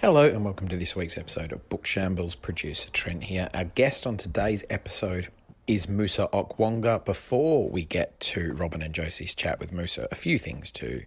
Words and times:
Hello 0.00 0.28
and 0.28 0.44
welcome 0.44 0.68
to 0.68 0.76
this 0.76 0.94
week's 0.94 1.18
episode 1.18 1.50
of 1.50 1.68
Book 1.68 1.84
Shambles. 1.84 2.36
Producer 2.36 2.88
Trent 2.92 3.24
here. 3.24 3.48
Our 3.52 3.64
guest 3.64 4.06
on 4.06 4.16
today's 4.16 4.64
episode 4.70 5.26
is 5.66 5.88
Musa 5.88 6.28
Okwonga. 6.32 7.04
Before 7.04 7.68
we 7.68 7.84
get 7.84 8.20
to 8.20 8.52
Robin 8.52 8.80
and 8.80 8.94
Josie's 8.94 9.34
chat 9.34 9.58
with 9.58 9.72
Musa, 9.72 10.06
a 10.12 10.14
few 10.14 10.38
things 10.38 10.70
to 10.70 11.02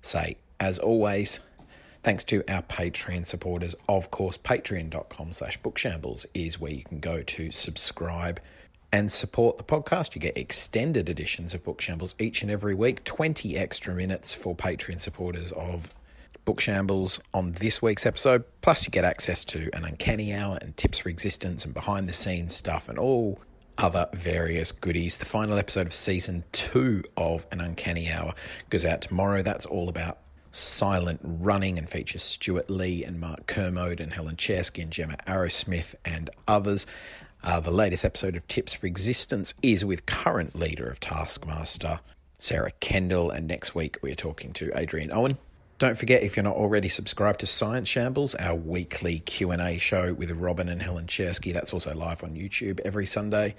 say. 0.00 0.38
As 0.58 0.78
always, 0.78 1.40
thanks 2.02 2.24
to 2.24 2.42
our 2.50 2.62
Patreon 2.62 3.26
supporters. 3.26 3.74
Of 3.86 4.10
course, 4.10 4.38
patreon.com 4.38 5.32
slash 5.34 5.60
bookshambles 5.60 6.24
is 6.32 6.58
where 6.58 6.72
you 6.72 6.84
can 6.84 7.00
go 7.00 7.22
to 7.22 7.50
subscribe 7.50 8.40
and 8.90 9.12
support 9.12 9.58
the 9.58 9.64
podcast. 9.64 10.14
You 10.14 10.22
get 10.22 10.38
extended 10.38 11.10
editions 11.10 11.52
of 11.52 11.64
Book 11.64 11.82
Shambles 11.82 12.14
each 12.18 12.40
and 12.40 12.50
every 12.50 12.74
week, 12.74 13.04
20 13.04 13.58
extra 13.58 13.94
minutes 13.94 14.32
for 14.32 14.56
Patreon 14.56 15.02
supporters 15.02 15.52
of 15.52 15.92
Book 16.44 16.60
Shambles 16.60 17.20
on 17.32 17.52
this 17.52 17.80
week's 17.80 18.04
episode. 18.04 18.44
Plus, 18.62 18.84
you 18.84 18.90
get 18.90 19.04
access 19.04 19.44
to 19.46 19.70
an 19.72 19.84
Uncanny 19.84 20.34
Hour 20.34 20.58
and 20.60 20.76
tips 20.76 20.98
for 20.98 21.08
existence 21.08 21.64
and 21.64 21.72
behind 21.72 22.08
the 22.08 22.12
scenes 22.12 22.54
stuff 22.54 22.88
and 22.88 22.98
all 22.98 23.40
other 23.78 24.08
various 24.12 24.72
goodies. 24.72 25.18
The 25.18 25.24
final 25.24 25.56
episode 25.56 25.86
of 25.86 25.94
season 25.94 26.44
two 26.52 27.04
of 27.16 27.46
An 27.52 27.60
Uncanny 27.60 28.10
Hour 28.10 28.34
goes 28.70 28.84
out 28.84 29.02
tomorrow. 29.02 29.42
That's 29.42 29.66
all 29.66 29.88
about 29.88 30.18
silent 30.50 31.20
running 31.22 31.78
and 31.78 31.88
features 31.88 32.22
Stewart 32.22 32.68
Lee 32.68 33.04
and 33.04 33.20
Mark 33.20 33.46
Kermode 33.46 34.00
and 34.00 34.12
Helen 34.12 34.36
Czerski 34.36 34.82
and 34.82 34.90
Gemma 34.90 35.16
Arrowsmith 35.26 35.94
and 36.04 36.28
others. 36.46 36.86
Uh, 37.44 37.60
the 37.60 37.70
latest 37.70 38.04
episode 38.04 38.36
of 38.36 38.46
Tips 38.48 38.74
for 38.74 38.86
Existence 38.86 39.54
is 39.62 39.84
with 39.84 40.06
current 40.06 40.54
leader 40.54 40.86
of 40.86 41.00
Taskmaster, 41.00 42.00
Sarah 42.38 42.72
Kendall, 42.80 43.30
and 43.30 43.48
next 43.48 43.74
week 43.74 43.96
we're 44.02 44.14
talking 44.14 44.52
to 44.54 44.70
Adrian 44.74 45.10
Owen. 45.12 45.38
Don't 45.82 45.98
forget, 45.98 46.22
if 46.22 46.36
you're 46.36 46.44
not 46.44 46.54
already 46.54 46.88
subscribed 46.88 47.40
to 47.40 47.46
Science 47.46 47.88
Shambles, 47.88 48.36
our 48.36 48.54
weekly 48.54 49.18
Q&A 49.18 49.78
show 49.78 50.14
with 50.14 50.30
Robin 50.30 50.68
and 50.68 50.80
Helen 50.80 51.06
Czerski. 51.08 51.52
That's 51.52 51.72
also 51.72 51.92
live 51.92 52.22
on 52.22 52.36
YouTube 52.36 52.78
every 52.84 53.04
Sunday. 53.04 53.56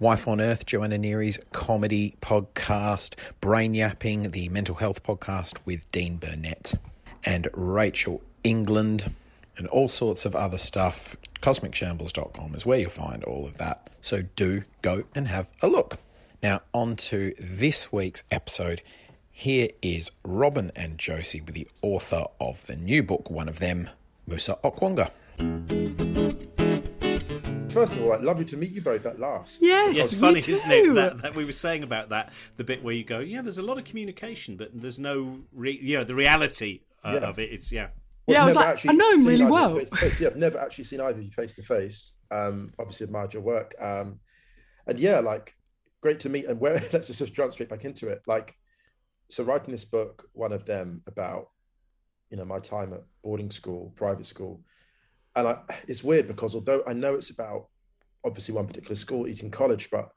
Wife 0.00 0.26
on 0.26 0.40
Earth, 0.40 0.64
Joanna 0.64 0.96
Neary's 0.96 1.38
comedy 1.52 2.16
podcast, 2.22 3.16
Brain 3.42 3.74
Yapping, 3.74 4.30
the 4.30 4.48
mental 4.48 4.76
health 4.76 5.02
podcast 5.02 5.58
with 5.66 5.86
Dean 5.92 6.16
Burnett 6.16 6.72
and 7.22 7.48
Rachel 7.52 8.22
England, 8.42 9.14
and 9.58 9.66
all 9.66 9.88
sorts 9.88 10.24
of 10.24 10.34
other 10.34 10.56
stuff. 10.56 11.18
CosmicShambles.com 11.42 12.54
is 12.54 12.64
where 12.64 12.78
you'll 12.78 12.88
find 12.88 13.22
all 13.24 13.44
of 13.46 13.58
that. 13.58 13.90
So 14.00 14.22
do 14.22 14.64
go 14.80 15.04
and 15.14 15.28
have 15.28 15.50
a 15.60 15.68
look. 15.68 15.98
Now, 16.42 16.62
on 16.72 16.96
to 16.96 17.34
this 17.38 17.92
week's 17.92 18.22
episode. 18.30 18.80
Here 19.40 19.68
is 19.82 20.10
Robin 20.24 20.72
and 20.74 20.98
Josie 20.98 21.40
with 21.40 21.54
the 21.54 21.68
author 21.80 22.24
of 22.40 22.66
the 22.66 22.74
new 22.74 23.04
book, 23.04 23.30
one 23.30 23.48
of 23.48 23.60
them, 23.60 23.88
Musa 24.26 24.58
Okwonga. 24.64 25.10
First 27.70 27.94
of 27.94 28.02
all, 28.02 28.08
like, 28.08 28.22
lovely 28.22 28.44
to 28.46 28.56
meet 28.56 28.72
you 28.72 28.82
both 28.82 29.06
at 29.06 29.20
last. 29.20 29.62
Yes, 29.62 29.96
It's 29.96 30.14
you 30.14 30.18
funny, 30.18 30.42
too. 30.42 30.50
isn't 30.52 30.68
it? 30.72 30.92
That, 30.96 31.18
that 31.22 31.34
we 31.36 31.44
were 31.44 31.52
saying 31.52 31.84
about 31.84 32.08
that, 32.08 32.32
the 32.56 32.64
bit 32.64 32.82
where 32.82 32.92
you 32.94 33.04
go, 33.04 33.20
yeah, 33.20 33.40
there's 33.40 33.58
a 33.58 33.62
lot 33.62 33.78
of 33.78 33.84
communication, 33.84 34.56
but 34.56 34.70
there's 34.74 34.98
no, 34.98 35.38
re- 35.52 35.78
you 35.80 35.96
know, 35.98 36.02
the 36.02 36.16
reality 36.16 36.80
uh, 37.04 37.12
Yeah. 37.22 37.28
of 37.28 37.38
it. 37.38 37.52
It's 37.52 37.70
yeah. 37.70 37.90
Yeah, 38.26 38.42
I 38.42 38.46
was 38.46 38.56
like, 38.56 38.84
I 38.86 38.92
know 38.92 39.10
him 39.12 39.24
really 39.24 39.44
well. 39.44 39.76
Face-face. 39.76 40.20
Yeah, 40.20 40.28
I've 40.28 40.36
never 40.36 40.58
actually 40.58 40.84
seen 40.84 41.00
either 41.00 41.16
of 41.20 41.22
you 41.24 41.30
face 41.30 41.54
to 41.54 41.62
face. 41.62 42.14
Um, 42.32 42.72
obviously 42.78 43.04
admired 43.04 43.32
your 43.34 43.42
work. 43.42 43.76
Um, 43.80 44.18
and 44.88 44.98
yeah, 44.98 45.20
like 45.20 45.54
great 46.02 46.18
to 46.20 46.28
meet. 46.28 46.46
And 46.46 46.58
where 46.58 46.74
let's 46.92 47.06
just, 47.06 47.20
just 47.20 47.32
jump 47.34 47.52
straight 47.52 47.68
back 47.68 47.84
into 47.84 48.08
it. 48.08 48.22
Like, 48.26 48.58
so 49.30 49.44
writing 49.44 49.72
this 49.72 49.84
book, 49.84 50.28
one 50.32 50.52
of 50.52 50.64
them 50.64 51.02
about, 51.06 51.48
you 52.30 52.36
know, 52.36 52.44
my 52.44 52.58
time 52.58 52.92
at 52.92 53.02
boarding 53.22 53.50
school, 53.50 53.92
private 53.96 54.26
school, 54.26 54.62
and 55.36 55.48
I, 55.48 55.60
it's 55.86 56.02
weird 56.02 56.26
because 56.26 56.54
although 56.54 56.82
I 56.86 56.92
know 56.92 57.14
it's 57.14 57.30
about 57.30 57.68
obviously 58.24 58.54
one 58.54 58.66
particular 58.66 58.96
school, 58.96 59.28
Eton 59.28 59.50
College, 59.50 59.88
but 59.90 60.08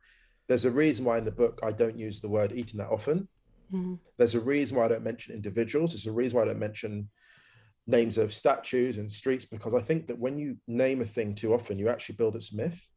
there's 0.48 0.66
a 0.66 0.72
reason 0.72 1.06
why 1.06 1.18
in 1.18 1.26
the 1.26 1.32
book 1.32 1.60
I 1.64 1.72
don't 1.72 1.98
use 1.98 2.22
the 2.22 2.30
word 2.30 2.52
Eton 2.52 2.80
that 2.80 2.90
often. 2.90 3.28
Mhm. 3.72 4.00
There's 4.18 4.36
a 4.36 4.40
reason 4.40 4.78
why 4.78 4.86
I 4.86 4.90
don't 4.90 5.04
mention 5.04 5.36
individuals. 5.36 5.92
There's 5.92 6.08
a 6.08 6.12
reason 6.12 6.38
why 6.38 6.44
I 6.44 6.48
don't 6.48 6.60
mention 6.60 7.10
names 7.88 8.18
of 8.18 8.34
statues 8.34 8.98
and 8.98 9.12
streets 9.12 9.46
because 9.46 9.74
I 9.74 9.82
think 9.82 10.08
that 10.08 10.20
when 10.20 10.38
you 10.38 10.58
name 10.68 11.02
a 11.02 11.06
thing 11.06 11.36
too 11.36 11.54
often, 11.54 11.80
you 11.80 11.90
actually 11.90 12.16
build 12.16 12.36
its 12.36 12.54
myth. 12.54 12.88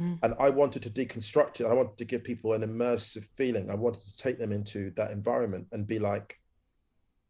Mm. 0.00 0.18
And 0.22 0.34
I 0.38 0.50
wanted 0.50 0.82
to 0.82 0.90
deconstruct 0.90 1.60
it. 1.60 1.66
I 1.66 1.72
wanted 1.72 1.98
to 1.98 2.04
give 2.04 2.24
people 2.24 2.52
an 2.52 2.62
immersive 2.62 3.26
feeling. 3.36 3.70
I 3.70 3.74
wanted 3.74 4.02
to 4.02 4.16
take 4.16 4.38
them 4.38 4.52
into 4.52 4.90
that 4.96 5.10
environment 5.10 5.68
and 5.72 5.86
be 5.86 5.98
like, 5.98 6.40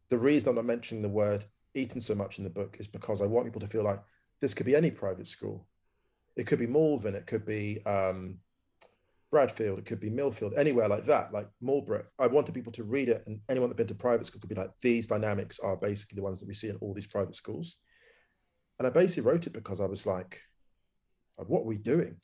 the 0.09 0.17
reason 0.17 0.49
I'm 0.49 0.55
not 0.55 0.65
mentioning 0.65 1.01
the 1.01 1.09
word 1.09 1.45
Eton 1.73 2.01
so 2.01 2.15
much 2.15 2.37
in 2.37 2.43
the 2.43 2.49
book 2.49 2.77
is 2.79 2.87
because 2.87 3.21
I 3.21 3.25
want 3.25 3.45
people 3.45 3.61
to 3.61 3.67
feel 3.67 3.83
like 3.83 4.01
this 4.41 4.53
could 4.53 4.65
be 4.65 4.75
any 4.75 4.91
private 4.91 5.27
school. 5.27 5.67
It 6.35 6.47
could 6.47 6.59
be 6.59 6.67
Malvern, 6.67 7.15
it 7.15 7.27
could 7.27 7.45
be 7.45 7.85
um, 7.85 8.37
Bradfield, 9.31 9.79
it 9.79 9.85
could 9.85 9.99
be 9.99 10.09
Millfield, 10.09 10.57
anywhere 10.57 10.87
like 10.87 11.05
that, 11.07 11.33
like 11.33 11.47
Marlborough. 11.61 12.05
I 12.19 12.27
wanted 12.27 12.53
people 12.53 12.73
to 12.73 12.83
read 12.83 13.09
it, 13.09 13.23
and 13.25 13.39
anyone 13.49 13.69
that's 13.69 13.77
been 13.77 13.87
to 13.87 13.95
private 13.95 14.27
school 14.27 14.41
could 14.41 14.49
be 14.49 14.55
like, 14.55 14.71
these 14.81 15.07
dynamics 15.07 15.59
are 15.59 15.77
basically 15.77 16.15
the 16.15 16.23
ones 16.23 16.39
that 16.39 16.47
we 16.47 16.53
see 16.53 16.69
in 16.69 16.77
all 16.77 16.93
these 16.93 17.07
private 17.07 17.35
schools. 17.35 17.77
And 18.77 18.87
I 18.87 18.91
basically 18.91 19.29
wrote 19.29 19.47
it 19.47 19.53
because 19.53 19.79
I 19.79 19.85
was 19.85 20.05
like, 20.05 20.39
what 21.37 21.61
are 21.61 21.65
we 21.65 21.77
doing? 21.77 22.17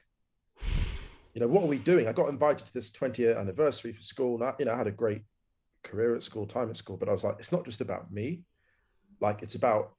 You 1.34 1.42
know, 1.42 1.48
what 1.48 1.64
are 1.64 1.68
we 1.68 1.78
doing? 1.78 2.08
I 2.08 2.12
got 2.14 2.30
invited 2.30 2.68
to 2.68 2.74
this 2.74 2.92
20 2.92 3.22
year 3.22 3.38
anniversary 3.38 3.94
for 3.94 4.02
school. 4.02 4.36
And 4.36 4.44
I, 4.44 4.54
you 4.60 4.66
know, 4.66 4.74
I 4.74 4.78
had 4.78 4.88
a 4.88 4.92
great 4.92 5.24
career 5.84 6.16
at 6.16 6.24
school, 6.24 6.46
time 6.46 6.70
at 6.70 6.78
school, 6.78 6.98
but 6.98 7.10
I 7.10 7.12
was 7.12 7.24
like, 7.24 7.36
it's 7.40 7.52
not 7.52 7.66
just 7.66 7.82
about 7.82 8.12
me. 8.12 8.44
Like, 9.20 9.42
it's 9.42 9.56
about, 9.56 9.94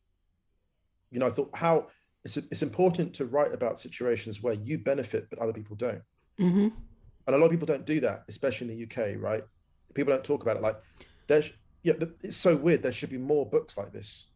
you 1.11 1.19
know, 1.19 1.27
I 1.27 1.31
thought 1.31 1.51
how 1.55 1.89
it's, 2.25 2.37
it's 2.37 2.63
important 2.63 3.15
to 3.15 3.27
write 3.27 3.53
about 3.53 3.79
situations 3.79 4.43
where 4.43 4.55
you 4.55 4.79
benefit, 4.79 5.29
but 5.31 5.39
other 5.39 5.53
people 5.53 5.77
don't. 5.77 6.03
Mhm. 6.39 6.73
And 7.27 7.37
a 7.37 7.39
lot 7.39 7.47
of 7.47 7.51
people 7.53 7.67
don't 7.67 7.87
do 7.87 8.01
that, 8.01 8.25
especially 8.29 8.71
in 8.71 8.77
the 8.77 8.83
UK, 8.83 9.17
right? 9.21 9.45
People 9.95 10.13
don't 10.13 10.25
talk 10.25 10.43
about 10.43 10.57
it. 10.57 10.63
Like, 10.63 10.77
there's, 11.29 11.53
yeah, 11.83 11.95
it's 12.23 12.37
so 12.37 12.57
weird. 12.57 12.83
There 12.83 12.93
should 12.93 13.11
be 13.11 13.19
more 13.19 13.49
books 13.49 13.79
like 13.79 13.93
this. 13.93 14.29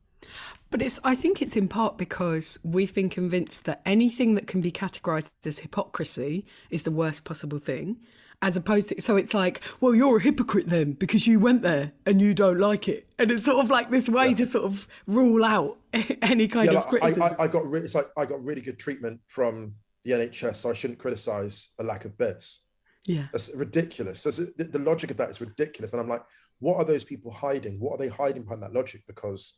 But 0.71 0.83
it's 0.83 0.99
I 1.05 1.15
think 1.15 1.41
it's 1.41 1.57
in 1.57 1.69
part 1.69 1.97
because 1.97 2.59
we've 2.65 2.95
been 2.95 3.09
convinced 3.09 3.65
that 3.65 3.83
anything 3.87 4.35
that 4.35 4.47
can 4.47 4.61
be 4.61 4.73
categorized 4.73 5.31
as 5.45 5.61
hypocrisy 5.61 6.45
is 6.71 6.83
the 6.83 6.91
worst 6.91 7.25
possible 7.25 7.59
thing. 7.59 7.99
As 8.43 8.55
opposed 8.55 8.91
to 8.91 9.01
so 9.01 9.17
it's 9.17 9.33
like, 9.33 9.63
well, 9.81 9.95
you're 9.95 10.19
a 10.19 10.21
hypocrite 10.21 10.69
then 10.69 10.93
because 10.93 11.27
you 11.27 11.41
went 11.41 11.63
there 11.63 11.93
and 12.05 12.21
you 12.21 12.35
don't 12.35 12.59
like 12.59 12.87
it. 12.89 13.09
And 13.19 13.31
it's 13.31 13.45
sort 13.45 13.65
of 13.65 13.71
like 13.71 13.91
this 13.91 14.09
way 14.09 14.35
to 14.35 14.45
sort 14.45 14.65
of 14.65 14.87
rule 15.07 15.43
out 15.45 15.79
any 16.21 16.47
kind 16.47 16.71
yeah, 16.71 16.79
of 16.79 16.85
like, 16.85 16.87
I, 16.87 16.89
criticism. 16.89 17.23
I, 17.23 17.45
I 17.45 17.49
got 17.49 17.67
re- 17.67 17.81
it's 17.81 17.95
like 17.95 18.09
I 18.17 18.27
got 18.27 18.45
really 18.45 18.61
good 18.61 18.79
treatment 18.79 19.21
from 19.27 19.77
the 20.05 20.13
NHS, 20.13 20.57
so 20.57 20.71
I 20.71 20.73
shouldn't 20.75 20.99
criticize 20.99 21.69
a 21.81 21.83
lack 21.83 22.05
of 22.05 22.17
beds. 22.17 22.61
yeah. 23.07 23.27
That's 23.33 23.53
ridiculous. 23.55 24.23
That's, 24.23 24.37
the, 24.37 24.69
the 24.71 24.79
logic 24.79 25.11
of 25.11 25.17
that 25.17 25.31
is 25.31 25.41
ridiculous. 25.41 25.93
And 25.93 26.01
I'm 26.01 26.09
like, 26.09 26.23
what 26.61 26.77
are 26.77 26.85
those 26.85 27.05
people 27.05 27.33
hiding? 27.33 27.81
What 27.81 27.95
are 27.95 27.99
they 27.99 28.09
hiding 28.09 28.45
behind 28.45 28.63
that 28.63 28.73
logic? 28.73 29.03
Because, 29.07 29.55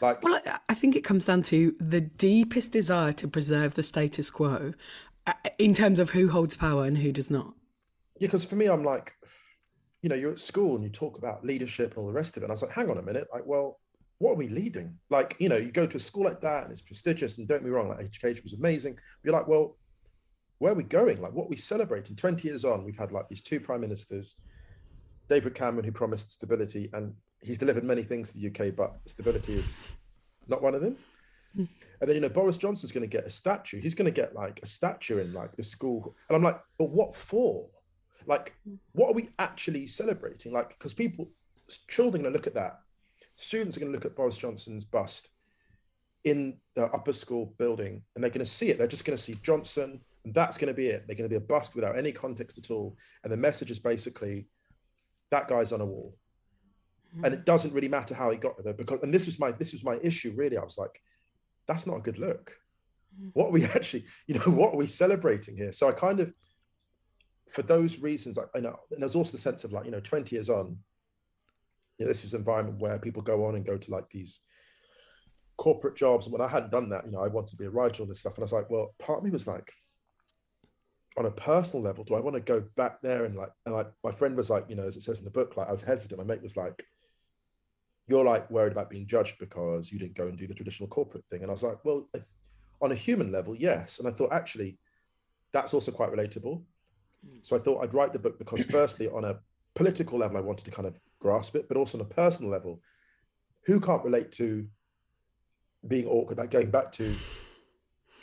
like, 0.00 0.22
Well, 0.22 0.40
I- 0.68 0.74
think 0.74 0.96
it 0.96 1.02
comes 1.04 1.24
down 1.24 1.42
to 1.42 1.74
the 1.80 2.00
deepest 2.00 2.72
desire 2.72 3.12
to 3.14 3.28
preserve 3.28 3.74
the 3.74 3.82
status 3.82 4.30
quo 4.30 4.74
uh, 5.26 5.32
in 5.58 5.74
terms 5.74 5.98
of 6.00 6.10
who 6.10 6.28
holds 6.28 6.56
power 6.56 6.84
and 6.84 6.98
who 6.98 7.12
does 7.12 7.30
not. 7.30 7.54
Yeah, 8.18 8.26
because 8.28 8.44
for 8.44 8.56
me, 8.56 8.66
I'm 8.66 8.84
like, 8.84 9.14
you 10.02 10.08
know, 10.08 10.14
you're 10.14 10.32
at 10.32 10.38
school 10.40 10.74
and 10.76 10.84
you 10.84 10.90
talk 10.90 11.18
about 11.18 11.44
leadership 11.44 11.90
and 11.90 11.98
all 11.98 12.06
the 12.06 12.12
rest 12.12 12.36
of 12.36 12.42
it. 12.42 12.46
And 12.46 12.52
I 12.52 12.54
was 12.54 12.62
like, 12.62 12.70
hang 12.70 12.90
on 12.90 12.98
a 12.98 13.02
minute, 13.02 13.26
like, 13.32 13.44
well, 13.44 13.80
what 14.18 14.32
are 14.32 14.36
we 14.36 14.48
leading? 14.48 14.96
Like, 15.10 15.36
you 15.38 15.48
know, 15.48 15.56
you 15.56 15.70
go 15.70 15.86
to 15.86 15.96
a 15.96 16.00
school 16.00 16.24
like 16.24 16.40
that 16.40 16.64
and 16.64 16.72
it's 16.72 16.80
prestigious, 16.80 17.38
and 17.38 17.46
don't 17.46 17.58
get 17.58 17.64
me 17.64 17.70
wrong, 17.70 17.88
like 17.88 18.00
education 18.00 18.42
was 18.44 18.52
amazing. 18.54 18.96
You're 19.22 19.32
like, 19.34 19.46
well, 19.48 19.76
where 20.58 20.72
are 20.72 20.76
we 20.76 20.82
going? 20.82 21.20
Like, 21.20 21.32
what 21.32 21.44
are 21.44 21.48
we 21.50 21.56
celebrating? 21.56 22.16
20 22.16 22.48
years 22.48 22.64
on, 22.64 22.84
we've 22.84 22.98
had 22.98 23.12
like 23.12 23.28
these 23.28 23.42
two 23.42 23.60
prime 23.60 23.80
ministers, 23.80 24.36
David 25.28 25.54
Cameron, 25.54 25.84
who 25.84 25.92
promised 25.92 26.32
stability, 26.32 26.90
and 26.92 27.14
he's 27.42 27.58
delivered 27.58 27.84
many 27.84 28.02
things 28.02 28.32
to 28.32 28.38
the 28.38 28.48
UK, 28.48 28.74
but 28.74 28.96
stability 29.06 29.54
is 29.54 29.86
not 30.48 30.62
one 30.62 30.74
of 30.74 30.80
them. 30.80 30.96
And 31.56 31.68
then 32.08 32.14
you 32.14 32.20
know 32.20 32.28
Boris 32.28 32.58
Johnson's 32.58 32.92
going 32.92 33.02
to 33.02 33.16
get 33.16 33.26
a 33.26 33.30
statue. 33.30 33.80
He's 33.80 33.94
going 33.94 34.06
to 34.06 34.12
get 34.12 34.34
like 34.34 34.60
a 34.62 34.66
statue 34.66 35.18
in 35.18 35.32
like 35.32 35.56
the 35.56 35.62
school, 35.62 36.14
and 36.28 36.36
I'm 36.36 36.42
like, 36.42 36.60
but 36.78 36.90
what 36.90 37.14
for? 37.14 37.66
Like, 38.26 38.54
what 38.92 39.10
are 39.10 39.14
we 39.14 39.30
actually 39.38 39.86
celebrating? 39.86 40.52
Like, 40.52 40.68
because 40.70 40.92
people, 40.92 41.30
children 41.88 42.20
are 42.20 42.24
going 42.24 42.32
to 42.32 42.38
look 42.38 42.46
at 42.46 42.54
that. 42.54 42.80
Students 43.36 43.76
are 43.76 43.80
going 43.80 43.92
to 43.92 43.96
look 43.96 44.04
at 44.04 44.14
Boris 44.14 44.36
Johnson's 44.36 44.84
bust 44.84 45.30
in 46.24 46.58
the 46.74 46.84
upper 46.86 47.12
school 47.12 47.54
building, 47.58 48.02
and 48.14 48.22
they're 48.22 48.30
going 48.30 48.44
to 48.44 48.46
see 48.46 48.68
it. 48.68 48.76
They're 48.76 48.86
just 48.86 49.04
going 49.04 49.16
to 49.16 49.22
see 49.22 49.38
Johnson, 49.42 50.00
and 50.24 50.28
And 50.28 50.34
that's 50.34 50.58
going 50.58 50.68
to 50.68 50.74
be 50.74 50.88
it. 50.88 51.06
They're 51.06 51.16
going 51.16 51.28
to 51.30 51.32
be 51.32 51.42
a 51.42 51.48
bust 51.48 51.74
without 51.74 51.96
any 51.96 52.12
context 52.12 52.58
at 52.58 52.70
all. 52.70 52.98
And 53.24 53.32
the 53.32 53.36
message 53.38 53.70
is 53.70 53.78
basically 53.78 54.46
that 55.30 55.48
guy's 55.48 55.72
on 55.72 55.80
a 55.80 55.86
wall. 55.86 56.18
And 57.24 57.34
it 57.34 57.44
doesn't 57.44 57.72
really 57.72 57.88
matter 57.88 58.14
how 58.14 58.30
he 58.30 58.36
got 58.36 58.62
there 58.62 58.74
because 58.74 59.02
and 59.02 59.12
this 59.12 59.26
was 59.26 59.38
my 59.38 59.50
this 59.50 59.72
was 59.72 59.82
my 59.82 59.98
issue 60.02 60.32
really. 60.36 60.58
I 60.58 60.64
was 60.64 60.78
like, 60.78 61.00
that's 61.66 61.86
not 61.86 61.96
a 61.96 62.02
good 62.02 62.18
look. 62.18 62.56
Mm. 63.20 63.30
What 63.32 63.46
are 63.46 63.52
we 63.52 63.64
actually, 63.76 64.04
you 64.26 64.34
know, 64.34 64.52
what 64.52 64.74
are 64.74 64.78
we 64.78 64.86
celebrating 64.86 65.56
here? 65.56 65.72
So 65.72 65.88
I 65.88 65.92
kind 65.92 66.20
of 66.20 66.32
for 67.48 67.62
those 67.62 67.98
reasons, 67.98 68.38
I, 68.38 68.60
know, 68.60 68.78
and 68.90 69.02
there's 69.02 69.14
also 69.14 69.32
the 69.32 69.38
sense 69.38 69.64
of 69.64 69.72
like, 69.72 69.84
you 69.84 69.90
know, 69.90 70.00
20 70.00 70.34
years 70.34 70.50
on, 70.50 70.76
you 71.98 72.04
know, 72.04 72.08
this 72.08 72.24
is 72.24 72.34
an 72.34 72.40
environment 72.40 72.80
where 72.80 72.98
people 72.98 73.22
go 73.22 73.46
on 73.46 73.54
and 73.54 73.64
go 73.64 73.76
to 73.76 73.90
like 73.90 74.08
these 74.10 74.40
corporate 75.56 75.96
jobs. 75.96 76.26
And 76.26 76.32
when 76.32 76.46
I 76.46 76.48
hadn't 76.48 76.70
done 76.70 76.90
that, 76.90 77.06
you 77.06 77.12
know, 77.12 77.22
I 77.22 77.28
wanted 77.28 77.50
to 77.50 77.56
be 77.56 77.64
a 77.64 77.70
writer 77.70 78.02
on 78.02 78.08
this 78.08 78.20
stuff. 78.20 78.34
And 78.34 78.42
I 78.42 78.44
was 78.44 78.52
like, 78.52 78.70
well, 78.70 78.94
part 78.98 79.18
of 79.18 79.24
me 79.24 79.30
was 79.30 79.46
like, 79.46 79.72
on 81.16 81.26
a 81.26 81.30
personal 81.30 81.82
level, 81.82 82.04
do 82.04 82.14
I 82.14 82.20
want 82.20 82.36
to 82.36 82.40
go 82.40 82.62
back 82.76 83.02
there 83.02 83.24
and 83.24 83.34
like, 83.34 83.50
and 83.66 83.74
like 83.74 83.88
my 84.04 84.12
friend 84.12 84.36
was 84.36 84.50
like, 84.50 84.66
you 84.68 84.76
know, 84.76 84.86
as 84.86 84.96
it 84.96 85.02
says 85.02 85.18
in 85.18 85.24
the 85.24 85.30
book, 85.30 85.56
like 85.56 85.68
I 85.68 85.72
was 85.72 85.82
hesitant. 85.82 86.18
My 86.18 86.24
mate 86.24 86.42
was 86.42 86.56
like, 86.56 86.84
you're 88.08 88.24
like 88.24 88.50
worried 88.50 88.72
about 88.72 88.90
being 88.90 89.06
judged 89.06 89.38
because 89.38 89.92
you 89.92 89.98
didn't 89.98 90.14
go 90.14 90.26
and 90.26 90.38
do 90.38 90.46
the 90.46 90.54
traditional 90.54 90.88
corporate 90.88 91.24
thing. 91.30 91.42
And 91.42 91.50
I 91.50 91.52
was 91.52 91.62
like, 91.62 91.84
well, 91.84 92.08
on 92.80 92.90
a 92.90 92.94
human 92.94 93.30
level, 93.30 93.54
yes. 93.54 93.98
And 93.98 94.08
I 94.08 94.10
thought 94.10 94.32
actually 94.32 94.78
that's 95.52 95.74
also 95.74 95.92
quite 95.92 96.10
relatable. 96.10 96.62
So 97.42 97.54
I 97.54 97.58
thought 97.58 97.82
I'd 97.82 97.94
write 97.94 98.12
the 98.12 98.18
book 98.18 98.38
because 98.38 98.64
firstly, 98.70 99.08
on 99.08 99.24
a 99.24 99.38
political 99.74 100.18
level, 100.18 100.38
I 100.38 100.40
wanted 100.40 100.64
to 100.64 100.70
kind 100.70 100.88
of 100.88 100.98
grasp 101.20 101.54
it, 101.54 101.68
but 101.68 101.76
also 101.76 101.98
on 101.98 102.02
a 102.02 102.08
personal 102.08 102.50
level, 102.50 102.80
who 103.66 103.78
can't 103.78 104.02
relate 104.02 104.32
to 104.32 104.66
being 105.86 106.06
awkward 106.06 106.38
about 106.38 106.50
going 106.50 106.70
back 106.70 106.90
to 106.92 107.14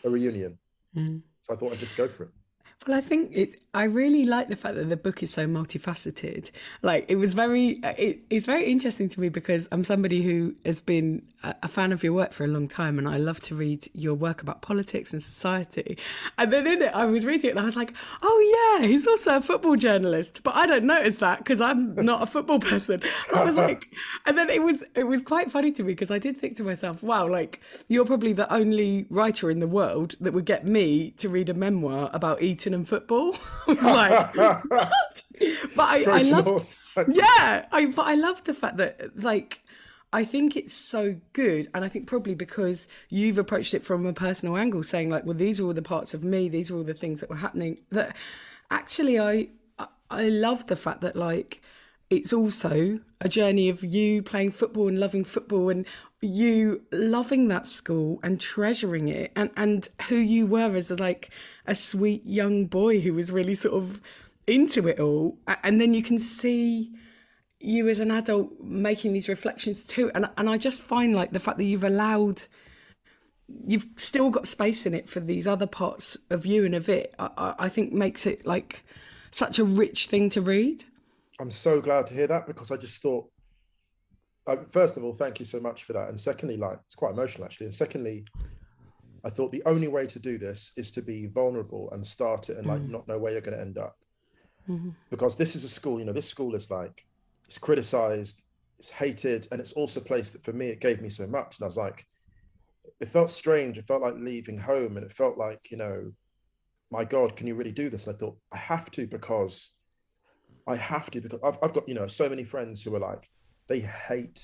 a 0.03 0.09
reunion? 0.09 0.57
Mm. 0.95 1.21
So 1.43 1.53
I 1.53 1.57
thought 1.57 1.73
I'd 1.73 1.79
just 1.79 1.95
go 1.95 2.07
for 2.07 2.23
it. 2.23 2.29
Well, 2.87 2.97
I 2.97 3.01
think 3.01 3.31
it's. 3.33 3.53
I 3.73 3.85
really 3.85 4.25
like 4.25 4.47
the 4.47 4.55
fact 4.55 4.75
that 4.75 4.89
the 4.89 4.95
book 4.95 5.23
is 5.23 5.31
so 5.31 5.47
multifaceted. 5.47 6.51
Like 6.83 7.05
it 7.07 7.15
was 7.15 7.33
very. 7.33 7.83
Uh, 7.83 7.95
it, 7.97 8.19
it's 8.29 8.45
very 8.45 8.65
interesting 8.65 9.09
to 9.09 9.19
me 9.19 9.29
because 9.29 9.67
I'm 9.71 9.83
somebody 9.83 10.21
who 10.21 10.53
has 10.65 10.81
been 10.81 11.23
a, 11.43 11.55
a, 11.63 11.67
fan 11.67 11.91
of 11.91 12.03
your 12.03 12.13
work 12.13 12.31
for 12.31 12.43
a 12.43 12.47
long 12.47 12.67
time, 12.67 12.99
and 12.99 13.09
I 13.09 13.17
love 13.17 13.39
to 13.41 13.55
read 13.55 13.87
your 13.95 14.13
work 14.13 14.43
about 14.43 14.61
politics 14.61 15.13
and 15.13 15.23
society. 15.23 15.97
And 16.37 16.53
then 16.53 16.67
in 16.67 16.83
it, 16.83 16.93
I 16.93 17.05
was 17.05 17.25
reading 17.25 17.49
it, 17.49 17.51
and 17.51 17.59
I 17.59 17.65
was 17.65 17.75
like, 17.75 17.91
"Oh 18.21 18.77
yeah, 18.79 18.87
he's 18.87 19.07
also 19.07 19.37
a 19.37 19.41
football 19.41 19.75
journalist." 19.75 20.41
But 20.43 20.55
I 20.55 20.67
don't 20.67 20.85
notice 20.85 21.17
that 21.17 21.39
because 21.39 21.61
I'm 21.61 21.95
not 21.95 22.21
a 22.21 22.27
football 22.27 22.59
person. 22.71 23.01
I 23.35 23.43
was 23.43 23.55
like, 23.55 23.89
and 24.27 24.37
then 24.37 24.51
it 24.51 24.61
was 24.61 24.83
it 24.93 25.05
was 25.05 25.23
quite 25.23 25.49
funny 25.49 25.71
to 25.71 25.83
me 25.83 25.93
because 25.93 26.11
I 26.11 26.19
did 26.19 26.37
think 26.37 26.55
to 26.57 26.63
myself, 26.63 27.01
"Wow, 27.01 27.27
like 27.27 27.61
you're 27.87 28.05
probably 28.05 28.33
the 28.33 28.51
only 28.53 29.07
writer 29.09 29.49
in 29.49 29.59
the 29.59 29.67
world 29.67 30.15
that 30.21 30.33
would 30.33 30.45
get 30.45 30.67
me 30.67 31.11
to 31.17 31.29
read 31.29 31.49
a 31.49 31.55
memoir 31.55 32.11
about 32.13 32.43
Eton 32.43 32.64
and 32.73 32.87
football. 32.87 33.35
I 33.67 33.73
was 33.73 33.83
like, 33.83 34.35
what? 34.69 35.23
But 35.75 35.83
I, 35.83 36.19
I 36.19 36.21
love, 36.23 36.81
yeah, 37.07 37.65
I, 37.71 37.85
but 37.87 38.07
I 38.07 38.15
love 38.15 38.43
the 38.43 38.53
fact 38.53 38.77
that 38.77 39.21
like, 39.21 39.61
I 40.13 40.23
think 40.23 40.55
it's 40.55 40.73
so 40.73 41.17
good. 41.33 41.67
And 41.73 41.83
I 41.83 41.89
think 41.89 42.07
probably 42.07 42.35
because 42.35 42.87
you've 43.09 43.37
approached 43.37 43.73
it 43.73 43.83
from 43.83 44.05
a 44.05 44.13
personal 44.13 44.55
angle, 44.57 44.83
saying 44.83 45.09
like, 45.09 45.25
well, 45.25 45.35
these 45.35 45.59
are 45.59 45.65
all 45.65 45.73
the 45.73 45.81
parts 45.81 46.13
of 46.13 46.23
me, 46.23 46.47
these 46.47 46.71
are 46.71 46.77
all 46.77 46.83
the 46.83 46.93
things 46.93 47.19
that 47.19 47.29
were 47.29 47.35
happening 47.35 47.79
that 47.91 48.15
actually 48.71 49.19
I, 49.19 49.49
I 50.09 50.23
love 50.29 50.67
the 50.67 50.75
fact 50.75 51.01
that 51.01 51.15
like, 51.15 51.61
it's 52.09 52.33
also 52.33 52.99
a 53.21 53.29
journey 53.29 53.69
of 53.69 53.83
you 53.83 54.21
playing 54.21 54.51
football 54.51 54.87
and 54.87 54.99
loving 54.99 55.23
football 55.23 55.69
and 55.69 55.85
you 56.21 56.83
loving 56.91 57.47
that 57.47 57.65
school 57.65 58.19
and 58.23 58.39
treasuring 58.39 59.07
it 59.07 59.31
and 59.35 59.49
and 59.57 59.89
who 60.07 60.15
you 60.15 60.45
were 60.45 60.75
as 60.75 60.91
a, 60.91 60.95
like 60.95 61.29
a 61.65 61.75
sweet 61.75 62.23
young 62.25 62.65
boy 62.65 62.99
who 62.99 63.13
was 63.13 63.31
really 63.31 63.55
sort 63.55 63.75
of 63.75 64.01
into 64.47 64.87
it 64.87 64.99
all. 64.99 65.37
And 65.63 65.81
then 65.81 65.93
you 65.93 66.03
can 66.03 66.19
see 66.19 66.91
you 67.59 67.89
as 67.89 67.99
an 67.99 68.11
adult 68.11 68.51
making 68.61 69.13
these 69.13 69.29
reflections 69.29 69.85
too. 69.85 70.11
And 70.13 70.29
and 70.37 70.49
I 70.49 70.57
just 70.57 70.83
find 70.83 71.15
like 71.15 71.31
the 71.31 71.39
fact 71.39 71.57
that 71.57 71.65
you've 71.65 71.83
allowed 71.83 72.43
you've 73.67 73.85
still 73.95 74.29
got 74.31 74.47
space 74.47 74.85
in 74.85 74.93
it 74.93 75.07
for 75.07 75.19
these 75.19 75.47
other 75.47 75.67
parts 75.67 76.17
of 76.31 76.47
you 76.47 76.65
and 76.65 76.73
of 76.73 76.89
it 76.89 77.13
I, 77.19 77.53
I 77.59 77.69
think 77.69 77.93
makes 77.93 78.25
it 78.25 78.43
like 78.43 78.83
such 79.29 79.59
a 79.59 79.63
rich 79.63 80.07
thing 80.07 80.31
to 80.31 80.41
read 80.41 80.83
I'm 81.39 81.51
so 81.51 81.81
glad 81.81 82.07
to 82.07 82.13
hear 82.13 82.27
that 82.27 82.47
because 82.47 82.71
I 82.71 82.77
just 82.77 83.01
thought 83.01 83.27
first 84.71 84.97
of 84.97 85.03
all, 85.03 85.13
thank 85.13 85.39
you 85.39 85.45
so 85.45 85.59
much 85.59 85.83
for 85.83 85.93
that. 85.93 86.09
And 86.09 86.19
secondly, 86.19 86.57
like 86.57 86.79
it's 86.85 86.95
quite 86.95 87.13
emotional 87.13 87.45
actually. 87.45 87.65
And 87.65 87.73
secondly, 87.73 88.25
I 89.23 89.29
thought 89.29 89.51
the 89.51 89.63
only 89.65 89.87
way 89.87 90.05
to 90.05 90.19
do 90.19 90.37
this 90.37 90.71
is 90.77 90.91
to 90.91 91.01
be 91.01 91.27
vulnerable 91.27 91.89
and 91.91 92.05
start 92.05 92.49
it 92.49 92.57
and 92.57 92.67
like 92.67 92.81
mm. 92.81 92.89
not 92.89 93.07
know 93.07 93.17
where 93.17 93.31
you're 93.31 93.41
going 93.41 93.57
to 93.57 93.63
end 93.63 93.77
up. 93.77 93.95
Mm-hmm. 94.69 94.89
Because 95.09 95.35
this 95.35 95.55
is 95.55 95.63
a 95.63 95.69
school, 95.69 95.99
you 95.99 96.05
know, 96.05 96.13
this 96.13 96.29
school 96.29 96.53
is 96.55 96.69
like 96.69 97.05
it's 97.47 97.57
criticized, 97.57 98.43
it's 98.79 98.89
hated, 98.89 99.47
and 99.51 99.59
it's 99.59 99.73
also 99.73 99.99
a 99.99 100.03
place 100.03 100.31
that 100.31 100.43
for 100.43 100.53
me 100.53 100.67
it 100.67 100.79
gave 100.79 101.01
me 101.01 101.09
so 101.09 101.25
much. 101.25 101.57
And 101.57 101.65
I 101.65 101.67
was 101.67 101.77
like, 101.77 102.05
it 102.99 103.09
felt 103.09 103.29
strange. 103.29 103.77
It 103.77 103.87
felt 103.87 104.01
like 104.01 104.15
leaving 104.17 104.57
home, 104.57 104.97
and 104.97 105.05
it 105.05 105.11
felt 105.11 105.37
like, 105.37 105.71
you 105.71 105.77
know, 105.77 106.11
my 106.91 107.03
God, 107.03 107.35
can 107.35 107.47
you 107.47 107.55
really 107.55 107.71
do 107.71 107.89
this? 107.89 108.07
And 108.07 108.15
I 108.15 108.19
thought 108.19 108.37
I 108.51 108.57
have 108.57 108.89
to 108.91 109.07
because 109.07 109.74
I 110.67 110.75
have 110.75 111.11
to 111.11 111.21
because 111.21 111.39
I've, 111.43 111.57
I've 111.61 111.73
got 111.73 111.87
you 111.87 111.93
know 111.93 112.07
so 112.07 112.29
many 112.29 112.43
friends 112.43 112.81
who 112.81 112.95
are 112.95 112.99
like 112.99 113.29
they 113.67 113.79
hate, 113.79 114.41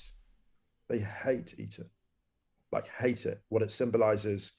they 0.89 0.99
hate 0.99 1.55
Eton, 1.57 1.89
like 2.71 2.87
hate 2.87 3.25
it, 3.25 3.41
what 3.49 3.61
it 3.61 3.71
symbolizes, 3.71 4.53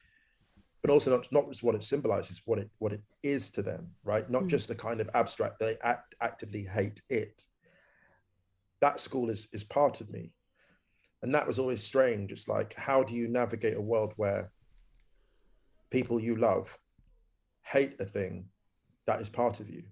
but 0.82 0.91
also 0.91 1.11
not, 1.11 1.31
not 1.32 1.49
just 1.49 1.62
what 1.62 1.75
it 1.75 1.85
symbolizes, 1.85 2.43
what 2.44 2.59
it 2.59 2.70
what 2.79 2.93
it 2.93 3.03
is 3.23 3.50
to 3.53 3.62
them, 3.62 3.88
right? 4.05 4.29
Not 4.29 4.44
mm. 4.44 4.49
just 4.49 4.69
the 4.69 4.75
kind 4.75 5.00
of 5.00 5.09
abstract, 5.14 5.61
they 5.61 5.79
act, 5.82 6.14
actively 6.20 6.64
hate 6.64 7.00
it. 7.09 7.43
That 8.81 9.00
school 9.00 9.31
is 9.31 9.49
is 9.53 9.64
part 9.64 10.00
of 10.00 10.11
me. 10.11 10.32
And 11.23 11.32
that 11.35 11.47
was 11.47 11.61
always 11.61 11.82
strange. 11.82 12.32
It's 12.32 12.49
like, 12.49 12.75
how 12.75 13.05
do 13.05 13.14
you 13.14 13.29
navigate 13.29 13.76
a 13.76 13.81
world 13.81 14.12
where 14.17 14.50
people 15.91 16.20
you 16.20 16.35
love 16.35 16.76
hate 17.62 17.94
a 18.00 18.05
thing 18.05 18.47
that 19.06 19.20
is 19.20 19.29
part 19.29 19.61
of 19.61 19.70
you? 19.70 19.85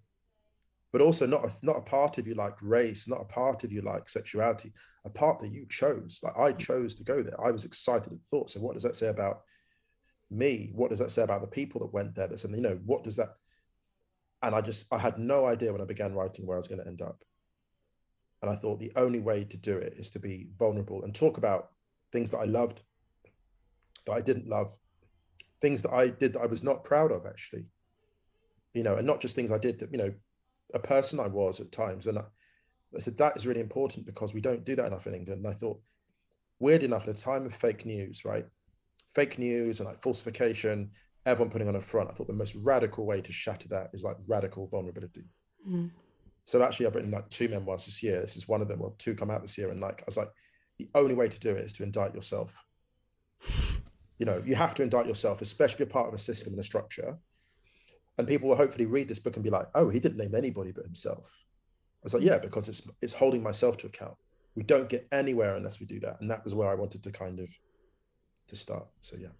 But 0.93 1.01
also 1.01 1.27
not 1.27 1.45
a, 1.45 1.53
not 1.63 1.77
a 1.77 1.83
part 1.83 2.19
of 2.19 2.27
you 2.27 2.35
like 2.35 2.57
race, 2.61 3.07
not 3.07 3.21
a 3.21 3.25
part 3.25 3.65
of 3.65 3.73
you 3.73 3.83
like 3.83 4.09
sexuality, 4.09 4.73
a 5.05 5.11
part 5.11 5.41
that 5.41 5.53
you 5.53 5.67
chose. 5.69 6.21
Like 6.23 6.37
I 6.37 6.53
mm. 6.53 6.59
chose 6.59 6.95
to 6.97 7.05
go 7.05 7.23
there. 7.23 7.41
I 7.45 7.51
was 7.51 7.65
excited 7.65 8.13
at 8.13 8.29
thought. 8.29 8.51
So 8.51 8.61
what 8.61 8.75
does 8.75 8.83
that 8.83 8.97
say 8.97 9.09
about 9.09 9.43
me? 10.31 10.71
What 10.75 10.91
does 10.91 10.99
that 10.99 11.11
say 11.11 11.23
about 11.23 11.43
the 11.43 11.47
people 11.47 11.81
that 11.81 11.93
went 11.93 12.15
there? 12.15 12.27
That 12.27 12.41
said, 12.41 12.51
you 12.51 12.61
know, 12.61 12.79
what 12.85 13.05
does 13.05 13.17
that? 13.17 13.37
And 14.43 14.55
I 14.55 14.61
just 14.61 14.93
I 14.93 14.99
had 14.99 15.19
no 15.19 15.47
idea 15.47 15.73
when 15.73 15.83
I 15.83 15.87
began 15.87 16.15
writing 16.15 16.47
where 16.47 16.57
I 16.57 16.59
was 16.59 16.69
going 16.69 16.81
to 16.81 16.87
end 16.87 17.03
up. 17.03 17.23
And 18.43 18.51
I 18.51 18.57
thought 18.57 18.81
the 18.81 18.93
only 18.97 19.21
way 19.21 19.45
to 19.45 19.57
do 19.57 19.77
it 19.77 19.95
is 19.99 20.11
to 20.13 20.19
be 20.19 20.49
vulnerable 20.59 21.05
and 21.05 21.15
talk 21.15 21.37
about 21.37 21.69
things 22.11 22.31
that 22.31 22.39
I 22.39 22.45
loved, 22.45 22.81
that 24.07 24.13
I 24.13 24.23
didn't 24.23 24.49
love, 24.49 24.75
things 25.61 25.83
that 25.83 25.93
I 25.93 26.09
did 26.09 26.33
that 26.33 26.41
I 26.41 26.47
was 26.47 26.63
not 26.63 26.85
proud 26.85 27.13
of 27.13 27.27
actually. 27.27 27.67
You 28.73 28.83
know, 28.83 28.97
and 28.97 29.07
not 29.07 29.21
just 29.21 29.35
things 29.35 29.53
I 29.53 29.59
did 29.59 29.81
that, 29.81 29.91
you 29.93 29.99
know, 29.99 30.15
a 30.75 30.79
person 30.79 31.21
I 31.21 31.27
was 31.27 31.61
at 31.61 31.73
times. 31.73 32.07
And 32.07 32.19
I, 32.19 32.23
I 32.97 33.01
said, 33.01 33.19
that 33.19 33.37
is 33.37 33.47
really 33.47 33.61
important 33.61 34.07
because 34.07 34.35
we 34.35 34.41
don't 34.41 34.65
do 34.65 34.77
that 34.77 34.87
enough 34.87 35.07
in 35.07 35.15
England. 35.15 35.45
And 35.45 35.53
I 35.53 35.57
thought, 35.57 35.81
weird 36.59 36.83
enough, 36.83 37.05
in 37.05 37.11
a 37.11 37.15
time 37.15 37.47
of 37.47 37.55
fake 37.55 37.87
news, 37.87 38.25
right? 38.25 38.47
Fake 39.15 39.39
news 39.39 39.81
and 39.81 39.89
like 39.89 40.03
falsification, 40.03 40.91
everyone 41.27 41.51
putting 41.51 41.69
on 41.69 41.77
a 41.77 41.81
front. 41.81 42.11
I 42.11 42.13
thought 42.13 42.27
the 42.27 42.33
most 42.33 42.55
radical 42.55 43.07
way 43.07 43.21
to 43.21 43.33
shatter 43.33 43.69
that 43.69 43.91
is 43.93 44.05
like 44.05 44.17
radical 44.27 44.67
vulnerability. 44.69 45.25
Mm. 45.69 45.91
So 46.45 46.63
actually, 46.63 46.87
I've 46.87 46.95
written 46.95 47.11
like 47.11 47.29
two 47.29 47.49
memoirs 47.49 47.87
this 47.87 48.03
year. 48.03 48.21
This 48.21 48.37
is 48.37 48.49
one 48.49 48.63
of 48.63 48.69
them. 48.69 48.81
Well, 48.81 48.95
two 48.99 49.15
come 49.15 49.31
out 49.31 49.43
this 49.43 49.59
year, 49.59 49.71
and 49.71 49.81
like 49.81 50.01
I 50.01 50.05
was 50.07 50.17
like, 50.17 50.31
the 50.79 50.89
only 50.95 51.15
way 51.15 51.29
to 51.29 51.39
do 51.39 51.51
it 51.51 51.65
is 51.65 51.73
to 51.75 51.83
indict 51.83 52.15
yourself. 52.15 52.57
You 54.19 54.27
know, 54.27 54.43
you 54.45 54.55
have 54.55 54.75
to 54.75 54.83
indict 54.83 55.07
yourself, 55.07 55.43
especially 55.43 55.75
if 55.75 55.79
you're 55.81 55.87
part 55.89 56.09
of 56.09 56.15
a 56.15 56.19
system 56.19 56.53
and 56.53 56.61
a 56.61 56.65
structure 56.65 57.17
and 58.19 58.27
people 58.27 58.49
will 58.49 58.57
hopefully 58.57 58.87
read 58.87 59.09
this 59.09 59.19
book 59.19 59.37
and 59.37 59.45
be 59.45 59.51
like, 59.51 59.69
"Oh, 59.75 59.89
he 59.89 60.01
didn't 60.01 60.19
name 60.19 60.35
anybody 60.35 60.73
but 60.73 60.85
himself." 60.85 61.45
I 62.03 62.05
was 62.05 62.15
like, 62.15 62.23
"Yeah, 62.23 62.39
because 62.39 62.69
it's 62.69 62.83
it's 63.01 63.13
holding 63.13 63.43
myself 63.43 63.77
to 63.79 63.87
account. 63.87 64.17
We 64.55 64.63
don't 64.63 64.89
get 64.89 65.07
anywhere 65.13 65.57
unless 65.57 65.81
we 65.81 65.87
do 65.87 66.01
that." 66.01 66.21
And 66.21 66.31
that 66.31 66.45
was 66.45 66.55
where 66.55 66.69
I 66.69 66.75
wanted 66.75 67.03
to 67.05 67.11
kind 67.11 67.41
of 67.41 67.49
to 68.49 68.57
start. 68.57 68.87
So 69.03 69.17
yeah. 69.17 69.35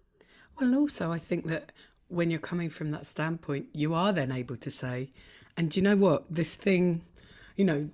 Well, 0.59 0.75
also, 0.75 1.11
I 1.11 1.19
think 1.19 1.47
that 1.47 1.71
when 2.07 2.29
you're 2.29 2.39
coming 2.39 2.69
from 2.69 2.91
that 2.91 3.05
standpoint, 3.05 3.67
you 3.73 3.93
are 3.93 4.13
then 4.13 4.31
able 4.31 4.57
to 4.57 4.71
say, 4.71 5.11
"And 5.57 5.75
you 5.75 5.81
know 5.81 5.95
what? 5.95 6.25
This 6.29 6.55
thing, 6.55 7.03
you 7.55 7.65
know, 7.65 7.89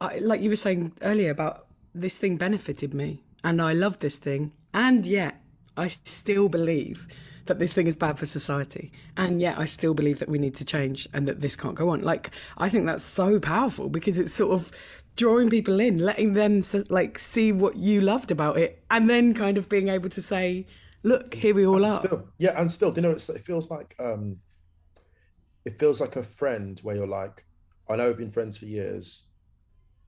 I, 0.00 0.18
like 0.18 0.40
you 0.40 0.50
were 0.50 0.56
saying 0.56 0.92
earlier 1.02 1.30
about 1.30 1.66
this 1.94 2.18
thing 2.18 2.36
benefited 2.36 2.94
me, 2.94 3.22
and 3.44 3.60
I 3.60 3.72
love 3.72 3.98
this 3.98 4.16
thing, 4.16 4.52
and 4.72 5.06
yet 5.06 5.42
I 5.76 5.88
still 5.88 6.48
believe." 6.48 7.06
That 7.46 7.58
this 7.58 7.72
thing 7.72 7.86
is 7.86 7.96
bad 7.96 8.18
for 8.18 8.26
society. 8.26 8.92
And 9.16 9.40
yet 9.40 9.58
I 9.58 9.64
still 9.64 9.94
believe 9.94 10.18
that 10.18 10.28
we 10.28 10.38
need 10.38 10.54
to 10.56 10.64
change 10.64 11.08
and 11.12 11.26
that 11.28 11.40
this 11.40 11.56
can't 11.56 11.74
go 11.74 11.88
on. 11.90 12.02
Like, 12.02 12.30
I 12.58 12.68
think 12.68 12.86
that's 12.86 13.04
so 13.04 13.40
powerful 13.40 13.88
because 13.88 14.18
it's 14.18 14.32
sort 14.32 14.52
of 14.52 14.70
drawing 15.16 15.50
people 15.50 15.80
in, 15.80 15.98
letting 15.98 16.34
them 16.34 16.62
like 16.88 17.18
see 17.18 17.52
what 17.52 17.76
you 17.76 18.00
loved 18.00 18.30
about 18.30 18.58
it, 18.58 18.82
and 18.90 19.10
then 19.10 19.34
kind 19.34 19.58
of 19.58 19.68
being 19.68 19.88
able 19.88 20.08
to 20.10 20.22
say, 20.22 20.66
look, 21.02 21.34
here 21.34 21.54
we 21.54 21.66
all 21.66 21.76
and 21.84 21.92
are. 21.92 21.98
Still, 21.98 22.28
yeah, 22.38 22.60
and 22.60 22.70
still, 22.70 22.94
you 22.94 23.02
know, 23.02 23.10
it 23.10 23.44
feels 23.44 23.70
like 23.70 23.94
um, 23.98 24.36
it 25.64 25.78
feels 25.78 26.00
like 26.00 26.16
a 26.16 26.22
friend 26.22 26.78
where 26.82 26.96
you're 26.96 27.06
like, 27.06 27.44
I 27.88 27.96
know 27.96 28.06
we've 28.06 28.16
been 28.18 28.30
friends 28.30 28.56
for 28.56 28.66
years, 28.66 29.24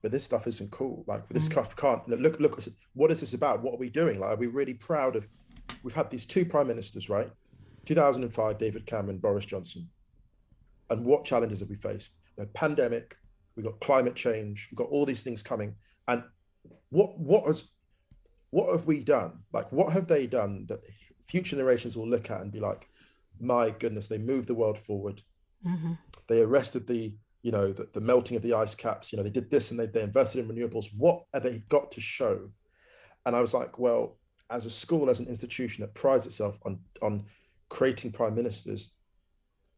but 0.01 0.11
this 0.11 0.23
stuff 0.23 0.47
isn't 0.47 0.71
cool. 0.71 1.03
Like 1.07 1.27
this 1.29 1.47
Mm. 1.47 1.51
stuff 1.51 1.75
can't 1.75 2.07
look 2.07 2.39
look 2.39 2.59
what 2.93 3.11
is 3.11 3.19
this 3.19 3.33
about? 3.33 3.61
What 3.61 3.75
are 3.75 3.77
we 3.77 3.89
doing? 3.89 4.19
Like 4.19 4.31
are 4.31 4.37
we 4.37 4.47
really 4.47 4.73
proud 4.73 5.15
of 5.15 5.27
we've 5.83 5.93
had 5.93 6.09
these 6.09 6.25
two 6.25 6.45
prime 6.45 6.67
ministers, 6.67 7.09
right? 7.09 7.29
2005, 7.85 8.57
David 8.57 8.85
Cameron, 8.85 9.17
Boris 9.17 9.45
Johnson. 9.45 9.89
And 10.89 11.05
what 11.05 11.25
challenges 11.25 11.59
have 11.59 11.69
we 11.69 11.75
faced? 11.75 12.15
The 12.37 12.45
pandemic, 12.47 13.15
we've 13.55 13.65
got 13.65 13.79
climate 13.79 14.15
change, 14.15 14.67
we've 14.71 14.77
got 14.77 14.89
all 14.89 15.05
these 15.05 15.21
things 15.21 15.43
coming. 15.43 15.75
And 16.07 16.23
what 16.89 17.17
what 17.19 17.45
has 17.47 17.65
what 18.51 18.71
have 18.71 18.85
we 18.85 19.03
done? 19.03 19.39
Like 19.51 19.71
what 19.71 19.91
have 19.93 20.07
they 20.07 20.27
done 20.27 20.65
that 20.67 20.81
future 21.27 21.55
generations 21.55 21.97
will 21.97 22.07
look 22.07 22.29
at 22.29 22.41
and 22.41 22.51
be 22.51 22.59
like, 22.59 22.87
my 23.39 23.71
goodness, 23.71 24.07
they 24.07 24.17
moved 24.17 24.47
the 24.47 24.55
world 24.55 24.77
forward. 24.77 25.21
Mhm. 25.65 25.97
They 26.27 26.41
arrested 26.41 26.87
the, 26.87 27.15
you 27.41 27.51
know, 27.51 27.71
the, 27.71 27.87
the 27.93 28.01
melting 28.01 28.37
of 28.37 28.43
the 28.43 28.53
ice 28.53 28.75
caps. 28.75 29.11
You 29.11 29.17
know, 29.17 29.23
they 29.23 29.29
did 29.29 29.49
this 29.49 29.71
and 29.71 29.79
they, 29.79 29.87
they 29.87 30.03
invested 30.03 30.39
in 30.39 30.53
renewables. 30.53 30.87
What 30.95 31.23
have 31.33 31.43
they 31.43 31.59
got 31.69 31.91
to 31.93 32.01
show? 32.01 32.51
And 33.25 33.35
I 33.35 33.41
was 33.41 33.53
like, 33.53 33.79
well, 33.79 34.17
as 34.53 34.65
a 34.65 34.69
school, 34.69 35.09
as 35.09 35.19
an 35.19 35.27
institution 35.27 35.81
that 35.81 35.93
prides 35.93 36.25
itself 36.25 36.57
on 36.65 36.79
on 37.01 37.25
creating 37.69 38.11
prime 38.11 38.35
ministers, 38.35 38.91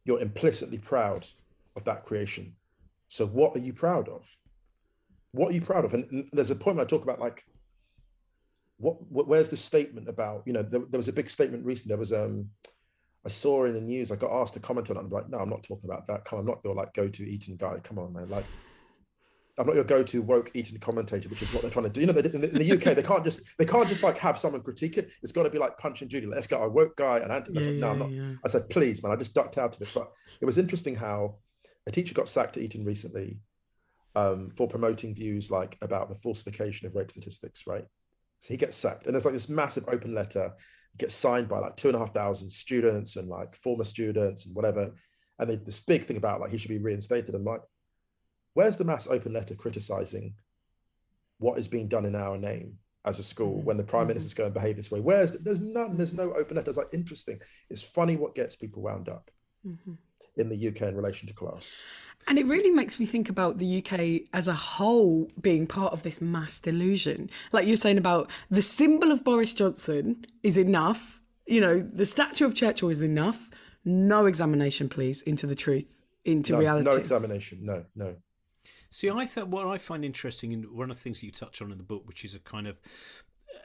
you're 0.03 0.21
implicitly 0.21 0.77
proud 0.77 1.27
of 1.75 1.83
that 1.85 2.03
creation. 2.03 2.53
So 3.07 3.25
what 3.25 3.55
are 3.55 3.59
you 3.59 3.73
proud 3.73 4.09
of? 4.09 4.29
What 5.31 5.51
are 5.51 5.53
you 5.53 5.61
proud 5.61 5.85
of? 5.85 5.93
And, 5.93 6.09
and 6.11 6.29
there's 6.33 6.51
a 6.51 6.55
point 6.55 6.79
I 6.79 6.85
talk 6.85 7.03
about 7.03 7.19
like, 7.19 7.45
what, 8.77 9.01
what 9.09 9.27
where's 9.27 9.49
the 9.49 9.57
statement 9.57 10.09
about? 10.09 10.43
You 10.45 10.53
know, 10.53 10.63
there, 10.63 10.81
there 10.89 10.97
was 10.97 11.07
a 11.07 11.13
big 11.13 11.29
statement 11.29 11.65
recently. 11.65 11.89
There 11.89 11.97
was 11.97 12.13
um, 12.13 12.49
I 13.25 13.29
saw 13.29 13.65
in 13.65 13.73
the 13.73 13.81
news. 13.81 14.11
I 14.11 14.17
got 14.17 14.31
asked 14.31 14.53
to 14.55 14.59
comment 14.59 14.89
on 14.89 14.97
it. 14.97 14.99
I'm 14.99 15.09
like, 15.09 15.29
no, 15.29 15.39
I'm 15.39 15.49
not 15.49 15.63
talking 15.63 15.89
about 15.89 16.07
that. 16.07 16.25
Come, 16.25 16.39
on, 16.39 16.45
I'm 16.45 16.51
not 16.51 16.61
your 16.63 16.75
like 16.75 16.93
go-to 16.93 17.23
Eton 17.23 17.55
guy. 17.55 17.79
Come 17.83 17.97
on, 17.97 18.13
man. 18.13 18.29
Like, 18.29 18.45
I'm 19.57 19.67
not 19.67 19.75
your 19.75 19.85
go-to 19.85 20.21
woke 20.21 20.51
Eton 20.53 20.79
commentator, 20.79 21.29
which 21.29 21.41
is 21.41 21.53
what 21.53 21.61
they're 21.61 21.71
trying 21.71 21.85
to 21.85 21.89
do. 21.89 22.01
You 22.01 22.07
know, 22.07 22.13
they, 22.13 22.29
in, 22.29 22.41
the, 22.41 22.49
in 22.49 22.57
the 22.57 22.71
UK, 22.73 22.95
they 22.95 23.01
can't 23.03 23.23
just 23.23 23.41
they 23.57 23.65
can't 23.65 23.87
just 23.87 24.03
like 24.03 24.17
have 24.17 24.37
someone 24.37 24.61
critique 24.61 24.97
it. 24.97 25.09
It's 25.23 25.31
got 25.31 25.43
to 25.43 25.49
be 25.49 25.59
like 25.59 25.77
Punch 25.77 26.01
and 26.01 26.11
Judy. 26.11 26.27
Let's 26.27 26.47
get 26.47 26.59
our 26.59 26.69
woke 26.69 26.97
guy 26.97 27.19
and 27.19 27.31
anti. 27.31 27.51
I 27.51 27.59
Yeah, 27.59 27.65
said, 27.65 27.75
no, 27.75 27.85
yeah, 27.87 27.91
I'm 27.91 27.99
not. 27.99 28.11
yeah. 28.11 28.33
I 28.43 28.47
said, 28.49 28.69
please, 28.69 29.01
man. 29.01 29.11
I 29.11 29.15
just 29.15 29.33
ducked 29.33 29.57
out 29.57 29.75
of 29.75 29.81
it. 29.81 29.91
But 29.93 30.11
it 30.41 30.45
was 30.45 30.57
interesting 30.57 30.95
how 30.95 31.37
a 31.87 31.91
teacher 31.91 32.13
got 32.13 32.27
sacked 32.27 32.57
at 32.57 32.63
Eton 32.63 32.83
recently 32.83 33.39
um, 34.15 34.51
for 34.57 34.67
promoting 34.67 35.15
views 35.15 35.51
like 35.51 35.77
about 35.81 36.09
the 36.09 36.15
falsification 36.15 36.87
of 36.87 36.95
rape 36.95 37.11
statistics, 37.11 37.65
right? 37.67 37.85
So 38.41 38.53
he 38.53 38.57
gets 38.57 38.75
sacked, 38.77 39.05
and 39.05 39.15
there's 39.15 39.25
like 39.25 39.33
this 39.33 39.49
massive 39.49 39.85
open 39.87 40.13
letter 40.13 40.51
gets 40.97 41.15
signed 41.15 41.47
by 41.49 41.59
like 41.59 41.75
two 41.75 41.87
and 41.89 41.95
a 41.95 41.99
half 41.99 42.13
thousand 42.13 42.49
students 42.49 43.15
and 43.15 43.27
like 43.27 43.55
former 43.55 43.83
students 43.83 44.45
and 44.45 44.55
whatever, 44.55 44.93
and 45.39 45.49
they, 45.49 45.55
this 45.55 45.79
big 45.79 46.05
thing 46.05 46.17
about 46.17 46.41
like 46.41 46.51
he 46.51 46.57
should 46.57 46.69
be 46.69 46.77
reinstated. 46.77 47.33
I'm 47.35 47.43
like, 47.43 47.61
where's 48.55 48.75
the 48.77 48.83
mass 48.83 49.07
open 49.07 49.31
letter 49.31 49.53
criticizing 49.55 50.33
what 51.37 51.59
is 51.59 51.67
being 51.67 51.87
done 51.87 52.05
in 52.05 52.15
our 52.15 52.37
name 52.37 52.77
as 53.05 53.19
a 53.19 53.23
school 53.23 53.61
when 53.61 53.77
the 53.77 53.83
prime 53.83 54.07
minister's 54.07 54.33
going 54.33 54.51
to 54.51 54.59
behave 54.59 54.75
this 54.77 54.89
way? 54.89 54.99
Where's 54.99 55.31
the, 55.33 55.37
there's 55.37 55.61
none, 55.61 55.95
there's 55.97 56.13
no 56.13 56.33
open 56.33 56.55
letter. 56.57 56.69
It's 56.69 56.77
like 56.77 56.93
interesting. 56.93 57.39
It's 57.69 57.83
funny 57.83 58.15
what 58.15 58.33
gets 58.33 58.55
people 58.55 58.81
wound 58.81 59.07
up 59.09 59.29
Mhm. 59.67 59.97
in 60.37 60.49
the 60.49 60.67
UK 60.69 60.81
in 60.89 60.95
relation 60.95 61.27
to 61.27 61.33
class. 61.33 61.81
And 62.27 62.37
it 62.39 62.45
really 62.47 62.71
makes 62.71 62.99
me 62.99 63.05
think 63.05 63.29
about 63.29 63.57
the 63.57 63.65
UK 63.81 64.27
as 64.33 64.47
a 64.47 64.53
whole 64.55 65.29
being 65.41 65.67
part 65.67 65.91
of 65.93 66.03
this 66.03 66.21
mass 66.21 66.57
delusion. 66.59 67.29
Like 67.51 67.67
you're 67.67 67.77
saying 67.77 67.97
about 67.97 68.31
the 68.49 68.61
symbol 68.61 69.11
of 69.11 69.23
Boris 69.23 69.53
Johnson 69.53 70.25
is 70.43 70.57
enough. 70.57 71.19
You 71.45 71.61
know, 71.61 71.79
the 71.81 72.05
statue 72.05 72.45
of 72.45 72.55
Churchill 72.55 72.89
is 72.89 73.01
enough. 73.01 73.51
No 73.83 74.25
examination, 74.25 74.89
please, 74.89 75.21
into 75.23 75.45
the 75.45 75.55
truth, 75.55 76.01
into 76.23 76.53
No, 76.53 76.59
reality. 76.59 76.89
no 76.89 76.95
examination. 76.95 77.59
No, 77.63 77.85
no. 77.95 78.15
See, 78.95 79.09
I 79.09 79.25
thought 79.25 79.49
what 79.49 79.67
I 79.67 79.77
find 79.77 80.05
interesting, 80.05 80.53
and 80.53 80.71
one 80.71 80.89
of 80.89 80.95
the 80.95 81.01
things 81.01 81.19
that 81.19 81.25
you 81.25 81.31
touch 81.33 81.61
on 81.61 81.69
in 81.69 81.77
the 81.77 81.83
book, 81.83 82.07
which 82.07 82.23
is 82.23 82.33
a 82.33 82.39
kind 82.39 82.65
of, 82.65 82.79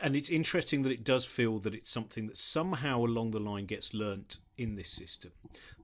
and 0.03 0.17
it's 0.17 0.29
interesting 0.29 0.83
that 0.83 0.91
it 0.91 1.05
does 1.05 1.25
feel 1.25 1.61
that 1.61 1.73
it's 1.73 1.89
something 1.89 2.27
that 2.27 2.37
somehow 2.37 3.05
along 3.05 3.31
the 3.31 3.39
line 3.39 3.67
gets 3.67 3.95
learnt 3.95 4.39
in 4.59 4.75
this 4.75 4.91
system, 4.91 5.31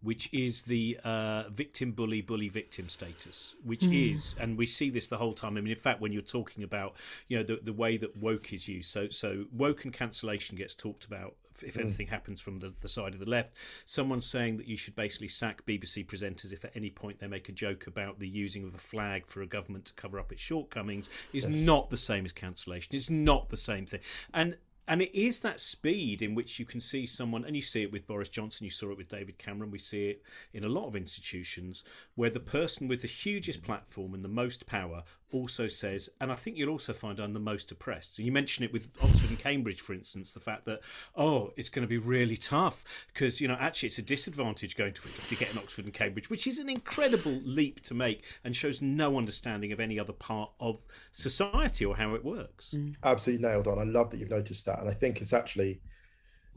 which 0.02 0.28
is 0.32 0.62
the 0.62 0.98
uh, 1.04 1.44
victim 1.48 1.92
bully 1.92 2.22
bully 2.22 2.48
victim 2.48 2.88
status, 2.88 3.54
which 3.62 3.86
is, 3.86 4.34
and 4.40 4.58
we 4.58 4.66
see 4.66 4.90
this 4.90 5.06
the 5.06 5.16
whole 5.16 5.32
time. 5.32 5.56
I 5.56 5.60
mean, 5.60 5.72
in 5.72 5.78
fact, 5.78 6.00
when 6.00 6.10
you're 6.12 6.22
talking 6.22 6.64
about, 6.64 6.96
you 7.28 7.36
know, 7.36 7.44
the 7.44 7.60
the 7.62 7.72
way 7.72 7.96
that 7.98 8.16
woke 8.16 8.52
is 8.52 8.66
used, 8.66 8.90
so 8.90 9.08
so 9.10 9.44
woke 9.52 9.84
and 9.84 9.92
cancellation 9.92 10.56
gets 10.56 10.74
talked 10.74 11.04
about 11.04 11.36
if- 11.62 11.64
if 11.64 11.76
anything 11.78 12.06
happens 12.08 12.40
from 12.40 12.58
the, 12.58 12.74
the 12.80 12.88
side 12.88 13.14
of 13.14 13.20
the 13.20 13.28
left. 13.28 13.54
Someone's 13.84 14.26
saying 14.26 14.56
that 14.58 14.66
you 14.66 14.76
should 14.76 14.94
basically 14.94 15.28
sack 15.28 15.64
BBC 15.66 16.04
presenters 16.06 16.52
if 16.52 16.64
at 16.64 16.76
any 16.76 16.90
point 16.90 17.18
they 17.18 17.26
make 17.26 17.48
a 17.48 17.52
joke 17.52 17.86
about 17.86 18.18
the 18.18 18.28
using 18.28 18.64
of 18.64 18.74
a 18.74 18.78
flag 18.78 19.26
for 19.26 19.42
a 19.42 19.46
government 19.46 19.84
to 19.86 19.94
cover 19.94 20.18
up 20.18 20.32
its 20.32 20.42
shortcomings 20.42 21.08
is 21.32 21.46
not 21.46 21.90
the 21.90 21.96
same 21.96 22.24
as 22.24 22.32
cancellation. 22.32 22.94
It's 22.94 23.10
not 23.10 23.48
the 23.48 23.56
same 23.56 23.86
thing. 23.86 24.00
And 24.34 24.56
and 24.88 25.02
it 25.02 25.12
is 25.18 25.40
that 25.40 25.60
speed 25.60 26.22
in 26.22 26.36
which 26.36 26.60
you 26.60 26.64
can 26.64 26.80
see 26.80 27.06
someone, 27.06 27.44
and 27.44 27.56
you 27.56 27.62
see 27.62 27.82
it 27.82 27.90
with 27.90 28.06
Boris 28.06 28.28
Johnson, 28.28 28.64
you 28.64 28.70
saw 28.70 28.92
it 28.92 28.96
with 28.96 29.08
David 29.08 29.36
Cameron, 29.36 29.72
we 29.72 29.78
see 29.80 30.10
it 30.10 30.22
in 30.52 30.62
a 30.62 30.68
lot 30.68 30.86
of 30.86 30.94
institutions, 30.94 31.82
where 32.14 32.30
the 32.30 32.38
person 32.38 32.86
with 32.86 33.02
the 33.02 33.08
hugest 33.08 33.64
platform 33.64 34.14
and 34.14 34.22
the 34.24 34.28
most 34.28 34.64
power 34.66 35.02
also 35.32 35.66
says, 35.66 36.08
and 36.20 36.30
I 36.30 36.34
think 36.36 36.56
you'll 36.56 36.70
also 36.70 36.92
find 36.92 37.18
I'm 37.18 37.32
the 37.32 37.40
most 37.40 37.70
oppressed. 37.72 38.16
So 38.16 38.22
you 38.22 38.32
mention 38.32 38.64
it 38.64 38.72
with 38.72 38.90
Oxford 39.02 39.30
and 39.30 39.38
Cambridge, 39.38 39.80
for 39.80 39.92
instance, 39.92 40.30
the 40.30 40.40
fact 40.40 40.64
that, 40.66 40.80
oh, 41.16 41.52
it's 41.56 41.68
going 41.68 41.82
to 41.82 41.88
be 41.88 41.98
really 41.98 42.36
tough 42.36 42.84
because, 43.12 43.40
you 43.40 43.48
know, 43.48 43.56
actually 43.58 43.88
it's 43.88 43.98
a 43.98 44.02
disadvantage 44.02 44.76
going 44.76 44.92
to, 44.94 45.02
to 45.28 45.36
get 45.36 45.52
an 45.52 45.58
Oxford 45.58 45.84
and 45.84 45.94
Cambridge, 45.94 46.30
which 46.30 46.46
is 46.46 46.58
an 46.58 46.68
incredible 46.68 47.40
leap 47.44 47.80
to 47.82 47.94
make 47.94 48.24
and 48.44 48.54
shows 48.54 48.80
no 48.80 49.18
understanding 49.18 49.72
of 49.72 49.80
any 49.80 49.98
other 49.98 50.12
part 50.12 50.50
of 50.60 50.80
society 51.12 51.84
or 51.84 51.96
how 51.96 52.14
it 52.14 52.24
works. 52.24 52.74
Mm. 52.76 52.96
absolutely 53.02 53.46
nailed 53.46 53.66
on. 53.66 53.78
I 53.78 53.84
love 53.84 54.10
that 54.10 54.18
you've 54.18 54.30
noticed 54.30 54.66
that, 54.66 54.80
and 54.80 54.88
I 54.88 54.94
think 54.94 55.20
it's 55.20 55.32
actually 55.32 55.80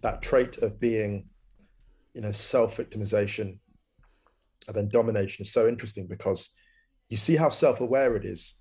that 0.02 0.22
trait 0.22 0.58
of 0.60 0.80
being, 0.80 1.26
you 2.14 2.22
know, 2.22 2.32
self-victimization 2.32 3.58
and 4.68 4.76
then 4.76 4.90
domination 4.90 5.44
is 5.44 5.52
so 5.52 5.68
interesting 5.68 6.06
because 6.06 6.52
you 7.10 7.18
see 7.18 7.36
how 7.36 7.50
self-aware 7.50 8.16
it 8.16 8.24
is, 8.24 8.56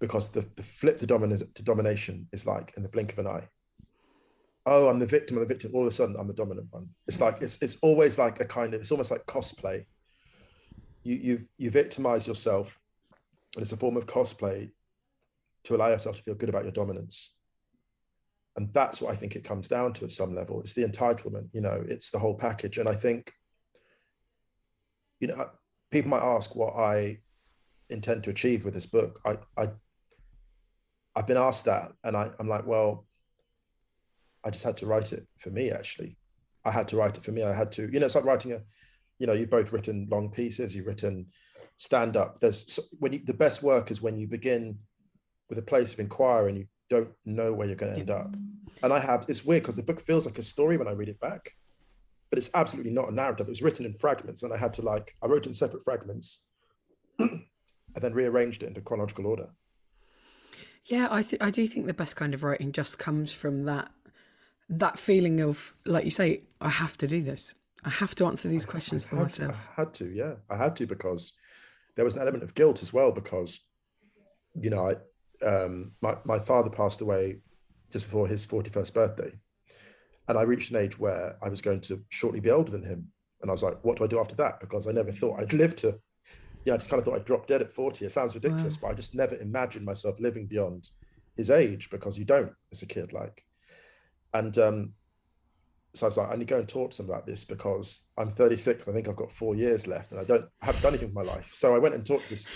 because 0.00 0.30
the, 0.30 0.42
the 0.56 0.62
flip 0.62 0.98
to, 0.98 1.06
domin- 1.06 1.54
to 1.54 1.62
domination 1.62 2.28
is 2.32 2.46
like 2.46 2.72
in 2.76 2.82
the 2.82 2.88
blink 2.88 3.12
of 3.12 3.18
an 3.18 3.26
eye. 3.26 3.48
Oh, 4.66 4.88
I'm 4.88 4.98
the 4.98 5.06
victim. 5.06 5.36
I'm 5.36 5.42
the 5.42 5.48
victim. 5.48 5.72
All 5.74 5.82
of 5.82 5.88
a 5.88 5.90
sudden, 5.90 6.16
I'm 6.18 6.26
the 6.26 6.34
dominant 6.34 6.68
one. 6.70 6.88
It's 7.06 7.20
like 7.20 7.42
it's 7.42 7.58
it's 7.60 7.76
always 7.82 8.18
like 8.18 8.40
a 8.40 8.46
kind 8.46 8.72
of 8.72 8.80
it's 8.80 8.92
almost 8.92 9.10
like 9.10 9.26
cosplay. 9.26 9.84
You 11.02 11.16
you 11.16 11.44
you 11.58 11.70
victimize 11.70 12.26
yourself, 12.26 12.78
and 13.54 13.62
it's 13.62 13.72
a 13.72 13.76
form 13.76 13.96
of 13.96 14.06
cosplay 14.06 14.70
to 15.64 15.76
allow 15.76 15.88
yourself 15.88 16.16
to 16.16 16.22
feel 16.22 16.34
good 16.34 16.48
about 16.48 16.64
your 16.64 16.72
dominance 16.72 17.34
and 18.56 18.72
that's 18.72 19.00
what 19.00 19.12
i 19.12 19.16
think 19.16 19.36
it 19.36 19.44
comes 19.44 19.68
down 19.68 19.92
to 19.92 20.04
at 20.04 20.10
some 20.10 20.34
level 20.34 20.60
it's 20.60 20.74
the 20.74 20.84
entitlement 20.84 21.48
you 21.52 21.60
know 21.60 21.84
it's 21.88 22.10
the 22.10 22.18
whole 22.18 22.34
package 22.34 22.78
and 22.78 22.88
i 22.88 22.94
think 22.94 23.32
you 25.20 25.28
know 25.28 25.50
people 25.90 26.10
might 26.10 26.22
ask 26.22 26.54
what 26.54 26.74
i 26.74 27.18
intend 27.90 28.22
to 28.24 28.30
achieve 28.30 28.64
with 28.64 28.74
this 28.74 28.86
book 28.86 29.20
i 29.24 29.36
i 29.56 29.68
i've 31.16 31.26
been 31.26 31.36
asked 31.36 31.64
that 31.64 31.92
and 32.04 32.16
I, 32.16 32.30
i'm 32.38 32.48
like 32.48 32.66
well 32.66 33.06
i 34.44 34.50
just 34.50 34.64
had 34.64 34.76
to 34.78 34.86
write 34.86 35.12
it 35.12 35.26
for 35.38 35.50
me 35.50 35.70
actually 35.70 36.16
i 36.64 36.70
had 36.70 36.88
to 36.88 36.96
write 36.96 37.16
it 37.16 37.24
for 37.24 37.32
me 37.32 37.42
i 37.42 37.52
had 37.52 37.72
to 37.72 37.88
you 37.92 38.00
know 38.00 38.06
it's 38.06 38.14
like 38.14 38.24
writing 38.24 38.52
a 38.52 38.60
you 39.18 39.26
know 39.26 39.32
you've 39.32 39.50
both 39.50 39.72
written 39.72 40.08
long 40.10 40.30
pieces 40.30 40.74
you've 40.74 40.86
written 40.86 41.26
stand 41.76 42.16
up 42.16 42.40
there's 42.40 42.78
when 42.98 43.12
you 43.12 43.20
the 43.24 43.34
best 43.34 43.62
work 43.62 43.90
is 43.90 44.02
when 44.02 44.16
you 44.16 44.26
begin 44.26 44.78
with 45.48 45.58
a 45.58 45.62
place 45.62 45.92
of 45.92 46.00
inquiry 46.00 46.50
and 46.50 46.58
you 46.58 46.66
don't 46.90 47.10
know 47.24 47.52
where 47.52 47.66
you're 47.66 47.76
going 47.76 47.92
to 47.92 48.00
end 48.00 48.10
up. 48.10 48.34
And 48.82 48.92
I 48.92 48.98
have, 48.98 49.24
it's 49.28 49.44
weird 49.44 49.62
because 49.62 49.76
the 49.76 49.82
book 49.82 50.00
feels 50.00 50.26
like 50.26 50.38
a 50.38 50.42
story 50.42 50.76
when 50.76 50.88
I 50.88 50.92
read 50.92 51.08
it 51.08 51.20
back, 51.20 51.50
but 52.30 52.38
it's 52.38 52.50
absolutely 52.54 52.92
not 52.92 53.10
a 53.10 53.14
narrative. 53.14 53.46
It 53.46 53.50
was 53.50 53.62
written 53.62 53.86
in 53.86 53.94
fragments 53.94 54.42
and 54.42 54.52
I 54.52 54.56
had 54.56 54.74
to 54.74 54.82
like, 54.82 55.14
I 55.22 55.26
wrote 55.26 55.46
in 55.46 55.54
separate 55.54 55.84
fragments 55.84 56.40
and 57.18 57.44
then 57.94 58.14
rearranged 58.14 58.62
it 58.62 58.66
into 58.66 58.80
chronological 58.80 59.26
order. 59.26 59.48
Yeah, 60.86 61.08
I 61.10 61.22
th- 61.22 61.42
I 61.42 61.50
do 61.50 61.66
think 61.66 61.86
the 61.86 61.94
best 61.94 62.16
kind 62.16 62.34
of 62.34 62.42
writing 62.42 62.72
just 62.72 62.98
comes 62.98 63.32
from 63.32 63.64
that 63.64 63.90
that 64.68 64.98
feeling 64.98 65.40
of 65.40 65.74
like 65.84 66.04
you 66.04 66.10
say, 66.10 66.42
I 66.60 66.68
have 66.68 66.96
to 66.98 67.06
do 67.06 67.22
this. 67.22 67.54
I 67.84 67.90
have 67.90 68.14
to 68.16 68.26
answer 68.26 68.48
these 68.48 68.64
questions 68.64 69.04
for 69.04 69.16
I 69.16 69.18
to, 69.18 69.24
myself. 69.24 69.68
I 69.76 69.82
had 69.82 69.94
to, 69.94 70.10
yeah, 70.10 70.34
I 70.48 70.56
had 70.56 70.74
to 70.76 70.86
because 70.86 71.32
there 71.96 72.04
was 72.04 72.14
an 72.14 72.22
element 72.22 72.42
of 72.42 72.54
guilt 72.54 72.82
as 72.82 72.92
well 72.92 73.12
because, 73.12 73.60
you 74.54 74.70
know, 74.70 74.90
I, 74.90 75.46
um, 75.46 75.92
my, 76.00 76.16
my 76.24 76.38
father 76.38 76.70
passed 76.70 77.02
away 77.02 77.40
just 77.92 78.06
before 78.06 78.26
his 78.26 78.46
41st 78.46 78.94
birthday. 78.94 79.32
And 80.28 80.38
I 80.38 80.42
reached 80.42 80.70
an 80.70 80.78
age 80.78 80.98
where 80.98 81.36
I 81.42 81.50
was 81.50 81.60
going 81.60 81.82
to 81.82 82.02
shortly 82.08 82.40
be 82.40 82.50
older 82.50 82.72
than 82.72 82.82
him. 82.82 83.08
And 83.42 83.50
I 83.50 83.52
was 83.52 83.62
like, 83.62 83.76
what 83.84 83.98
do 83.98 84.04
I 84.04 84.06
do 84.06 84.18
after 84.18 84.34
that? 84.36 84.60
Because 84.60 84.86
I 84.86 84.92
never 84.92 85.12
thought 85.12 85.38
I'd 85.38 85.52
live 85.52 85.76
to, 85.76 85.98
yeah, 86.64 86.74
I 86.74 86.76
just 86.78 86.88
kind 86.88 86.98
of 86.98 87.04
thought 87.04 87.16
I'd 87.16 87.24
drop 87.24 87.46
dead 87.46 87.60
at 87.60 87.74
40. 87.74 88.04
It 88.04 88.12
sounds 88.12 88.34
ridiculous, 88.34 88.76
but 88.76 88.88
I 88.88 88.94
just 88.94 89.14
never 89.14 89.36
imagined 89.36 89.84
myself 89.84 90.18
living 90.18 90.46
beyond 90.46 90.90
his 91.36 91.50
age 91.50 91.90
because 91.90 92.18
you 92.18 92.24
don't 92.24 92.52
as 92.72 92.82
a 92.82 92.86
kid, 92.86 93.12
like. 93.12 93.44
And 94.32 94.56
um, 94.58 94.92
so 95.92 96.06
I 96.06 96.08
was 96.08 96.16
like, 96.16 96.30
I 96.30 96.32
need 96.32 96.48
to 96.48 96.54
go 96.54 96.58
and 96.58 96.68
talk 96.68 96.92
to 96.92 96.96
them 96.98 97.10
about 97.10 97.26
this 97.26 97.44
because 97.44 98.00
I'm 98.16 98.30
36. 98.30 98.88
I 98.88 98.92
think 98.92 99.08
I've 99.08 99.16
got 99.16 99.30
four 99.30 99.54
years 99.54 99.86
left, 99.86 100.10
and 100.10 100.20
I 100.20 100.24
don't 100.24 100.44
haven't 100.60 100.82
done 100.82 100.92
anything 100.92 101.14
with 101.14 101.26
my 101.26 101.32
life. 101.32 101.50
So 101.52 101.74
I 101.74 101.78
went 101.78 101.94
and 101.94 102.04
talked 102.04 102.24
to 102.24 102.30
this 102.30 102.48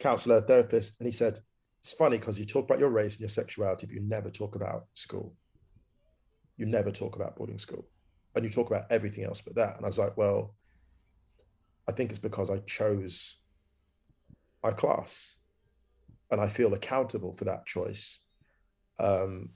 counselor, 0.00 0.40
therapist, 0.40 0.98
and 0.98 1.06
he 1.06 1.12
said, 1.12 1.40
"It's 1.80 1.92
funny 1.92 2.18
because 2.18 2.38
you 2.38 2.46
talk 2.46 2.64
about 2.64 2.80
your 2.80 2.88
race 2.88 3.14
and 3.14 3.20
your 3.20 3.28
sexuality, 3.28 3.86
but 3.86 3.94
you 3.94 4.02
never 4.02 4.30
talk 4.30 4.56
about 4.56 4.86
school. 4.94 5.34
You 6.56 6.66
never 6.66 6.90
talk 6.90 7.16
about 7.16 7.36
boarding 7.36 7.58
school, 7.58 7.86
and 8.34 8.44
you 8.44 8.50
talk 8.50 8.68
about 8.68 8.90
everything 8.90 9.24
else 9.24 9.42
but 9.42 9.54
that." 9.56 9.76
And 9.76 9.84
I 9.84 9.88
was 9.88 9.98
like, 9.98 10.16
"Well, 10.16 10.54
I 11.88 11.92
think 11.92 12.10
it's 12.10 12.18
because 12.18 12.50
I 12.50 12.58
chose 12.58 13.36
my 14.62 14.72
class, 14.72 15.36
and 16.30 16.40
I 16.40 16.48
feel 16.48 16.74
accountable 16.74 17.34
for 17.36 17.44
that 17.44 17.66
choice." 17.66 18.20
Um, 18.98 19.50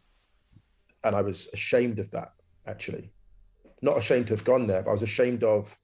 and 1.02 1.16
I 1.16 1.22
was 1.22 1.48
ashamed 1.52 1.98
of 1.98 2.10
that 2.10 2.32
actually. 2.66 3.12
Not 3.82 3.96
ashamed 3.96 4.26
to 4.26 4.34
have 4.34 4.44
gone 4.44 4.66
there, 4.66 4.82
but 4.82 4.90
I 4.90 4.92
was 4.92 5.02
ashamed 5.02 5.42
of 5.42 5.78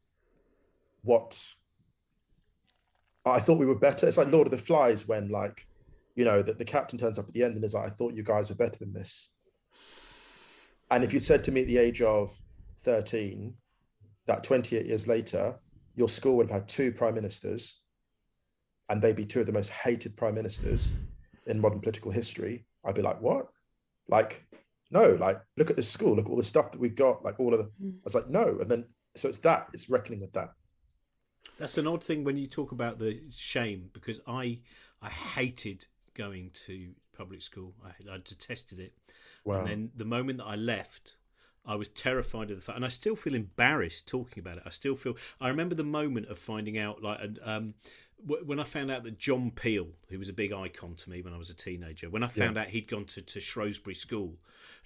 what 1.02 1.54
I 3.24 3.40
thought 3.40 3.58
we 3.58 3.66
were 3.66 3.78
better. 3.78 4.06
It's 4.06 4.18
like 4.18 4.30
Lord 4.30 4.46
of 4.46 4.50
the 4.50 4.58
Flies 4.58 5.08
when 5.08 5.28
like, 5.28 5.66
you 6.14 6.24
know, 6.24 6.42
that 6.42 6.58
the 6.58 6.64
captain 6.64 6.98
turns 6.98 7.18
up 7.18 7.28
at 7.28 7.34
the 7.34 7.42
end 7.42 7.54
and 7.54 7.64
is 7.64 7.74
like, 7.74 7.86
I 7.86 7.90
thought 7.90 8.14
you 8.14 8.22
guys 8.22 8.50
were 8.50 8.56
better 8.56 8.78
than 8.78 8.92
this. 8.92 9.30
And 10.90 11.02
if 11.02 11.12
you'd 11.12 11.24
said 11.24 11.42
to 11.44 11.52
me 11.52 11.62
at 11.62 11.66
the 11.66 11.78
age 11.78 12.02
of 12.02 12.38
13 12.84 13.54
that 14.26 14.44
28 14.44 14.86
years 14.86 15.08
later, 15.08 15.56
your 15.96 16.08
school 16.08 16.36
would 16.36 16.50
have 16.50 16.60
had 16.60 16.68
two 16.68 16.92
prime 16.92 17.14
ministers 17.14 17.80
and 18.88 19.02
they'd 19.02 19.16
be 19.16 19.24
two 19.24 19.40
of 19.40 19.46
the 19.46 19.52
most 19.52 19.70
hated 19.70 20.16
prime 20.16 20.34
ministers 20.34 20.92
in 21.46 21.60
modern 21.60 21.80
political 21.80 22.10
history, 22.10 22.66
I'd 22.84 22.94
be 22.94 23.02
like, 23.02 23.20
what? 23.20 23.48
Like, 24.08 24.46
no, 24.90 25.14
like 25.14 25.40
look 25.56 25.70
at 25.70 25.76
this 25.76 25.90
school, 25.90 26.14
look 26.14 26.26
at 26.26 26.30
all 26.30 26.36
the 26.36 26.44
stuff 26.44 26.70
that 26.70 26.80
we've 26.80 26.94
got, 26.94 27.24
like 27.24 27.40
all 27.40 27.52
of 27.52 27.58
the 27.58 27.70
hmm. 27.80 27.90
I 27.96 28.04
was 28.04 28.14
like, 28.14 28.28
no. 28.28 28.58
And 28.60 28.70
then 28.70 28.84
so 29.16 29.28
it's 29.28 29.38
that, 29.40 29.68
it's 29.72 29.90
reckoning 29.90 30.20
with 30.20 30.32
that. 30.34 30.50
That's 31.58 31.78
an 31.78 31.86
odd 31.86 32.04
thing 32.04 32.22
when 32.22 32.36
you 32.36 32.46
talk 32.46 32.72
about 32.72 32.98
the 32.98 33.22
shame 33.30 33.90
because 33.92 34.20
I 34.26 34.60
I 35.02 35.08
hated 35.08 35.86
going 36.14 36.50
to 36.66 36.90
public 37.16 37.42
school. 37.42 37.74
I, 37.84 38.14
I 38.14 38.18
detested 38.18 38.78
it. 38.78 38.94
Wow. 39.44 39.60
And 39.60 39.68
then 39.68 39.90
the 39.96 40.04
moment 40.04 40.38
that 40.38 40.46
I 40.46 40.56
left, 40.56 41.16
I 41.66 41.74
was 41.74 41.88
terrified 41.88 42.50
of 42.50 42.56
the 42.56 42.62
fact, 42.62 42.76
and 42.76 42.84
I 42.84 42.88
still 42.88 43.16
feel 43.16 43.34
embarrassed 43.34 44.06
talking 44.06 44.40
about 44.40 44.58
it. 44.58 44.62
I 44.66 44.70
still 44.70 44.94
feel. 44.94 45.16
I 45.40 45.48
remember 45.48 45.74
the 45.74 45.84
moment 45.84 46.28
of 46.28 46.38
finding 46.38 46.78
out, 46.78 47.02
like, 47.02 47.20
um, 47.42 47.74
when 48.24 48.58
I 48.58 48.64
found 48.64 48.90
out 48.90 49.04
that 49.04 49.18
John 49.18 49.50
Peel, 49.50 49.88
who 50.08 50.18
was 50.18 50.28
a 50.28 50.32
big 50.32 50.52
icon 50.52 50.94
to 50.94 51.10
me 51.10 51.22
when 51.22 51.32
I 51.32 51.38
was 51.38 51.50
a 51.50 51.54
teenager, 51.54 52.10
when 52.10 52.22
I 52.22 52.28
found 52.28 52.56
yeah. 52.56 52.62
out 52.62 52.68
he'd 52.68 52.88
gone 52.88 53.04
to, 53.06 53.22
to 53.22 53.40
Shrewsbury 53.40 53.94
School, 53.94 54.36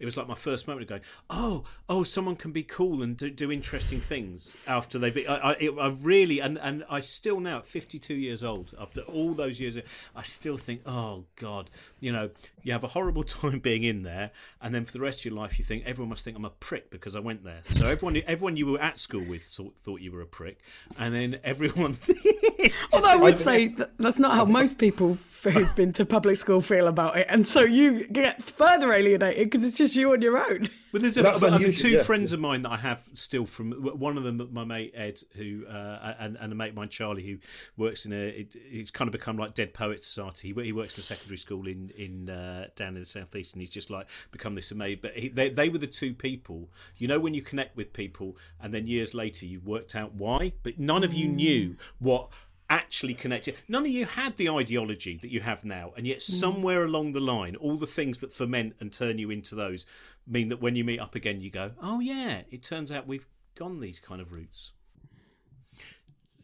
it 0.00 0.06
was 0.06 0.16
like 0.16 0.26
my 0.26 0.34
first 0.34 0.66
moment 0.66 0.82
of 0.84 0.88
going, 0.88 1.02
oh, 1.28 1.64
oh, 1.88 2.02
someone 2.02 2.34
can 2.34 2.52
be 2.52 2.62
cool 2.62 3.02
and 3.02 3.16
do, 3.18 3.30
do 3.30 3.52
interesting 3.52 4.00
things 4.00 4.56
after 4.66 4.98
they've 4.98 5.14
been. 5.14 5.28
I, 5.28 5.52
I, 5.52 5.68
I, 5.78 5.88
really, 5.88 6.40
and, 6.40 6.58
and 6.58 6.84
I 6.88 7.00
still 7.00 7.38
now, 7.38 7.58
at 7.58 7.66
52 7.66 8.14
years 8.14 8.42
old, 8.42 8.74
after 8.80 9.02
all 9.02 9.34
those 9.34 9.60
years, 9.60 9.76
I 10.16 10.22
still 10.22 10.56
think, 10.56 10.82
oh, 10.86 11.24
God, 11.36 11.70
you 12.00 12.12
know, 12.12 12.30
you 12.62 12.72
have 12.72 12.82
a 12.82 12.88
horrible 12.88 13.22
time 13.24 13.58
being 13.58 13.84
in 13.84 14.02
there, 14.02 14.30
and 14.62 14.74
then 14.74 14.86
for 14.86 14.92
the 14.92 15.00
rest 15.00 15.20
of 15.20 15.26
your 15.26 15.34
life, 15.34 15.58
you 15.58 15.64
think 15.66 15.84
everyone 15.84 16.08
must 16.08 16.24
think 16.24 16.36
I'm 16.36 16.46
a 16.46 16.50
prick 16.50 16.90
because 16.90 17.14
I 17.14 17.20
went 17.20 17.44
there. 17.44 17.60
So 17.74 17.86
everyone, 17.86 18.22
everyone 18.26 18.56
you 18.56 18.66
were 18.66 18.80
at 18.80 18.98
school 18.98 19.24
with 19.24 19.44
thought, 19.44 19.76
thought 19.76 20.00
you 20.00 20.12
were 20.12 20.22
a 20.22 20.26
prick, 20.26 20.60
and 20.98 21.14
then 21.14 21.40
everyone. 21.44 21.98
Although 22.92 23.19
would 23.20 23.38
say 23.38 23.68
that 23.68 23.96
that's 23.98 24.18
not 24.18 24.32
how 24.32 24.44
most 24.44 24.78
people 24.78 25.18
who've 25.42 25.74
been 25.76 25.92
to 25.94 26.04
public 26.04 26.36
school 26.36 26.60
feel 26.60 26.86
about 26.86 27.16
it, 27.16 27.26
and 27.28 27.46
so 27.46 27.62
you 27.62 28.06
get 28.08 28.42
further 28.42 28.92
alienated 28.92 29.44
because 29.44 29.64
it's 29.64 29.72
just 29.72 29.96
you 29.96 30.12
on 30.12 30.22
your 30.22 30.38
own. 30.38 30.68
But 30.92 31.02
there's 31.02 31.16
a, 31.16 31.22
the 31.22 31.72
two 31.72 31.90
yeah. 31.90 32.02
friends 32.02 32.32
of 32.32 32.40
mine 32.40 32.62
that 32.62 32.72
I 32.72 32.76
have 32.76 33.04
still 33.14 33.46
from 33.46 33.70
one 33.72 34.16
of 34.16 34.24
them, 34.24 34.48
my 34.50 34.64
mate 34.64 34.92
Ed, 34.94 35.22
who 35.36 35.64
uh, 35.66 36.14
and, 36.18 36.36
and 36.40 36.52
a 36.52 36.54
mate 36.54 36.70
of 36.70 36.74
mine 36.74 36.88
Charlie, 36.88 37.22
who 37.22 37.38
works 37.76 38.06
in 38.06 38.12
a. 38.12 38.16
It, 38.16 38.56
it's 38.56 38.90
kind 38.90 39.08
of 39.08 39.12
become 39.12 39.36
like 39.36 39.54
Dead 39.54 39.72
Poets 39.72 40.06
Society. 40.06 40.52
He, 40.52 40.64
he 40.64 40.72
works 40.72 40.96
in 40.96 41.02
a 41.02 41.04
secondary 41.04 41.38
school 41.38 41.68
in 41.68 41.90
in 41.96 42.28
uh, 42.28 42.68
down 42.74 42.94
in 42.94 43.00
the 43.00 43.06
southeast, 43.06 43.54
and 43.54 43.62
he's 43.62 43.70
just 43.70 43.88
like 43.88 44.08
become 44.32 44.56
this 44.56 44.72
amazing. 44.72 44.98
But 45.02 45.16
he, 45.16 45.28
they 45.28 45.48
they 45.48 45.68
were 45.68 45.78
the 45.78 45.86
two 45.86 46.12
people. 46.12 46.68
You 46.96 47.06
know 47.06 47.20
when 47.20 47.34
you 47.34 47.42
connect 47.42 47.76
with 47.76 47.92
people, 47.92 48.36
and 48.60 48.74
then 48.74 48.86
years 48.86 49.14
later 49.14 49.46
you 49.46 49.60
worked 49.60 49.94
out 49.94 50.14
why, 50.14 50.54
but 50.64 50.78
none 50.78 51.04
of 51.04 51.14
you 51.14 51.28
mm. 51.28 51.34
knew 51.34 51.76
what 52.00 52.30
actually 52.70 53.14
connected. 53.14 53.56
None 53.68 53.82
of 53.82 53.90
you 53.90 54.06
had 54.06 54.36
the 54.36 54.48
ideology 54.48 55.18
that 55.18 55.30
you 55.30 55.40
have 55.40 55.64
now, 55.64 55.92
and 55.96 56.06
yet 56.06 56.18
mm. 56.18 56.22
somewhere 56.22 56.84
along 56.84 57.12
the 57.12 57.20
line, 57.20 57.56
all 57.56 57.76
the 57.76 57.86
things 57.86 58.20
that 58.20 58.32
ferment 58.32 58.76
and 58.80 58.92
turn 58.92 59.18
you 59.18 59.30
into 59.30 59.54
those 59.54 59.84
mean 60.26 60.48
that 60.48 60.62
when 60.62 60.76
you 60.76 60.84
meet 60.84 61.00
up 61.00 61.14
again, 61.14 61.40
you 61.40 61.50
go, 61.50 61.72
"Oh 61.82 62.00
yeah, 62.00 62.42
it 62.50 62.62
turns 62.62 62.90
out 62.90 63.06
we've 63.06 63.26
gone 63.56 63.80
these 63.80 63.98
kind 63.98 64.20
of 64.20 64.32
routes." 64.32 64.72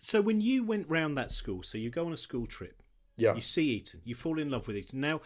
So 0.03 0.21
when 0.21 0.41
you 0.41 0.65
went 0.65 0.89
round 0.89 1.17
that 1.17 1.33
school, 1.33 1.62
so 1.62 1.79
you 1.79 1.91
go 1.91 2.07
on 2.07 2.12
a 2.12 2.17
school 2.17 2.47
trip, 2.47 2.83
yeah, 3.17 3.35
you 3.35 3.41
see 3.41 3.71
Eton, 3.77 4.03
you 4.05 4.15
fall 4.15 4.39
in 4.39 4.51
love 4.51 4.67
with 4.67 4.77
Eton. 4.77 5.01
Now, 5.01 5.21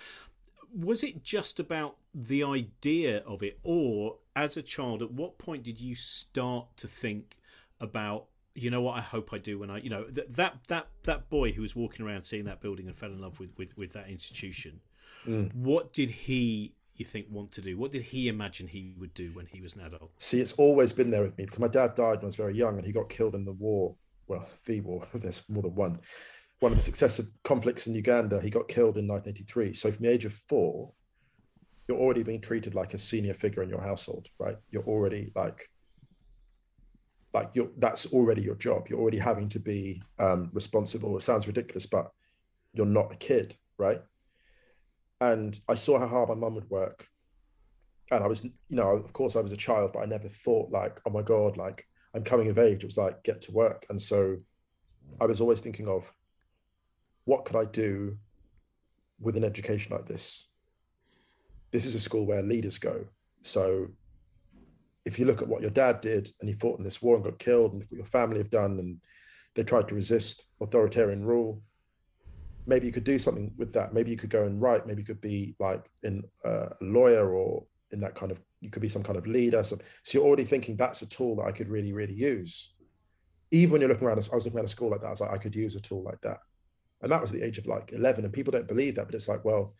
was 0.74 1.02
it 1.02 1.24
just 1.24 1.58
about 1.58 1.96
the 2.14 2.44
idea 2.44 3.18
of 3.26 3.42
it, 3.42 3.58
or 3.62 4.18
as 4.36 4.56
a 4.56 4.62
child, 4.62 5.02
at 5.02 5.10
what 5.10 5.38
point 5.38 5.62
did 5.62 5.80
you 5.80 5.94
start 5.94 6.76
to 6.76 6.86
think 6.86 7.38
about 7.80 8.26
you 8.60 8.70
know 8.70 8.80
what 8.80 8.96
I 8.96 9.00
hope 9.00 9.32
I 9.32 9.38
do 9.38 9.58
when 9.58 9.70
I 9.70 9.78
you 9.78 9.90
know 9.90 10.04
th- 10.04 10.28
that 10.30 10.58
that 10.68 10.88
that 11.04 11.30
boy 11.30 11.52
who 11.52 11.62
was 11.62 11.74
walking 11.74 12.06
around 12.06 12.24
seeing 12.24 12.44
that 12.44 12.60
building 12.60 12.86
and 12.86 12.96
fell 12.96 13.10
in 13.10 13.20
love 13.20 13.40
with 13.40 13.50
with, 13.56 13.76
with 13.76 13.92
that 13.92 14.08
institution 14.08 14.80
mm. 15.26 15.52
what 15.54 15.92
did 15.92 16.10
he 16.10 16.74
you 17.00 17.06
think 17.06 17.26
want 17.30 17.50
to 17.52 17.62
do? 17.62 17.76
What 17.78 17.90
did 17.90 18.02
he 18.02 18.28
imagine 18.28 18.68
he 18.68 18.94
would 18.98 19.14
do 19.14 19.30
when 19.32 19.46
he 19.46 19.60
was 19.62 19.74
an 19.74 19.80
adult? 19.80 20.10
See 20.18 20.38
it's 20.38 20.52
always 20.52 20.92
been 20.92 21.10
there 21.10 21.22
with 21.22 21.36
me 21.38 21.46
because 21.46 21.58
my 21.58 21.66
dad 21.66 21.96
died 21.96 22.18
when 22.18 22.24
I 22.24 22.26
was 22.26 22.36
very 22.36 22.54
young 22.54 22.76
and 22.76 22.86
he 22.86 22.92
got 22.92 23.08
killed 23.08 23.34
in 23.34 23.44
the 23.44 23.52
war. 23.52 23.96
Well 24.28 24.46
the 24.66 24.80
war 24.82 25.04
there's 25.14 25.42
more 25.48 25.62
than 25.62 25.74
one. 25.74 26.00
One 26.60 26.72
of 26.72 26.78
the 26.78 26.84
successive 26.84 27.26
conflicts 27.42 27.86
in 27.86 27.94
Uganda 27.94 28.40
he 28.40 28.50
got 28.50 28.68
killed 28.68 28.98
in 28.98 29.08
1983 29.08 29.72
so 29.72 29.90
from 29.90 30.04
the 30.04 30.10
age 30.12 30.26
of 30.26 30.34
four 30.34 30.92
you're 31.88 31.98
already 31.98 32.22
being 32.22 32.40
treated 32.40 32.74
like 32.74 32.92
a 32.92 32.98
senior 32.98 33.34
figure 33.34 33.62
in 33.62 33.70
your 33.70 33.80
household 33.80 34.28
right? 34.38 34.56
You're 34.70 34.84
already 34.84 35.32
like 35.34 35.70
like 37.32 37.56
that's 37.78 38.06
already 38.06 38.42
your 38.42 38.56
job. 38.56 38.88
You're 38.88 39.00
already 39.00 39.18
having 39.18 39.48
to 39.50 39.60
be 39.60 40.02
um, 40.18 40.50
responsible. 40.52 41.16
It 41.16 41.22
sounds 41.22 41.46
ridiculous 41.46 41.86
but 41.86 42.10
you're 42.74 42.86
not 42.86 43.12
a 43.12 43.16
kid 43.16 43.56
right? 43.80 44.02
And 45.20 45.58
i 45.68 45.74
saw 45.74 45.98
how 45.98 46.06
hard 46.06 46.28
my 46.28 46.34
mum 46.36 46.54
would 46.54 46.70
work. 46.70 47.08
And 48.12 48.22
i 48.22 48.26
was 48.26 48.44
you 48.44 48.76
know 48.76 48.90
of 48.90 49.12
course 49.12 49.34
i 49.34 49.40
was 49.40 49.52
a 49.52 49.56
child 49.56 49.92
but 49.92 50.00
i 50.00 50.06
never 50.06 50.28
thought 50.28 50.70
like 50.70 51.00
oh 51.06 51.10
my 51.10 51.22
god 51.22 51.56
like 51.56 51.86
i'm 52.14 52.22
coming 52.22 52.48
of 52.48 52.58
age. 52.58 52.82
It 52.82 52.86
was 52.86 52.98
like 52.98 53.24
get 53.24 53.40
to 53.42 53.52
work. 53.52 53.86
And 53.90 54.00
so 54.00 54.36
i 55.20 55.26
was 55.26 55.40
always 55.40 55.60
thinking 55.60 55.88
of 55.88 56.12
what 57.24 57.44
could 57.44 57.56
i 57.56 57.64
do 57.64 58.16
with 59.18 59.36
an 59.36 59.44
education 59.44 59.94
like 59.94 60.06
this? 60.06 60.46
This 61.72 61.84
is 61.84 61.94
a 61.94 62.00
school 62.00 62.26
where 62.26 62.42
leaders 62.42 62.78
go. 62.78 63.04
So 63.42 63.88
if 65.04 65.18
you 65.18 65.24
look 65.24 65.42
at 65.42 65.48
what 65.48 65.62
your 65.62 65.70
dad 65.70 66.00
did 66.00 66.30
and 66.40 66.48
he 66.48 66.54
fought 66.54 66.78
in 66.78 66.84
this 66.84 67.00
war 67.00 67.16
and 67.16 67.24
got 67.24 67.38
killed, 67.38 67.72
and 67.72 67.82
what 67.82 67.92
your 67.92 68.04
family 68.04 68.38
have 68.38 68.50
done, 68.50 68.78
and 68.78 68.98
they 69.54 69.62
tried 69.62 69.88
to 69.88 69.94
resist 69.94 70.44
authoritarian 70.60 71.24
rule, 71.24 71.62
maybe 72.66 72.86
you 72.86 72.92
could 72.92 73.04
do 73.04 73.18
something 73.18 73.52
with 73.56 73.72
that. 73.72 73.94
Maybe 73.94 74.10
you 74.10 74.16
could 74.16 74.30
go 74.30 74.44
and 74.44 74.60
write. 74.60 74.86
Maybe 74.86 75.02
you 75.02 75.06
could 75.06 75.20
be 75.20 75.56
like 75.58 75.84
in 76.02 76.22
uh, 76.44 76.68
a 76.80 76.84
lawyer 76.84 77.34
or 77.34 77.64
in 77.90 78.00
that 78.00 78.14
kind 78.14 78.30
of. 78.30 78.40
You 78.60 78.68
could 78.68 78.82
be 78.82 78.90
some 78.90 79.02
kind 79.02 79.16
of 79.16 79.26
leader. 79.26 79.62
So, 79.62 79.78
so 80.04 80.18
you're 80.18 80.26
already 80.26 80.44
thinking 80.44 80.76
that's 80.76 81.00
a 81.00 81.06
tool 81.06 81.36
that 81.36 81.46
I 81.46 81.52
could 81.52 81.68
really, 81.68 81.94
really 81.94 82.14
use. 82.14 82.74
Even 83.50 83.72
when 83.72 83.80
you're 83.80 83.88
looking 83.88 84.06
around, 84.06 84.18
I 84.30 84.34
was 84.34 84.44
looking 84.44 84.58
at 84.58 84.66
a 84.66 84.68
school 84.68 84.90
like 84.90 85.00
that. 85.00 85.06
I 85.06 85.10
was 85.10 85.22
like, 85.22 85.32
I 85.32 85.38
could 85.38 85.56
use 85.56 85.74
a 85.74 85.80
tool 85.80 86.02
like 86.02 86.20
that, 86.20 86.40
and 87.02 87.10
that 87.10 87.20
was 87.20 87.32
the 87.32 87.42
age 87.42 87.58
of 87.58 87.66
like 87.66 87.92
11. 87.92 88.24
And 88.24 88.32
people 88.32 88.52
don't 88.52 88.68
believe 88.68 88.96
that, 88.96 89.06
but 89.06 89.14
it's 89.14 89.28
like, 89.28 89.44
well, 89.44 89.74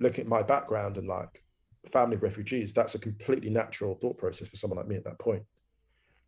look 0.00 0.18
at 0.18 0.26
my 0.26 0.42
background 0.42 0.96
and 0.96 1.06
like 1.06 1.44
family 1.88 2.16
of 2.16 2.22
refugees, 2.22 2.74
that's 2.74 2.94
a 2.94 2.98
completely 2.98 3.50
natural 3.50 3.94
thought 3.94 4.18
process 4.18 4.48
for 4.48 4.56
someone 4.56 4.78
like 4.78 4.88
me 4.88 4.96
at 4.96 5.04
that 5.04 5.18
point. 5.18 5.42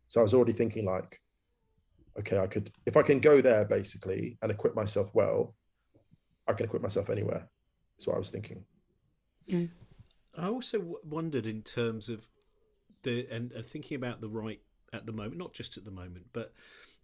So 0.07 0.19
I 0.19 0.23
was 0.23 0.33
already 0.33 0.53
thinking 0.53 0.85
like, 0.85 1.19
okay, 2.19 2.37
I 2.37 2.47
could, 2.47 2.71
if 2.85 2.97
I 2.97 3.01
can 3.01 3.19
go 3.19 3.41
there 3.41 3.65
basically 3.65 4.37
and 4.41 4.51
equip 4.51 4.75
myself 4.75 5.09
well, 5.13 5.55
I 6.47 6.53
can 6.53 6.65
equip 6.65 6.81
myself 6.81 7.09
anywhere. 7.09 7.49
That's 7.97 8.07
what 8.07 8.15
I 8.15 8.19
was 8.19 8.29
thinking. 8.29 8.63
Mm. 9.49 9.69
I 10.37 10.47
also 10.47 10.79
w- 10.79 10.97
wondered 11.03 11.45
in 11.45 11.61
terms 11.61 12.09
of 12.09 12.27
the 13.03 13.27
and, 13.29 13.51
and 13.51 13.65
thinking 13.65 13.95
about 13.95 14.21
the 14.21 14.29
right 14.29 14.61
at 14.91 15.05
the 15.05 15.11
moment, 15.11 15.37
not 15.37 15.53
just 15.53 15.77
at 15.77 15.85
the 15.85 15.91
moment, 15.91 16.27
but 16.33 16.53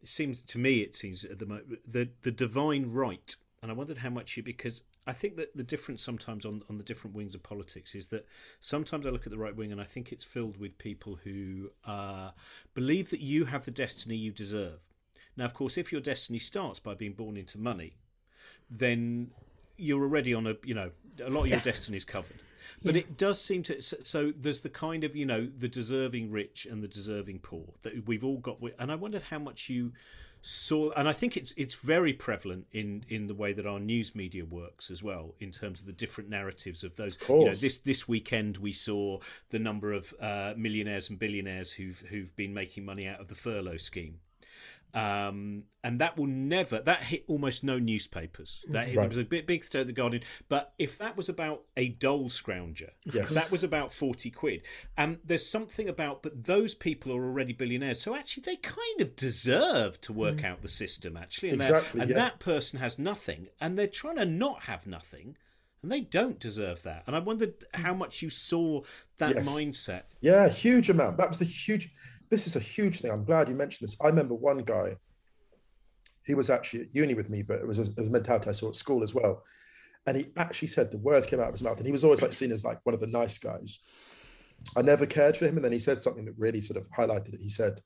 it 0.01 0.09
seems 0.09 0.41
to 0.43 0.57
me 0.57 0.79
it 0.79 0.95
seems 0.95 1.23
at 1.25 1.39
the 1.39 1.45
moment 1.45 1.79
the 1.85 2.09
the 2.21 2.31
divine 2.31 2.91
right, 2.91 3.35
and 3.62 3.71
I 3.71 3.73
wondered 3.73 3.99
how 3.99 4.09
much 4.09 4.38
you 4.38 4.43
because 4.43 4.81
I 5.07 5.13
think 5.13 5.38
that 5.38 5.55
the 5.55 5.63
difference 5.63 6.03
sometimes 6.03 6.45
on, 6.45 6.62
on 6.69 6.77
the 6.77 6.83
different 6.83 7.15
wings 7.15 7.33
of 7.33 7.41
politics 7.41 7.95
is 7.95 8.07
that 8.07 8.27
sometimes 8.59 9.05
I 9.05 9.09
look 9.09 9.25
at 9.25 9.31
the 9.31 9.38
right 9.39 9.55
wing 9.55 9.71
and 9.71 9.81
I 9.81 9.83
think 9.85 10.12
it's 10.12 10.23
filled 10.25 10.57
with 10.57 10.77
people 10.77 11.19
who 11.23 11.71
uh, 11.85 12.31
believe 12.75 13.09
that 13.09 13.21
you 13.21 13.45
have 13.45 13.65
the 13.65 13.71
destiny 13.71 14.15
you 14.15 14.31
deserve. 14.31 14.79
Now, 15.35 15.45
of 15.45 15.53
course, 15.53 15.77
if 15.77 15.91
your 15.91 16.01
destiny 16.01 16.38
starts 16.39 16.79
by 16.79 16.93
being 16.93 17.13
born 17.13 17.38
into 17.38 17.57
money, 17.57 17.97
then 18.69 19.31
you're 19.77 20.01
already 20.03 20.33
on 20.33 20.45
a 20.45 20.55
you 20.63 20.73
know 20.73 20.91
a 21.23 21.29
lot 21.29 21.43
of 21.43 21.49
your 21.49 21.62
Yeah. 21.65 21.95
is 21.95 22.05
covered. 22.05 22.41
But 22.83 22.95
it 22.95 23.17
does 23.17 23.41
seem 23.41 23.63
to 23.63 23.81
so, 23.81 23.97
so 24.03 24.33
there's 24.38 24.59
the 24.62 24.69
kind 24.69 25.03
of 25.03 25.15
you 25.15 25.25
know 25.25 25.45
the 25.45 25.69
deserving 25.69 26.29
rich 26.31 26.67
and 26.69 26.83
the 26.83 26.88
deserving 26.88 27.39
poor 27.39 27.73
that 27.81 28.05
we've 28.05 28.23
all 28.23 28.38
got. 28.38 28.62
with- 28.62 28.75
And 28.77 28.91
I 28.91 28.95
wondered 28.95 29.23
how 29.23 29.39
much 29.39 29.69
you 29.69 29.93
saw, 30.41 30.91
and 30.91 31.08
I 31.08 31.13
think 31.13 31.38
it's 31.38 31.54
it's 31.58 31.75
very 31.75 32.13
prevalent 32.13 32.67
in 32.71 33.04
in 33.10 33.28
the 33.28 33.34
way 33.34 33.54
that 33.54 33.65
our 33.65 33.80
news 33.80 34.15
media 34.15 34.45
works 34.45 34.89
as 34.91 35.04
well, 35.04 35.36
in 35.39 35.52
terms 35.52 35.80
of 35.82 35.86
the 35.86 35.93
different 35.93 36.30
narratives 36.30 36.84
of 36.84 36.95
those. 36.95 37.17
You 37.41 37.45
know, 37.45 37.54
this 37.54 37.78
this 37.80 38.08
weekend 38.08 38.58
we 38.58 38.71
saw 38.71 39.19
the 39.49 39.60
number 39.60 39.93
of 39.93 40.13
uh, 40.19 40.54
millionaires 40.58 41.10
and 41.10 41.19
billionaires 41.19 41.71
who've 41.71 41.99
who've 42.10 42.36
been 42.36 42.54
making 42.54 42.86
money 42.86 43.08
out 43.08 43.19
of 43.19 43.28
the 43.28 43.36
furlough 43.36 43.78
scheme 43.78 44.19
um, 44.93 45.63
and 45.84 46.02
that 46.02 46.17
will 46.17 46.25
never 46.28 46.80
that 46.82 47.04
hit 47.04 47.23
almost 47.28 47.63
no 47.63 47.78
newspapers. 47.80 48.63
That 48.69 48.88
hit, 48.88 48.95
there 48.95 49.08
was 49.08 49.17
a 49.17 49.23
bit 49.23 49.47
big 49.47 49.63
stir 49.63 49.82
at 49.82 49.88
the 49.88 49.93
Guardian, 49.93 50.23
but 50.49 50.73
if 50.80 50.97
that 50.97 51.15
was 51.15 51.30
about 51.30 51.63
a 51.78 51.89
dole 51.89 52.30
scrounger, 52.30 52.89
Yes. 53.06 53.34
that 53.34 53.52
was 53.52 53.63
about 53.63 53.93
forty 53.93 54.30
quid. 54.32 54.63
Um, 54.97 55.19
there's 55.23 55.45
something 55.47 55.88
about, 55.88 56.23
but 56.23 56.43
those 56.43 56.73
people 56.73 57.12
are 57.13 57.23
already 57.23 57.54
billionaires, 57.54 58.02
so 58.02 58.15
actually 58.15 58.43
they 58.43 58.56
kind 58.58 59.02
of 59.02 59.15
deserve 59.15 60.02
to 60.02 60.13
work 60.13 60.43
out 60.43 60.62
the 60.62 60.67
system. 60.67 61.15
Actually, 61.17 61.49
and, 61.49 61.62
that- 61.62 61.69
Exactly, 61.69 62.02
and 62.02 62.10
yeah. 62.10 62.15
that 62.15 62.39
person 62.39 62.80
has 62.80 62.97
nothing, 62.99 63.47
and 63.62 63.78
they're 63.78 63.88
trying 63.88 64.17
to 64.17 64.25
not 64.25 64.63
have 64.63 64.88
nothing. 64.88 65.38
And 65.82 65.89
they 65.89 66.02
don't 66.02 66.41
deserve 66.41 66.84
that. 66.84 67.04
And 67.08 67.15
I 67.15 67.19
wondered 67.19 67.54
how 67.73 67.93
much 67.93 68.21
you 68.21 68.30
saw 68.30 68.82
that 69.17 69.36
Yes. 69.36 69.47
mindset. 69.47 70.02
Yeah, 70.19 70.49
huge 70.49 70.89
amount. 70.89 71.15
That 71.15 71.30
was 71.30 71.38
the 71.38 71.45
huge. 71.45 71.93
This 72.30 72.48
is 72.48 72.56
a 72.56 72.60
huge 72.60 73.02
thing. 73.02 73.12
I'm 73.12 73.26
glad 73.26 73.50
you 73.50 73.56
mentioned 73.56 73.88
this. 73.88 73.98
I 74.02 74.08
remember 74.08 74.36
one 74.36 74.60
guy. 74.60 74.98
He 76.26 76.36
was 76.36 76.50
actually 76.50 76.82
at 76.82 76.96
uni 76.96 77.15
with 77.15 77.30
me, 77.30 77.42
but 77.42 77.60
it 77.60 77.68
was 77.68 77.80
a, 77.80 78.02
a 78.02 78.04
mentality 78.04 78.50
I 78.50 78.54
saw 78.54 78.70
at 78.70 78.76
school 78.76 79.04
as 79.04 79.15
well. 79.15 79.44
And 80.06 80.15
he 80.15 80.28
actually 80.38 80.68
said 80.68 80.92
the 80.92 80.98
words 80.98 81.26
came 81.26 81.39
out 81.39 81.48
of 81.48 81.54
his 81.54 81.63
mouth, 81.63 81.78
and 81.78 81.86
he 81.86 81.92
was 81.92 82.04
always 82.04 82.22
like 82.22 82.34
seen 82.34 82.52
as 82.52 82.63
like 82.63 82.80
one 82.84 82.94
of 82.94 83.02
the 83.02 83.08
nice 83.08 83.38
guys. 83.38 83.80
I 84.76 84.82
never 84.82 85.06
cared 85.06 85.38
for 85.38 85.46
him, 85.46 85.56
and 85.56 85.65
then 85.65 85.72
he 85.72 85.80
said 85.80 86.02
something 86.02 86.26
that 86.26 86.38
really 86.38 86.62
sort 86.62 86.78
of 86.78 86.89
highlighted 86.92 87.34
it. 87.34 87.42
He 87.42 87.50
said, 87.50 87.82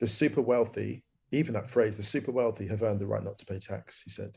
"The 0.00 0.06
super 0.06 0.40
wealthy, 0.40 1.02
even 1.32 1.54
that 1.54 1.70
phrase, 1.70 1.96
the 1.96 2.02
super 2.02 2.30
wealthy 2.30 2.68
have 2.68 2.82
earned 2.82 3.00
the 3.00 3.06
right 3.06 3.24
not 3.24 3.38
to 3.38 3.46
pay 3.46 3.58
tax." 3.58 4.02
He 4.02 4.10
said, 4.10 4.36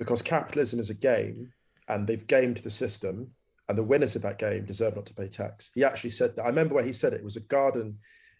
because 0.00 0.22
capitalism 0.22 0.80
is 0.80 0.88
a 0.88 0.94
game, 0.94 1.52
and 1.86 2.06
they've 2.06 2.26
gamed 2.26 2.56
the 2.56 2.70
system, 2.70 3.30
and 3.70 3.78
the 3.78 3.82
winners 3.82 4.16
of 4.16 4.22
that 4.22 4.38
game 4.38 4.64
deserve 4.66 4.96
not 4.96 5.06
to 5.06 5.14
pay 5.14 5.28
tax. 5.28 5.70
He 5.74 5.82
actually 5.84 6.10
said 6.10 6.36
that. 6.36 6.42
I 6.44 6.48
remember 6.48 6.74
where 6.74 6.84
he 6.84 6.92
said 6.92 7.12
it. 7.14 7.20
It 7.20 7.24
was 7.24 7.36
a 7.36 7.40
garden. 7.40 7.98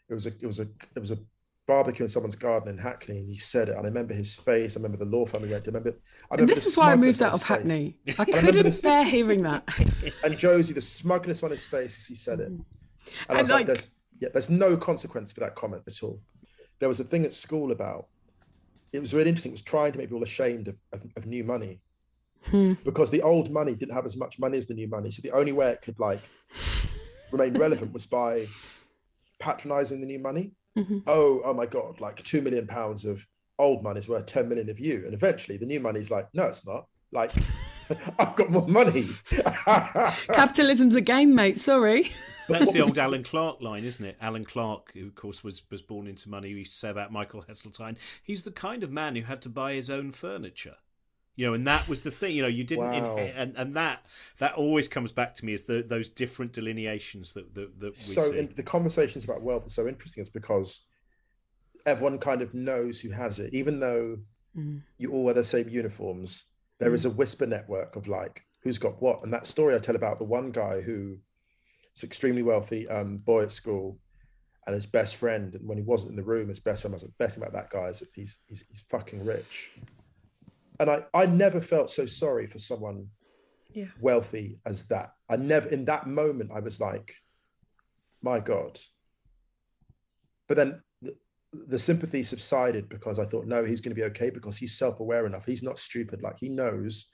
It 0.08 0.14
was 0.14 0.26
a. 0.26 0.30
It 0.40 0.46
was 0.46 0.60
a. 0.60 0.66
It 0.94 1.00
was 1.00 1.10
a 1.10 1.18
barbecue 1.66 2.04
in 2.04 2.08
someone's 2.08 2.34
garden 2.34 2.68
in 2.68 2.76
Hackney, 2.78 3.18
and 3.18 3.28
he 3.28 3.36
said 3.36 3.68
it. 3.68 3.76
And 3.76 3.80
I 3.86 3.88
remember 3.88 4.12
his 4.12 4.34
face. 4.34 4.76
I 4.76 4.80
remember 4.80 4.98
the 5.04 5.10
law 5.10 5.24
firm 5.24 5.44
he 5.44 5.50
went 5.52 5.64
to. 5.64 5.70
I 5.70 5.74
remember. 5.74 5.90
I 5.90 5.94
And 6.34 6.40
remember 6.40 6.54
this 6.54 6.66
is 6.66 6.76
why 6.76 6.92
I 6.92 6.96
moved 6.96 7.22
out 7.22 7.32
of 7.34 7.40
face. 7.40 7.48
Hackney. 7.48 7.96
I 8.18 8.24
couldn't 8.24 8.82
bear 8.82 9.04
hearing 9.04 9.42
that. 9.42 9.68
And 10.24 10.36
Josie, 10.38 10.74
the 10.74 10.80
smugness 10.80 11.42
on 11.42 11.50
his 11.50 11.66
face 11.66 11.96
as 11.98 12.06
he 12.06 12.14
said 12.14 12.40
it. 12.40 12.50
Mm-hmm. 12.50 12.62
And 13.28 13.30
I 13.30 13.32
And 13.34 13.40
was 13.40 13.50
like, 13.50 13.58
like- 13.58 13.66
there's 13.68 13.90
yeah, 14.20 14.28
there's 14.32 14.50
no 14.50 14.76
consequence 14.76 15.32
for 15.32 15.40
that 15.40 15.54
comment 15.54 15.82
at 15.86 16.02
all. 16.02 16.20
There 16.78 16.88
was 16.88 17.00
a 17.00 17.04
thing 17.04 17.24
at 17.24 17.32
school 17.34 17.70
about 17.72 18.08
it 18.92 18.98
was 18.98 19.14
really 19.14 19.28
interesting. 19.28 19.52
It 19.52 19.54
was 19.54 19.62
trying 19.62 19.92
to 19.92 19.98
make 19.98 20.08
people 20.08 20.22
ashamed 20.24 20.66
of, 20.68 20.76
of, 20.92 21.00
of 21.16 21.24
new 21.26 21.44
money. 21.44 21.80
Hmm. 22.46 22.74
Because 22.84 23.10
the 23.10 23.22
old 23.22 23.50
money 23.50 23.74
didn't 23.74 23.94
have 23.94 24.06
as 24.06 24.16
much 24.16 24.38
money 24.38 24.58
as 24.58 24.66
the 24.66 24.74
new 24.74 24.88
money. 24.88 25.10
So 25.10 25.20
the 25.22 25.32
only 25.32 25.52
way 25.52 25.70
it 25.70 25.82
could 25.82 25.98
like 25.98 26.20
remain 27.30 27.58
relevant 27.58 27.92
was 27.92 28.06
by 28.06 28.46
patronizing 29.38 30.00
the 30.00 30.06
new 30.06 30.18
money. 30.18 30.52
Mm-hmm. 30.76 30.98
Oh, 31.06 31.42
oh 31.44 31.54
my 31.54 31.66
God, 31.66 32.00
like 32.00 32.22
two 32.22 32.40
million 32.40 32.66
pounds 32.66 33.04
of 33.04 33.26
old 33.58 33.82
money 33.82 34.00
is 34.00 34.08
worth 34.08 34.26
10 34.26 34.48
million 34.48 34.70
of 34.70 34.78
you. 34.78 35.02
And 35.04 35.14
eventually 35.14 35.58
the 35.58 35.66
new 35.66 35.80
money's 35.80 36.10
like, 36.10 36.28
no, 36.32 36.44
it's 36.44 36.66
not. 36.66 36.86
Like, 37.12 37.32
I've 38.18 38.36
got 38.36 38.50
more 38.50 38.68
money. 38.68 39.06
Capitalism's 40.32 40.94
a 40.94 41.00
game, 41.00 41.34
mate. 41.34 41.56
Sorry. 41.56 42.10
That's 42.48 42.72
the 42.72 42.80
old 42.84 42.98
Alan 42.98 43.22
Clark 43.22 43.60
line, 43.60 43.84
isn't 43.84 44.04
it? 44.04 44.16
Alan 44.20 44.44
Clark, 44.44 44.92
who 44.94 45.06
of 45.06 45.14
course 45.14 45.44
was, 45.44 45.62
was 45.70 45.82
born 45.82 46.06
into 46.06 46.30
money, 46.30 46.52
we 46.52 46.60
used 46.60 46.72
to 46.72 46.78
say 46.78 46.90
about 46.90 47.12
Michael 47.12 47.44
Heseltine, 47.48 47.96
he's 48.22 48.44
the 48.44 48.50
kind 48.50 48.82
of 48.82 48.90
man 48.90 49.16
who 49.16 49.22
had 49.22 49.42
to 49.42 49.48
buy 49.48 49.74
his 49.74 49.90
own 49.90 50.12
furniture. 50.12 50.76
You 51.36 51.46
know, 51.46 51.54
and 51.54 51.66
that 51.66 51.88
was 51.88 52.02
the 52.02 52.10
thing. 52.10 52.34
You 52.36 52.42
know, 52.42 52.48
you 52.48 52.64
didn't, 52.64 52.84
Wow. 52.90 53.16
inhe- 53.16 53.32
and 53.34 53.54
and 53.56 53.74
that 53.76 54.04
that 54.38 54.54
always 54.54 54.88
comes 54.88 55.10
back 55.12 55.34
to 55.36 55.44
me 55.44 55.52
is 55.54 55.64
the, 55.64 55.82
those 55.82 56.10
different 56.10 56.52
delineations 56.52 57.32
that 57.34 57.54
that, 57.54 57.78
that 57.80 57.90
we 57.90 57.94
so 57.96 58.22
see. 58.30 58.38
in, 58.38 58.52
the 58.56 58.62
conversations 58.62 59.24
about 59.24 59.40
wealth 59.42 59.66
are 59.66 59.70
so 59.70 59.88
interesting 59.88 60.20
it's 60.20 60.28
because 60.30 60.82
everyone 61.86 62.18
kind 62.18 62.42
of 62.42 62.52
knows 62.52 63.00
who 63.00 63.10
has 63.10 63.38
it 63.38 63.54
even 63.54 63.80
though 63.80 64.18
you 64.98 65.12
all 65.12 65.24
wear 65.24 65.32
the 65.34 65.44
same 65.44 65.68
uniforms 65.68 66.44
there 66.78 66.92
is 66.92 67.04
a 67.04 67.10
whisper 67.10 67.46
network 67.46 67.94
of 67.96 68.08
like 68.08 68.44
who's 68.62 68.78
got 68.78 69.00
what 69.00 69.22
and 69.22 69.32
that 69.32 69.46
story 69.46 69.74
i 69.74 69.78
tell 69.78 69.96
about 69.96 70.18
the 70.18 70.24
one 70.24 70.50
guy 70.50 70.80
who 70.80 71.16
is 71.96 72.02
extremely 72.04 72.42
wealthy 72.42 72.86
um, 72.88 73.16
boy 73.18 73.42
at 73.44 73.52
school 73.52 73.96
and 74.66 74.74
his 74.74 74.86
best 74.86 75.16
friend 75.16 75.54
and 75.54 75.66
when 75.66 75.78
he 75.78 75.84
wasn't 75.84 76.10
in 76.10 76.16
the 76.16 76.22
room 76.22 76.48
his 76.48 76.60
best 76.60 76.82
friend 76.82 76.92
was 76.92 77.02
like 77.02 77.16
best 77.18 77.36
thing 77.36 77.44
about 77.44 77.54
that 77.54 77.70
guy 77.70 77.86
is 77.86 78.00
that 78.00 78.08
he's 78.14 78.38
he's, 78.48 78.62
he's 78.68 78.84
fucking 78.88 79.24
rich 79.24 79.70
and 80.80 80.90
i 80.90 81.04
i 81.14 81.26
never 81.26 81.60
felt 81.60 81.90
so 81.90 82.06
sorry 82.06 82.46
for 82.46 82.58
someone 82.58 83.06
Yeah. 83.72 83.92
wealthy 84.00 84.58
as 84.66 84.86
that. 84.86 85.12
I 85.28 85.36
never, 85.36 85.68
in 85.68 85.84
that 85.84 86.06
moment, 86.08 86.50
I 86.52 86.58
was 86.58 86.80
like, 86.80 87.14
my 88.20 88.40
God. 88.40 88.80
But 90.48 90.56
then 90.56 90.82
the, 91.02 91.14
the 91.52 91.78
sympathy 91.78 92.22
subsided 92.24 92.88
because 92.88 93.20
I 93.20 93.26
thought, 93.26 93.46
no, 93.46 93.64
he's 93.64 93.80
going 93.80 93.94
to 93.94 94.00
be 94.02 94.08
okay 94.10 94.30
because 94.30 94.56
he's 94.58 94.76
self 94.76 94.98
aware 94.98 95.24
enough. 95.26 95.46
He's 95.46 95.62
not 95.62 95.78
stupid. 95.78 96.20
Like 96.22 96.38
he 96.40 96.48
knows 96.48 97.06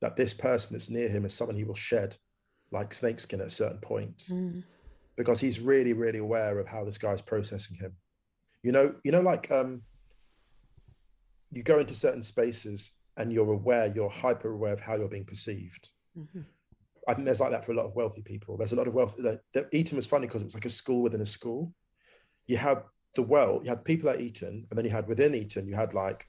that 0.00 0.16
this 0.16 0.32
person 0.32 0.72
that's 0.74 0.88
near 0.88 1.08
him 1.10 1.26
is 1.26 1.34
someone 1.34 1.56
he 1.56 1.64
will 1.64 1.74
shed 1.90 2.16
like 2.72 2.94
snakeskin 2.94 3.40
at 3.42 3.48
a 3.48 3.50
certain 3.62 3.80
point 3.80 4.22
because 5.16 5.40
he's 5.40 5.60
really, 5.60 5.92
really 5.92 6.20
aware 6.20 6.58
of 6.58 6.66
how 6.66 6.84
this 6.84 6.96
guy's 6.98 7.20
processing 7.22 7.76
him. 7.76 7.92
You 8.62 8.72
know, 8.72 8.94
you 9.04 9.12
know, 9.12 9.20
like 9.20 9.50
um, 9.50 9.82
you 11.52 11.62
go 11.62 11.78
into 11.80 11.94
certain 11.94 12.22
spaces 12.22 12.92
and 13.20 13.32
you're 13.32 13.52
aware, 13.52 13.92
you're 13.94 14.08
hyper 14.08 14.50
aware 14.50 14.72
of 14.72 14.80
how 14.80 14.96
you're 14.96 15.08
being 15.08 15.26
perceived. 15.26 15.90
I 17.08 17.14
think 17.14 17.24
there's 17.26 17.40
like 17.40 17.50
that 17.50 17.64
for 17.64 17.72
a 17.72 17.74
lot 17.74 17.86
of 17.86 17.94
wealthy 17.94 18.22
people. 18.22 18.56
There's 18.56 18.72
a 18.72 18.76
lot 18.76 18.88
of 18.88 18.94
wealth. 18.94 19.18
Eton 19.72 19.96
was 19.96 20.06
funny 20.06 20.26
because 20.26 20.42
it 20.42 20.46
was 20.46 20.54
like 20.54 20.64
a 20.64 20.70
school 20.70 21.02
within 21.02 21.20
a 21.20 21.26
school. 21.26 21.72
You 22.46 22.56
had 22.56 22.82
the 23.14 23.22
well, 23.22 23.60
you 23.62 23.68
had 23.68 23.84
people 23.84 24.08
at 24.10 24.20
Eton, 24.20 24.66
and 24.68 24.78
then 24.78 24.84
you 24.84 24.90
had 24.90 25.06
within 25.06 25.34
Eton, 25.34 25.68
you 25.68 25.74
had 25.74 25.94
like 25.94 26.26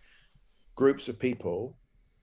groups 0.75 1.07
of 1.07 1.19
people 1.19 1.77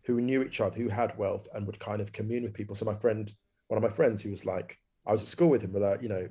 who 0.04 0.20
knew 0.20 0.42
each 0.42 0.60
other, 0.60 0.76
who 0.76 0.88
had 0.88 1.16
wealth, 1.18 1.46
and 1.54 1.66
would 1.66 1.78
kind 1.78 2.00
of 2.00 2.12
commune 2.12 2.42
with 2.42 2.54
people. 2.54 2.74
So 2.74 2.84
my 2.84 2.94
friend, 2.94 3.30
one 3.68 3.82
of 3.82 3.88
my 3.88 3.94
friends, 3.94 4.22
who 4.22 4.30
was 4.30 4.44
like, 4.44 4.78
I 5.06 5.12
was 5.12 5.22
at 5.22 5.28
school 5.28 5.48
with 5.48 5.62
him, 5.62 5.72
but 5.72 5.82
uh, 5.82 5.96
you 6.00 6.08
know, 6.08 6.28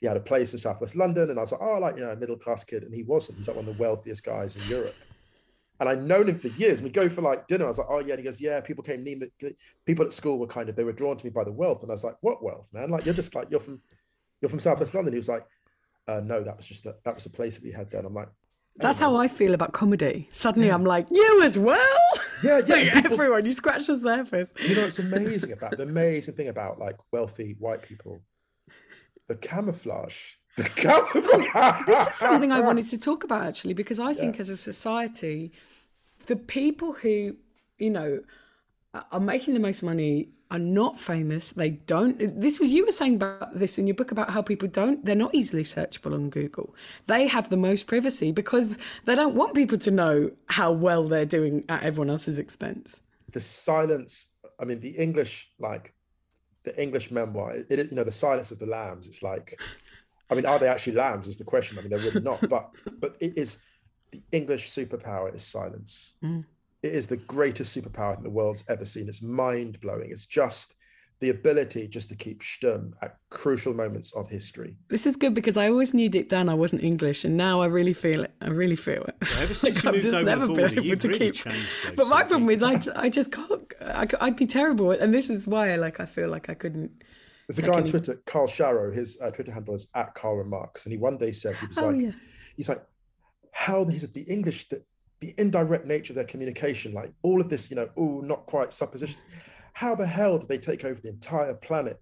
he 0.00 0.06
had 0.06 0.16
a 0.16 0.20
place 0.20 0.52
in 0.52 0.58
Southwest 0.58 0.96
London, 0.96 1.30
and 1.30 1.38
I 1.38 1.42
was 1.42 1.52
like, 1.52 1.62
oh, 1.62 1.78
like 1.78 1.96
you 1.96 2.02
know, 2.02 2.10
a 2.10 2.16
middle 2.16 2.36
class 2.36 2.64
kid, 2.64 2.82
and 2.82 2.94
he 2.94 3.02
wasn't. 3.02 3.38
He's 3.38 3.48
like 3.48 3.56
one 3.56 3.68
of 3.68 3.76
the 3.76 3.82
wealthiest 3.82 4.24
guys 4.24 4.56
in 4.56 4.62
Europe. 4.68 4.96
And 5.80 5.88
I'd 5.88 6.02
known 6.02 6.28
him 6.28 6.38
for 6.38 6.48
years. 6.48 6.78
And 6.78 6.84
We 6.88 6.90
go 6.92 7.08
for 7.08 7.20
like 7.20 7.48
dinner. 7.48 7.64
I 7.64 7.68
was 7.68 7.78
like, 7.78 7.88
oh 7.90 7.98
yeah. 7.98 8.10
And 8.14 8.18
he 8.20 8.24
goes, 8.24 8.40
yeah. 8.40 8.60
People 8.60 8.84
came 8.84 9.02
near 9.02 9.16
me. 9.16 9.26
People 9.86 10.04
at 10.06 10.12
school 10.12 10.38
were 10.38 10.46
kind 10.46 10.68
of 10.68 10.76
they 10.76 10.84
were 10.84 10.92
drawn 10.92 11.16
to 11.16 11.24
me 11.26 11.30
by 11.30 11.42
the 11.44 11.52
wealth, 11.52 11.82
and 11.82 11.90
I 11.90 11.94
was 11.94 12.04
like, 12.04 12.16
what 12.20 12.42
wealth, 12.44 12.66
man? 12.72 12.90
Like 12.90 13.04
you're 13.04 13.14
just 13.14 13.34
like 13.34 13.48
you're 13.50 13.60
from 13.60 13.80
you're 14.40 14.48
from 14.48 14.60
Southwest 14.60 14.94
London. 14.94 15.12
He 15.12 15.18
was 15.18 15.28
like, 15.28 15.44
uh, 16.06 16.20
no, 16.24 16.42
that 16.44 16.56
was 16.56 16.66
just 16.66 16.86
a, 16.86 16.94
that 17.04 17.14
was 17.14 17.26
a 17.26 17.30
place 17.30 17.56
that 17.56 17.64
we 17.64 17.72
had 17.72 17.90
there. 17.90 17.98
And 18.00 18.06
I'm 18.06 18.14
like, 18.14 18.28
That's 18.76 18.98
how 18.98 19.16
I 19.16 19.26
feel 19.26 19.54
about 19.54 19.72
comedy. 19.72 20.28
Suddenly 20.32 20.70
I'm 20.70 20.84
like, 20.84 21.06
you 21.10 21.42
as 21.42 21.58
well? 21.58 21.98
Yeah, 22.42 22.60
yeah, 22.66 22.74
Like, 22.76 22.92
people- 22.94 23.12
everyone, 23.14 23.44
you 23.44 23.52
scratch 23.52 23.86
the 23.86 23.98
surface. 23.98 24.52
you 24.60 24.74
know, 24.76 24.82
what's 24.82 24.98
amazing 24.98 25.52
about 25.52 25.76
the 25.76 25.82
amazing 25.84 26.34
thing 26.34 26.48
about 26.48 26.78
like 26.78 26.96
wealthy 27.10 27.56
white 27.58 27.82
people, 27.82 28.20
the 29.28 29.36
camouflage. 29.36 30.16
This 30.56 32.06
is 32.08 32.14
something 32.14 32.52
I 32.52 32.60
wanted 32.60 32.88
to 32.88 32.98
talk 32.98 33.24
about 33.24 33.42
actually, 33.46 33.74
because 33.74 33.98
I 34.00 34.14
think 34.14 34.38
as 34.40 34.50
a 34.50 34.56
society, 34.56 35.52
the 36.26 36.36
people 36.36 36.92
who, 36.94 37.36
you 37.78 37.90
know, 37.90 38.20
are- 38.94 39.06
are 39.12 39.20
making 39.20 39.54
the 39.54 39.60
most 39.60 39.82
money 39.82 40.28
are 40.50 40.58
not 40.58 41.00
famous. 41.00 41.50
They 41.52 41.70
don't. 41.70 42.40
This 42.40 42.60
was 42.60 42.70
you 42.72 42.86
were 42.86 42.92
saying 42.92 43.16
about 43.16 43.58
this 43.58 43.78
in 43.78 43.86
your 43.88 43.94
book 43.96 44.12
about 44.12 44.30
how 44.30 44.42
people 44.42 44.68
don't. 44.68 45.04
They're 45.04 45.16
not 45.16 45.34
easily 45.34 45.64
searchable 45.64 46.14
on 46.14 46.30
Google. 46.30 46.74
They 47.08 47.26
have 47.26 47.48
the 47.48 47.56
most 47.56 47.86
privacy 47.88 48.30
because 48.30 48.78
they 49.04 49.14
don't 49.16 49.34
want 49.34 49.54
people 49.54 49.78
to 49.78 49.90
know 49.90 50.30
how 50.46 50.70
well 50.70 51.02
they're 51.08 51.26
doing 51.26 51.64
at 51.68 51.82
everyone 51.82 52.10
else's 52.10 52.38
expense. 52.38 53.00
the 53.32 53.40
silence 53.40 54.26
i 54.60 54.64
mean 54.64 54.78
the 54.78 54.94
english 55.06 55.48
like 55.58 55.92
the 56.62 56.72
english 56.80 57.10
memoir 57.10 57.48
it 57.56 57.78
is 57.80 57.90
you 57.90 57.96
know 57.96 58.04
the 58.04 58.12
silence 58.12 58.52
of 58.52 58.60
the 58.60 58.66
lambs 58.76 59.08
it's 59.08 59.22
like 59.24 59.58
i 60.30 60.34
mean 60.34 60.46
are 60.46 60.58
they 60.58 60.68
actually 60.68 60.94
lambs 60.94 61.26
is 61.28 61.36
the 61.36 61.44
question 61.44 61.78
i 61.78 61.80
mean 61.80 61.90
they're 61.90 61.98
really 62.00 62.20
not 62.20 62.40
but 62.48 62.70
but 63.00 63.16
it 63.20 63.36
is 63.36 63.58
the 64.12 64.22
english 64.32 64.70
superpower 64.70 65.34
is 65.34 65.44
silence 65.44 66.14
mm. 66.22 66.44
it 66.82 66.92
is 66.92 67.06
the 67.06 67.16
greatest 67.16 67.76
superpower 67.76 68.16
I 68.16 68.22
the 68.22 68.30
world's 68.30 68.64
ever 68.68 68.84
seen 68.84 69.08
it's 69.08 69.22
mind-blowing 69.22 70.10
it's 70.10 70.26
just 70.26 70.76
the 71.20 71.30
ability 71.30 71.86
just 71.88 72.08
to 72.08 72.14
keep 72.14 72.42
stum 72.42 72.92
at 73.00 73.16
crucial 73.30 73.72
moments 73.72 74.12
of 74.12 74.28
history. 74.28 74.76
This 74.88 75.06
is 75.06 75.16
good 75.16 75.32
because 75.32 75.56
I 75.56 75.68
always 75.68 75.94
knew 75.94 76.08
deep 76.08 76.28
down 76.28 76.48
I 76.48 76.54
wasn't 76.54 76.82
English, 76.82 77.24
and 77.24 77.36
now 77.36 77.62
I 77.62 77.66
really 77.66 77.92
feel 77.92 78.24
it. 78.24 78.34
I 78.40 78.48
really 78.48 78.76
feel 78.76 79.04
it. 79.04 79.14
Well, 79.20 79.42
ever 79.42 79.54
since 79.62 79.62
Like, 79.62 79.84
you 79.84 79.88
I've 79.88 79.94
moved 79.94 80.04
just 80.04 80.16
over 80.16 80.24
never 80.24 80.46
the 80.46 80.52
been 80.52 80.84
able 80.84 80.96
to 80.96 81.08
really 81.08 81.18
keep- 81.18 81.34
changed. 81.34 81.72
Josie, 81.84 81.94
But 81.96 82.08
my 82.08 82.24
problem 82.24 82.50
is, 82.50 82.62
I, 82.62 82.80
I 82.96 83.08
just 83.08 83.32
can't. 83.32 83.72
I, 83.80 84.06
would 84.22 84.36
be 84.36 84.46
terrible, 84.46 84.90
and 84.90 85.14
this 85.14 85.30
is 85.30 85.46
why, 85.46 85.74
like, 85.76 86.00
I 86.00 86.06
feel 86.06 86.28
like 86.28 86.50
I 86.50 86.54
couldn't. 86.54 86.90
There's 87.48 87.58
a 87.58 87.62
guy 87.62 87.78
on 87.78 87.86
Twitter, 87.86 88.22
Karl 88.26 88.46
Sharro, 88.46 88.94
his 88.94 89.18
uh, 89.20 89.30
Twitter 89.30 89.52
handle 89.52 89.74
is 89.74 89.88
at 89.94 90.14
Karl 90.14 90.42
reMarks, 90.42 90.84
and 90.84 90.92
he 90.92 90.98
one 90.98 91.18
day 91.18 91.32
said 91.32 91.56
he 91.56 91.66
was 91.66 91.78
Oh 91.78 91.88
like, 91.88 92.00
yeah, 92.00 92.12
he's 92.56 92.68
like, 92.68 92.82
how 93.52 93.84
he 93.84 93.98
said 93.98 94.14
the 94.14 94.22
English, 94.22 94.68
that 94.68 94.84
the 95.20 95.34
indirect 95.38 95.86
nature 95.86 96.12
of 96.12 96.16
their 96.16 96.24
communication, 96.24 96.92
like 96.92 97.12
all 97.22 97.40
of 97.40 97.48
this, 97.48 97.70
you 97.70 97.76
know, 97.76 97.88
oh, 97.96 98.20
not 98.20 98.46
quite 98.46 98.72
suppositions. 98.72 99.24
How 99.74 99.94
the 99.94 100.06
hell 100.06 100.38
did 100.38 100.48
they 100.48 100.58
take 100.58 100.84
over 100.84 101.00
the 101.00 101.08
entire 101.08 101.54
planet, 101.54 102.00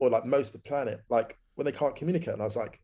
or 0.00 0.10
like 0.10 0.24
most 0.26 0.54
of 0.54 0.62
the 0.62 0.68
planet, 0.68 1.00
like 1.08 1.38
when 1.54 1.64
they 1.64 1.72
can't 1.72 1.96
communicate? 1.96 2.34
And 2.34 2.42
I 2.42 2.46
was 2.46 2.56
like, 2.56 2.80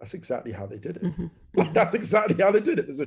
that's 0.00 0.14
exactly 0.14 0.52
how 0.52 0.66
they 0.66 0.78
did 0.78 0.96
it. 0.96 1.02
Mhm. 1.04 1.30
Like 1.54 1.72
that's 1.72 1.94
exactly 1.94 2.36
how 2.42 2.52
they 2.52 2.60
did 2.60 2.78
it. 2.78 2.86
There's 2.86 3.00
a, 3.00 3.06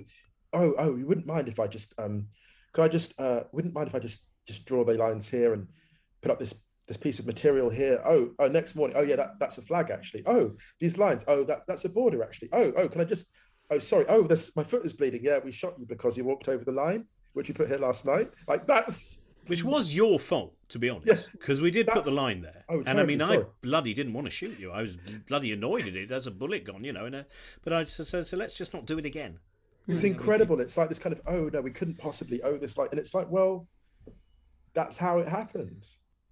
oh, 0.54 0.74
oh, 0.78 0.96
you 0.98 1.06
wouldn't 1.06 1.28
mind 1.28 1.48
if 1.48 1.60
I 1.60 1.68
just, 1.68 1.94
um, 1.98 2.28
could 2.74 2.84
I 2.84 2.88
just, 2.88 3.18
uh, 3.20 3.44
wouldn't 3.52 3.74
mind 3.74 3.88
if 3.88 3.96
I 3.96 4.00
just 4.00 4.26
just 4.48 4.66
draw 4.66 4.84
the 4.84 4.96
lines 4.96 5.30
here 5.30 5.54
and 5.54 5.68
put 6.22 6.32
up 6.32 6.40
this 6.40 6.56
this 6.92 6.98
piece 6.98 7.20
of 7.20 7.26
material 7.26 7.70
here. 7.70 8.02
Oh, 8.06 8.32
oh, 8.38 8.50
next 8.50 8.76
morning. 8.76 8.98
Oh, 8.98 9.02
yeah, 9.02 9.16
that, 9.16 9.40
that's 9.40 9.58
a 9.58 9.62
flag 9.62 9.90
actually. 9.92 10.24
Oh, 10.26 10.52
these 10.82 10.98
lines. 10.98 11.24
Oh, 11.26 11.46
that, 11.46 11.60
that's 11.66 11.86
a 11.86 11.90
border 11.90 12.22
actually. 12.22 12.50
Oh, 12.52 12.74
oh, 12.76 12.90
can 12.90 13.00
I 13.00 13.06
just? 13.06 13.30
Oh, 13.70 13.80
sorry. 13.80 14.04
Oh, 14.10 14.24
this 14.24 14.54
my 14.58 14.64
foot 14.64 14.84
is 14.84 14.92
bleeding. 14.92 15.22
Yeah, 15.24 15.40
we 15.42 15.54
shot 15.54 15.76
you 15.80 15.86
because 15.86 16.18
you 16.18 16.26
walked 16.26 16.50
over 16.50 16.66
the 16.66 16.74
line, 16.74 17.06
which 17.32 17.48
you 17.48 17.54
put 17.54 17.70
here 17.70 17.78
last 17.78 18.06
night. 18.06 18.30
Like 18.46 18.68
that's 18.68 19.20
Which 19.48 19.64
was 19.64 19.96
your 19.96 20.20
fault, 20.20 20.54
to 20.68 20.80
be 20.80 20.88
Yeah, 20.88 20.96
honest, 20.96 21.32
because 21.32 21.62
we 21.62 21.72
did 21.72 21.88
put 21.88 22.04
the 22.04 22.12
line 22.12 22.42
there. 22.42 22.66
Oh, 22.68 22.84
and 22.86 23.00
I 23.00 23.04
mean, 23.04 23.20
terribly 23.20 23.46
I 23.46 23.50
bloody 23.62 23.94
didn't 23.94 24.12
want 24.12 24.26
to 24.26 24.32
shoot 24.32 24.60
you. 24.60 24.72
I 24.72 24.82
was 24.82 24.98
bloody 25.30 25.54
annoyed 25.54 25.88
at 25.88 25.96
it. 25.96 26.10
There's 26.10 26.28
a 26.28 26.32
bullet 26.32 26.66
gone, 26.66 26.84
you 26.84 26.92
know. 26.92 27.06
And 27.06 27.16
uh, 27.16 27.24
but 27.64 27.72
I 27.72 27.86
so, 27.86 28.04
so 28.04 28.22
so 28.22 28.36
let's 28.36 28.58
just 28.58 28.74
not 28.74 28.86
do 28.86 28.98
it 29.00 29.06
again. 29.06 29.40
it's 29.88 30.04
incredible. 30.04 30.60
It's 30.60 30.78
like 30.78 30.90
this 30.90 31.00
kind 31.00 31.16
of 31.16 31.22
oh 31.26 31.50
no, 31.54 31.62
we 31.62 31.72
couldn't 31.72 31.98
possibly 31.98 32.42
owe 32.44 32.58
this 32.58 32.78
like, 32.78 32.92
and 32.92 33.00
it's 33.00 33.14
like 33.14 33.30
well, 33.32 33.66
that's 34.74 34.98
how 34.98 35.20
it 35.20 35.30
happened. 35.30 35.88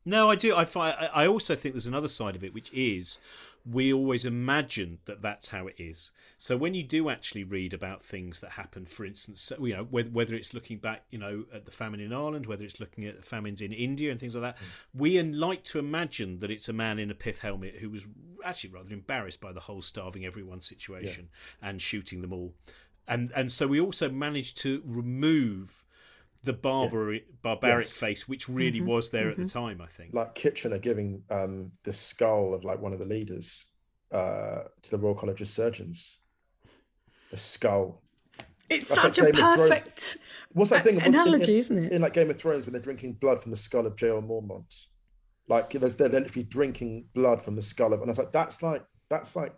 No, 0.09 0.31
I 0.31 0.35
do. 0.35 0.55
I 0.55 0.65
find. 0.65 0.97
I 1.13 1.27
also 1.27 1.55
think 1.55 1.75
there's 1.75 1.85
another 1.85 2.07
side 2.07 2.35
of 2.35 2.43
it, 2.43 2.53
which 2.53 2.73
is 2.73 3.19
we 3.69 3.93
always 3.93 4.25
imagine 4.25 4.97
that 5.05 5.21
that's 5.21 5.49
how 5.49 5.67
it 5.67 5.75
is. 5.77 6.11
So 6.37 6.57
when 6.57 6.73
you 6.73 6.81
do 6.81 7.09
actually 7.09 7.43
read 7.43 7.73
about 7.73 8.01
things 8.01 8.39
that 8.39 8.51
happen, 8.51 8.85
for 8.85 9.05
instance, 9.05 9.51
you 9.61 9.75
know, 9.75 9.83
whether, 9.83 10.09
whether 10.09 10.33
it's 10.33 10.53
looking 10.53 10.77
back, 10.77 11.03
you 11.11 11.19
know, 11.19 11.45
at 11.53 11.65
the 11.65 11.71
famine 11.71 11.99
in 11.99 12.11
Ireland, 12.11 12.47
whether 12.47 12.63
it's 12.63 12.79
looking 12.79 13.05
at 13.05 13.23
famines 13.23 13.61
in 13.61 13.71
India 13.71 14.09
and 14.09 14.19
things 14.19 14.33
like 14.33 14.41
that, 14.41 14.57
mm. 14.57 14.67
we 14.95 15.21
like 15.21 15.63
to 15.65 15.79
imagine 15.79 16.39
that 16.39 16.49
it's 16.49 16.69
a 16.69 16.73
man 16.73 16.97
in 16.97 17.11
a 17.11 17.15
pith 17.15 17.39
helmet 17.39 17.75
who 17.75 17.89
was 17.89 18.07
actually 18.43 18.71
rather 18.71 18.93
embarrassed 18.93 19.41
by 19.41 19.51
the 19.51 19.59
whole 19.59 19.81
starving 19.81 20.25
everyone 20.25 20.61
situation 20.61 21.29
and 21.61 21.81
shooting 21.81 22.21
them 22.21 22.33
all, 22.33 22.53
and 23.07 23.31
and 23.35 23.51
so 23.51 23.67
we 23.67 23.79
also 23.79 24.09
manage 24.09 24.55
to 24.55 24.81
remove 24.85 25.85
the 26.43 26.53
barbaric 26.53 27.25
barbaric 27.41 27.85
Yes. 27.85 27.97
face 27.97 28.27
which 28.27 28.47
really 28.47 28.81
was 28.81 29.09
there 29.09 29.29
at 29.29 29.37
the 29.37 29.47
time 29.47 29.81
i 29.81 29.87
think 29.87 30.13
Like 30.13 30.35
Kitchener 30.35 30.77
giving 30.79 31.23
um 31.29 31.71
the 31.83 31.93
skull 31.93 32.53
of 32.53 32.63
like 32.63 32.79
one 32.81 32.93
of 32.93 32.99
the 32.99 33.05
leaders 33.05 33.65
uh 34.11 34.63
to 34.81 34.91
the 34.91 34.97
Royal 34.97 35.13
College 35.15 35.41
of 35.41 35.47
Surgeons. 35.47 36.17
The 37.31 37.37
skull. 37.37 38.01
it's 38.69 38.89
That's 38.89 39.01
such 39.01 39.19
like 39.19 39.29
a 39.29 39.31
Game 39.33 39.41
perfect 39.41 40.17
What's 40.53 40.71
that 40.71 40.83
thing? 40.83 40.93
a- 40.95 40.97
what's- 40.97 41.07
in- 41.07 41.13
analogy, 41.13 41.53
in- 41.53 41.57
isn't 41.59 41.77
it? 41.85 41.91
In 41.91 42.01
like 42.01 42.13
Game 42.13 42.29
of 42.31 42.39
Thrones, 42.39 42.65
when 42.65 42.73
they're 42.73 42.81
drinking 42.81 43.13
blood 43.21 43.39
from 43.41 43.51
the 43.51 43.57
skull 43.57 43.85
of 43.85 43.95
J.L. 43.95 44.21
Mormont, 44.23 44.87
like 45.47 45.69
there's 45.71 45.95
they're 45.95 46.09
literally 46.09 46.43
drinking 46.43 47.05
blood 47.13 47.43
from 47.43 47.55
the 47.55 47.61
skull 47.61 47.93
of, 47.93 48.01
and 48.01 48.09
I 48.09 48.11
was 48.11 48.17
like, 48.17 48.31
that's 48.31 48.63
like 48.63 48.83
that's 49.11 49.35
like 49.35 49.53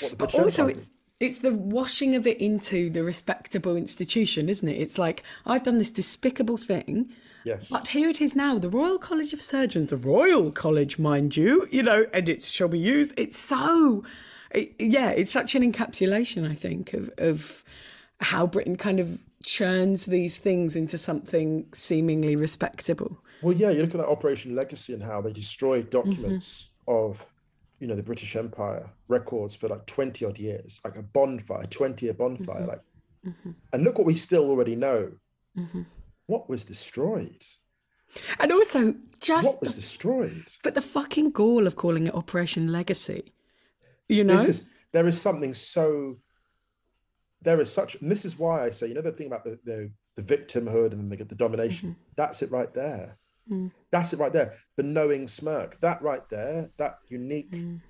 what 0.00 0.10
the 0.10 0.16
But 0.16 0.34
also, 0.34 0.66
it's 0.66 0.90
it's 1.20 1.38
the 1.38 1.54
washing 1.54 2.14
of 2.14 2.26
it 2.26 2.38
into 2.38 2.90
the 2.90 3.02
respectable 3.02 3.76
institution, 3.76 4.48
isn't 4.48 4.68
it? 4.68 4.74
It's 4.80 4.98
like 4.98 5.22
I've 5.46 5.62
done 5.62 5.78
this 5.78 5.90
despicable 5.90 6.56
thing, 6.56 7.10
yes, 7.44 7.70
but 7.70 7.88
here 7.88 8.08
it 8.08 8.20
is 8.20 8.34
now. 8.34 8.58
The 8.58 8.68
Royal 8.68 8.98
College 8.98 9.32
of 9.32 9.40
Surgeons, 9.40 9.90
the 9.90 9.96
Royal 9.96 10.50
College, 10.50 10.98
mind 10.98 11.36
you, 11.36 11.66
you 11.70 11.82
know, 11.82 12.06
and 12.12 12.28
it 12.28 12.42
shall 12.42 12.68
be 12.68 12.78
used. 12.78 13.12
It's 13.16 13.38
so, 13.38 14.04
it, 14.50 14.74
yeah, 14.78 15.10
it's 15.10 15.30
such 15.30 15.54
an 15.54 15.62
encapsulation, 15.62 16.48
I 16.48 16.54
think, 16.54 16.92
of 16.92 17.10
of 17.18 17.64
how 18.20 18.46
Britain 18.46 18.76
kind 18.76 19.00
of 19.00 19.20
churns 19.42 20.06
these 20.06 20.36
things 20.36 20.74
into 20.74 20.98
something 20.98 21.66
seemingly 21.72 22.34
respectable. 22.36 23.18
Well, 23.42 23.54
yeah, 23.54 23.70
you 23.70 23.82
look 23.82 23.94
at 23.94 23.98
that 23.98 24.08
Operation 24.08 24.56
Legacy 24.56 24.92
and 24.94 25.02
how 25.02 25.20
they 25.20 25.32
destroyed 25.32 25.90
Mm-hmm. 25.90 26.10
documents 26.10 26.68
of, 26.88 27.26
you 27.78 27.86
know, 27.86 27.94
the 27.94 28.02
British 28.02 28.36
Empire 28.36 28.88
records 29.08 29.54
for 29.54 29.68
like 29.68 29.86
20 29.86 30.24
odd 30.24 30.38
years, 30.38 30.80
like 30.84 30.96
a 30.96 31.02
bonfire, 31.02 31.66
20 31.66 32.06
year 32.06 32.14
bonfire. 32.14 32.62
Mm-hmm. 32.62 32.68
Like, 32.68 33.54
and 33.72 33.82
look 33.82 33.98
what 33.98 34.06
we 34.06 34.14
still 34.14 34.48
already 34.50 34.76
know. 34.76 35.12
What 36.26 36.48
was 36.48 36.64
destroyed? 36.64 37.42
And 38.38 38.52
also, 38.52 38.94
just 39.20 39.48
What 39.48 39.60
was 39.60 39.74
destroyed? 39.74 40.44
but 40.62 40.74
the 40.74 40.82
fucking 40.82 41.30
gall 41.30 41.66
of 41.66 41.76
calling 41.76 42.06
it 42.06 42.14
Operation 42.14 42.70
Legacy, 42.72 43.32
you 44.08 44.22
know. 44.24 44.36
This 44.36 44.48
is, 44.48 44.64
there 44.92 45.06
is 45.06 45.20
something 45.20 45.54
so, 45.54 46.18
there 47.42 47.60
is 47.60 47.72
such, 47.72 47.96
and 47.96 48.10
this 48.10 48.24
is 48.24 48.38
why 48.38 48.64
I 48.64 48.70
say, 48.70 48.86
you 48.88 48.94
know, 48.94 49.00
the 49.00 49.12
thing 49.12 49.26
about 49.26 49.44
the, 49.44 49.58
the, 49.64 49.90
the 50.16 50.22
victimhood 50.22 50.92
and 50.92 51.00
then 51.00 51.08
they 51.08 51.16
get 51.16 51.28
the 51.28 51.34
domination, 51.34 51.90
Mm-hmm. 51.90 52.00
that's 52.16 52.42
it 52.42 52.50
right 52.50 52.72
there. 52.72 53.18
Mm. 53.50 53.70
That's 53.92 54.12
it 54.12 54.18
right 54.18 54.32
there. 54.32 54.54
The 54.76 54.82
knowing 54.82 55.28
smirk, 55.28 55.80
that 55.80 56.02
right 56.02 56.28
there, 56.30 56.70
that 56.78 56.98
unique, 57.08 57.52
Mm. 57.52 57.80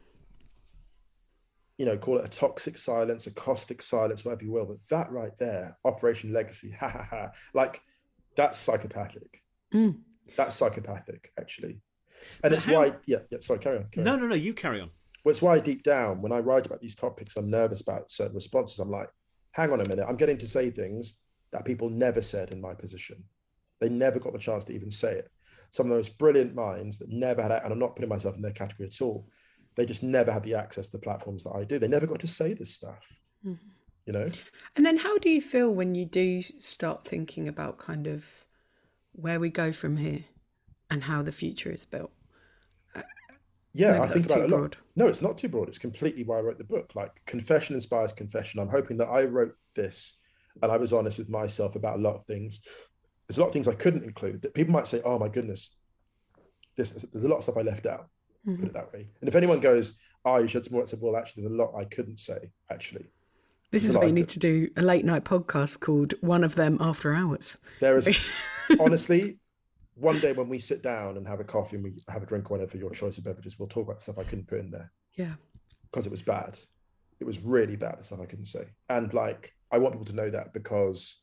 you 1.78 1.84
know, 1.86 1.96
call 1.98 2.18
it 2.18 2.24
a 2.24 2.28
toxic 2.28 2.78
silence, 2.78 3.26
a 3.26 3.30
caustic 3.30 3.82
silence, 3.82 4.24
whatever 4.24 4.44
you 4.44 4.52
will. 4.52 4.66
But 4.66 4.78
that 4.90 5.10
right 5.12 5.36
there, 5.38 5.76
Operation 5.84 6.32
Legacy, 6.32 6.70
ha 6.80 6.88
ha 6.88 7.06
ha, 7.08 7.30
like 7.54 7.80
that's 8.36 8.58
psychopathic. 8.58 9.42
Mm. 9.74 9.98
That's 10.36 10.54
psychopathic, 10.56 11.32
actually. 11.38 11.80
And 12.42 12.42
But 12.42 12.52
it's 12.52 12.64
how- 12.64 12.74
why, 12.74 12.92
yeah, 13.06 13.18
yeah, 13.30 13.38
sorry, 13.40 13.60
carry 13.60 13.78
on. 13.78 13.88
Carry 13.90 14.04
no 14.04 14.14
on. 14.14 14.20
no 14.20 14.26
no 14.28 14.34
you 14.34 14.54
carry 14.54 14.80
on 14.80 14.90
Well, 15.24 15.30
it's 15.32 15.42
why 15.42 15.58
deep 15.58 15.82
down, 15.82 16.22
when 16.22 16.32
I 16.32 16.38
write 16.40 16.66
about 16.66 16.80
these 16.80 16.94
topics, 16.94 17.36
I'm 17.36 17.50
nervous 17.50 17.80
about 17.80 18.10
certain 18.10 18.34
responses. 18.34 18.78
I'm 18.78 18.90
like, 18.90 19.08
hang 19.52 19.72
on 19.72 19.80
a 19.80 19.88
minute, 19.88 20.06
I'm 20.08 20.16
getting 20.16 20.38
to 20.38 20.48
say 20.48 20.70
things 20.70 21.14
that 21.52 21.64
people 21.64 21.88
never 21.90 22.20
said 22.22 22.50
in 22.52 22.60
my 22.60 22.74
position. 22.74 23.22
They 23.80 23.88
never 23.88 24.18
got 24.18 24.32
the 24.32 24.38
chance 24.38 24.64
to 24.66 24.72
even 24.72 24.90
say 24.90 25.12
it. 25.14 25.30
Some 25.76 25.86
of 25.86 25.92
those 25.92 26.08
brilliant 26.08 26.54
minds 26.54 26.98
that 26.98 27.10
never 27.10 27.42
had, 27.42 27.52
and 27.52 27.70
I'm 27.70 27.78
not 27.78 27.94
putting 27.94 28.08
myself 28.08 28.34
in 28.34 28.40
their 28.40 28.52
category 28.52 28.88
at 28.88 29.02
all. 29.02 29.28
They 29.76 29.84
just 29.84 30.02
never 30.02 30.32
had 30.32 30.42
the 30.42 30.54
access 30.54 30.86
to 30.86 30.92
the 30.92 31.02
platforms 31.02 31.44
that 31.44 31.52
I 31.54 31.64
do. 31.64 31.78
They 31.78 31.86
never 31.86 32.06
got 32.06 32.20
to 32.20 32.26
say 32.26 32.54
this 32.54 32.72
stuff. 32.72 33.06
Mm-hmm. 33.44 33.68
You 34.06 34.12
know, 34.14 34.30
And 34.76 34.86
then, 34.86 34.96
how 34.96 35.18
do 35.18 35.28
you 35.28 35.42
feel 35.42 35.70
when 35.70 35.94
you 35.94 36.06
do 36.06 36.40
start 36.40 37.04
thinking 37.04 37.46
about 37.46 37.76
kind 37.76 38.06
of 38.06 38.24
where 39.12 39.38
we 39.38 39.50
go 39.50 39.70
from 39.70 39.98
here 39.98 40.24
and 40.90 41.04
how 41.04 41.22
the 41.22 41.32
future 41.32 41.70
is 41.70 41.84
built? 41.84 42.12
Uh, 42.94 43.02
yeah, 43.74 43.92
Maybe 43.92 44.02
I 44.04 44.08
think 44.08 44.26
about 44.26 44.38
it 44.38 44.40
too 44.40 44.46
a 44.46 44.52
lot. 44.54 44.58
broad. 44.58 44.76
No, 44.94 45.06
it's 45.08 45.20
not 45.20 45.36
too 45.36 45.48
broad. 45.50 45.68
It's 45.68 45.76
completely 45.76 46.24
why 46.24 46.38
I 46.38 46.40
wrote 46.40 46.56
the 46.56 46.64
book. 46.64 46.92
Like 46.94 47.10
confession 47.26 47.74
inspires 47.74 48.14
confession. 48.14 48.60
I'm 48.60 48.70
hoping 48.70 48.96
that 48.96 49.08
I 49.08 49.24
wrote 49.24 49.54
this 49.74 50.16
and 50.62 50.72
I 50.72 50.78
was 50.78 50.94
honest 50.94 51.18
with 51.18 51.28
myself 51.28 51.76
about 51.76 51.98
a 51.98 52.02
lot 52.02 52.14
of 52.14 52.24
things. 52.24 52.60
There's 53.26 53.38
a 53.38 53.40
lot 53.40 53.48
of 53.48 53.52
things 53.52 53.68
I 53.68 53.74
couldn't 53.74 54.04
include 54.04 54.42
that 54.42 54.54
people 54.54 54.72
might 54.72 54.86
say, 54.86 55.00
oh 55.04 55.18
my 55.18 55.28
goodness, 55.28 55.74
this, 56.76 56.90
there's 57.12 57.24
a 57.24 57.28
lot 57.28 57.38
of 57.38 57.42
stuff 57.42 57.56
I 57.56 57.62
left 57.62 57.86
out, 57.86 58.08
Mm-hmm. 58.46 58.60
put 58.60 58.68
it 58.68 58.74
that 58.74 58.92
way. 58.92 59.08
And 59.20 59.28
if 59.28 59.34
anyone 59.34 59.58
goes, 59.58 59.94
oh, 60.24 60.36
you 60.38 60.46
should 60.46 60.64
some 60.64 60.74
more, 60.74 60.82
I 60.84 60.86
said, 60.86 61.00
well, 61.02 61.16
actually, 61.16 61.42
there's 61.42 61.52
a 61.54 61.56
lot 61.56 61.74
I 61.76 61.84
couldn't 61.84 62.20
say, 62.20 62.38
actually. 62.70 63.06
This 63.72 63.84
is 63.84 63.96
what 63.96 64.06
you 64.06 64.12
need 64.12 64.28
to 64.28 64.38
do 64.38 64.70
a 64.76 64.82
late 64.82 65.04
night 65.04 65.24
podcast 65.24 65.80
called 65.80 66.14
One 66.20 66.44
of 66.44 66.54
Them 66.54 66.78
After 66.80 67.12
Hours. 67.12 67.58
There 67.80 67.96
is, 67.96 68.08
honestly, 68.80 69.38
one 69.96 70.20
day 70.20 70.32
when 70.32 70.48
we 70.48 70.60
sit 70.60 70.80
down 70.80 71.16
and 71.16 71.26
have 71.26 71.40
a 71.40 71.44
coffee 71.44 71.74
and 71.74 71.84
we 71.84 71.94
have 72.08 72.22
a 72.22 72.26
drink 72.26 72.48
or 72.48 72.58
whatever, 72.58 72.76
your 72.78 72.90
choice 72.90 73.18
of 73.18 73.24
beverages, 73.24 73.58
we'll 73.58 73.66
talk 73.66 73.88
about 73.88 74.00
stuff 74.00 74.18
I 74.18 74.22
couldn't 74.22 74.46
put 74.46 74.60
in 74.60 74.70
there. 74.70 74.92
Yeah. 75.14 75.34
because 75.90 76.06
it 76.06 76.10
was 76.10 76.22
bad. 76.22 76.56
It 77.18 77.24
was 77.24 77.40
really 77.40 77.74
bad, 77.74 77.98
the 77.98 78.04
stuff 78.04 78.20
I 78.22 78.26
couldn't 78.26 78.44
say. 78.44 78.66
And 78.90 79.12
like, 79.12 79.54
I 79.72 79.78
want 79.78 79.94
people 79.94 80.06
to 80.06 80.14
know 80.14 80.30
that 80.30 80.52
because 80.52 81.16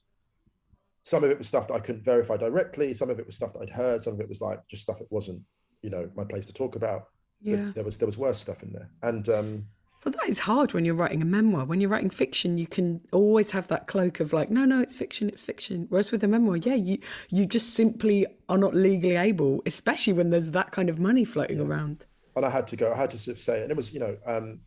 some 1.03 1.23
of 1.23 1.29
it 1.29 1.37
was 1.37 1.47
stuff 1.47 1.67
that 1.67 1.73
I 1.73 1.79
couldn't 1.79 2.03
verify 2.03 2.37
directly. 2.37 2.93
Some 2.93 3.09
of 3.09 3.19
it 3.19 3.25
was 3.25 3.35
stuff 3.35 3.53
that 3.53 3.59
I'd 3.61 3.69
heard. 3.69 4.01
Some 4.01 4.13
of 4.13 4.19
it 4.21 4.29
was 4.29 4.41
like 4.41 4.65
just 4.67 4.83
stuff 4.83 4.99
that 4.99 5.11
wasn't, 5.11 5.41
you 5.81 5.89
know, 5.89 6.09
my 6.15 6.23
place 6.23 6.45
to 6.47 6.53
talk 6.53 6.75
about. 6.75 7.07
But 7.43 7.49
Yeah. 7.51 7.71
there 7.75 7.83
was 7.83 7.97
there 7.97 8.05
was 8.05 8.17
worse 8.17 8.39
stuff 8.39 8.63
in 8.63 8.71
there. 8.71 8.89
And 9.01 9.27
um, 9.29 9.65
Well, 10.05 10.13
that 10.19 10.29
is 10.29 10.39
hard 10.39 10.73
when 10.73 10.85
you're 10.85 10.95
writing 10.95 11.21
a 11.21 11.25
memoir. 11.25 11.65
When 11.65 11.81
you're 11.81 11.89
writing 11.89 12.09
fiction, 12.09 12.57
you 12.57 12.67
can 12.67 13.01
always 13.11 13.51
have 13.51 13.67
that 13.67 13.87
cloak 13.87 14.19
of 14.21 14.31
like, 14.33 14.49
no, 14.49 14.63
no, 14.65 14.79
it's 14.81 14.95
fiction, 14.95 15.27
it's 15.29 15.43
fiction. 15.43 15.87
Whereas 15.89 16.11
with 16.11 16.23
a 16.23 16.27
memoir, 16.27 16.55
yeah, 16.57 16.75
you 16.75 16.99
you 17.29 17.45
just 17.45 17.73
simply 17.73 18.25
are 18.47 18.57
not 18.57 18.73
legally 18.73 19.15
able, 19.17 19.61
especially 19.65 20.13
when 20.13 20.29
there's 20.29 20.51
that 20.51 20.71
kind 20.71 20.89
of 20.89 20.99
money 20.99 21.25
floating 21.25 21.59
around. 21.59 22.05
and 22.37 22.45
I 22.45 22.49
had 22.49 22.67
to 22.69 22.75
go. 22.77 22.91
I 22.93 22.95
had 22.95 23.11
to 23.11 23.19
sort 23.19 23.35
of 23.37 23.41
say. 23.43 23.61
And 23.61 23.69
it 23.71 23.75
was, 23.77 23.93
you 23.93 23.99
know, 23.99 24.17
um, 24.25 24.61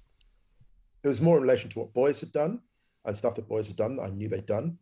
it 1.03 1.09
was 1.09 1.21
more 1.23 1.37
in 1.39 1.43
relation 1.43 1.71
to 1.71 1.79
what 1.81 1.95
boys 1.95 2.21
had 2.21 2.33
done 2.33 2.61
and 3.07 3.17
stuff 3.17 3.35
that 3.37 3.49
boys 3.49 3.69
had 3.69 3.77
done 3.77 3.97
that 3.97 4.03
I 4.03 4.11
knew 4.11 4.29
they'd 4.29 4.47
done. 4.47 4.79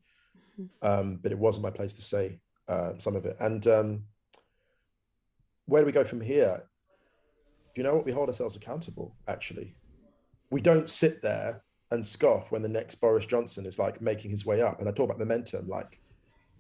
Um, 0.83 1.19
but 1.23 1.33
it 1.33 1.39
wasn't 1.39 1.65
my 1.65 1.71
place 1.71 1.93
to 1.95 2.03
say 2.03 2.39
uh, 2.69 2.93
some 2.99 3.17
of 3.17 3.25
it. 3.27 3.37
And 3.41 3.67
um, 3.67 4.05
where 5.67 5.83
do 5.83 5.87
we 5.87 5.93
go 5.93 6.05
from 6.05 6.21
here? 6.21 6.63
do 7.75 7.81
you 7.81 7.87
know 7.87 7.97
what? 7.97 8.05
We 8.05 8.13
hold 8.13 8.29
ourselves 8.29 8.57
accountable, 8.57 9.17
actually. 9.27 9.75
We 10.51 10.61
don't 10.61 10.89
sit 10.89 11.23
there 11.23 11.63
and 11.91 12.07
scoff 12.07 12.53
when 12.53 12.63
the 12.63 12.69
next 12.69 12.97
Boris 12.97 13.27
Johnson 13.27 13.67
is 13.67 13.79
like 13.79 14.01
making 14.01 14.31
his 14.31 14.47
way 14.47 14.63
up. 14.63 14.79
And 14.79 14.89
I 14.89 14.93
talk 14.93 15.07
about 15.07 15.19
momentum, 15.19 15.69
like 15.69 16.01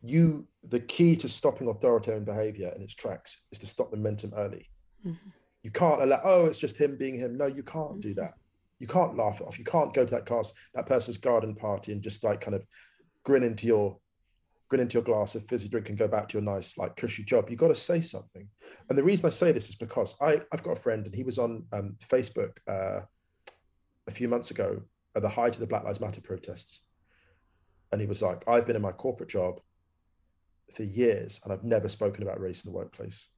you, 0.03 0.47
the 0.69 0.81
key 0.81 1.15
to 1.17 1.29
stopping 1.29 1.69
authoritarian 1.69 2.25
behavior 2.25 2.73
in 2.75 2.83
its 2.83 2.95
tracks 2.95 3.45
is 3.53 3.59
to 3.61 3.67
stop 3.67 3.93
momentum 3.93 4.33
early. 4.37 4.69
Mm-hmm. 5.07 5.29
You 5.63 5.71
can't 5.71 6.03
allow, 6.03 6.21
oh, 6.25 6.47
it's 6.47 6.59
just 6.59 6.77
him 6.77 6.97
being 6.97 7.17
him. 7.17 7.39
No, 7.39 7.47
you 7.47 7.63
can't 7.63 8.01
do 8.01 8.13
that. 8.15 8.35
You 8.81 8.89
can't 8.89 9.17
laugh 9.17 9.41
it 9.41 9.47
off. 9.47 9.59
You 9.59 9.65
can't 9.65 9.95
go 9.95 10.05
to 10.05 10.11
that 10.11 10.27
cast, 10.27 10.55
that 10.75 10.87
person's 10.87 11.17
garden 11.17 11.55
party 11.55 11.93
and 11.93 12.03
just 12.03 12.25
like 12.25 12.41
kind 12.41 12.57
of 12.57 12.67
grin 13.25 13.43
into 13.43 13.67
your 13.67 13.99
grin 14.69 14.81
into 14.81 14.95
your 14.95 15.03
glass 15.03 15.35
of 15.35 15.47
fizzy 15.49 15.69
drink 15.69 15.89
and 15.89 15.99
go 15.99 16.09
back 16.09 16.29
to 16.29 16.35
your 16.35 16.43
nice, 16.43 16.79
like 16.79 16.97
cushy 16.97 17.23
job. 17.23 17.49
You've 17.49 17.61
got 17.61 17.69
to 17.69 17.75
say 17.75 18.01
something. 18.01 18.49
And 18.89 18.99
the 18.99 19.05
reason 19.05 19.27
I 19.27 19.31
say 19.31 19.53
this 19.53 19.69
is 19.69 19.75
because 19.75 20.17
I, 20.21 20.41
I've 20.53 20.63
got 20.63 20.77
a 20.77 20.81
friend 20.81 21.05
and 21.07 21.15
he 21.15 21.23
was 21.23 21.39
on 21.39 21.65
um, 21.73 21.97
Facebook 22.11 22.57
uh, 22.67 23.01
a 24.07 24.11
few 24.11 24.29
months 24.29 24.51
ago 24.51 24.81
at 25.15 25.23
the 25.23 25.29
height 25.29 25.55
of 25.55 25.61
the 25.61 25.67
Black 25.67 25.85
Lives 25.85 26.01
Matter 26.01 26.21
protests. 26.21 26.81
And 27.93 28.01
he 28.01 28.07
was 28.07 28.23
like, 28.23 28.43
I've 28.49 28.67
been 28.67 28.77
in 28.77 28.83
my 28.83 28.93
corporate 28.93 29.29
job 29.29 29.61
for 30.75 30.83
years 30.83 31.41
and 31.45 31.53
I've 31.53 31.63
never 31.63 31.89
spoken 31.89 32.23
about 32.23 32.41
race 32.41 32.65
in 32.65 32.73
the 32.73 32.77
workplace. 32.77 33.29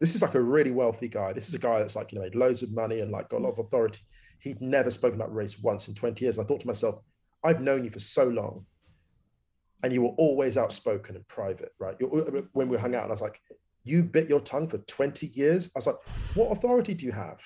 This 0.00 0.14
is 0.14 0.22
like 0.22 0.34
a 0.34 0.40
really 0.40 0.70
wealthy 0.70 1.08
guy. 1.08 1.32
This 1.32 1.48
is 1.48 1.54
a 1.54 1.58
guy 1.58 1.78
that's 1.78 1.94
like, 1.94 2.10
you 2.10 2.18
know, 2.18 2.24
made 2.24 2.34
loads 2.34 2.62
of 2.62 2.72
money 2.72 3.00
and 3.00 3.12
like 3.12 3.28
got 3.28 3.40
a 3.40 3.44
lot 3.44 3.52
of 3.52 3.58
authority. 3.58 4.00
He'd 4.40 4.62
never 4.62 4.90
spoken 4.90 5.20
about 5.20 5.34
race 5.34 5.58
once 5.58 5.88
in 5.88 5.94
20 5.94 6.24
years. 6.24 6.38
And 6.38 6.44
I 6.44 6.48
thought 6.48 6.62
to 6.62 6.66
myself, 6.66 6.96
I've 7.44 7.60
known 7.60 7.84
you 7.84 7.90
for 7.90 8.00
so 8.00 8.24
long 8.24 8.64
and 9.82 9.92
you 9.92 10.02
were 10.02 10.14
always 10.18 10.56
outspoken 10.56 11.16
and 11.16 11.26
private, 11.28 11.72
right? 11.78 11.96
You're, 11.98 12.10
when 12.52 12.68
we 12.68 12.76
hung 12.76 12.94
out, 12.94 13.04
and 13.04 13.12
I 13.12 13.14
was 13.14 13.20
like, 13.20 13.40
you 13.84 14.02
bit 14.02 14.28
your 14.28 14.40
tongue 14.40 14.68
for 14.68 14.78
20 14.78 15.28
years. 15.28 15.70
I 15.74 15.78
was 15.78 15.86
like, 15.86 15.96
what 16.34 16.52
authority 16.52 16.94
do 16.94 17.06
you 17.06 17.12
have? 17.12 17.42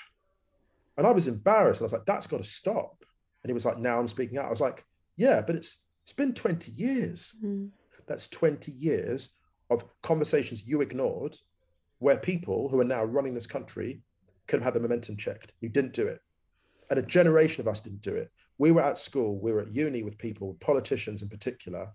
And 0.96 1.06
I 1.06 1.10
was 1.10 1.28
embarrassed. 1.28 1.80
I 1.80 1.84
was 1.84 1.92
like, 1.92 2.06
that's 2.06 2.26
got 2.26 2.38
to 2.38 2.44
stop. 2.44 3.04
And 3.42 3.50
he 3.50 3.54
was 3.54 3.64
like, 3.64 3.78
now 3.78 3.98
I'm 3.98 4.08
speaking 4.08 4.38
out. 4.38 4.46
I 4.46 4.50
was 4.50 4.60
like, 4.60 4.84
yeah, 5.16 5.40
but 5.40 5.54
it's 5.56 5.82
it's 6.02 6.12
been 6.12 6.34
20 6.34 6.70
years. 6.72 7.36
Mm. 7.42 7.70
That's 8.06 8.28
20 8.28 8.72
years 8.72 9.30
of 9.70 9.84
conversations 10.02 10.66
you 10.66 10.82
ignored 10.82 11.36
where 11.98 12.18
people 12.18 12.68
who 12.68 12.78
are 12.80 12.84
now 12.84 13.02
running 13.02 13.34
this 13.34 13.46
country 13.46 14.02
could 14.46 14.60
have 14.60 14.64
had 14.64 14.74
the 14.74 14.80
momentum 14.80 15.16
checked. 15.16 15.52
You 15.60 15.70
didn't 15.70 15.94
do 15.94 16.06
it. 16.06 16.20
And 16.90 16.98
a 16.98 17.02
generation 17.02 17.62
of 17.62 17.68
us 17.68 17.80
didn't 17.80 18.02
do 18.02 18.14
it. 18.14 18.30
We 18.58 18.72
were 18.72 18.82
at 18.82 18.98
school, 18.98 19.38
we 19.38 19.52
were 19.52 19.62
at 19.62 19.72
uni 19.72 20.02
with 20.02 20.18
people, 20.18 20.58
politicians 20.60 21.22
in 21.22 21.28
particular, 21.28 21.88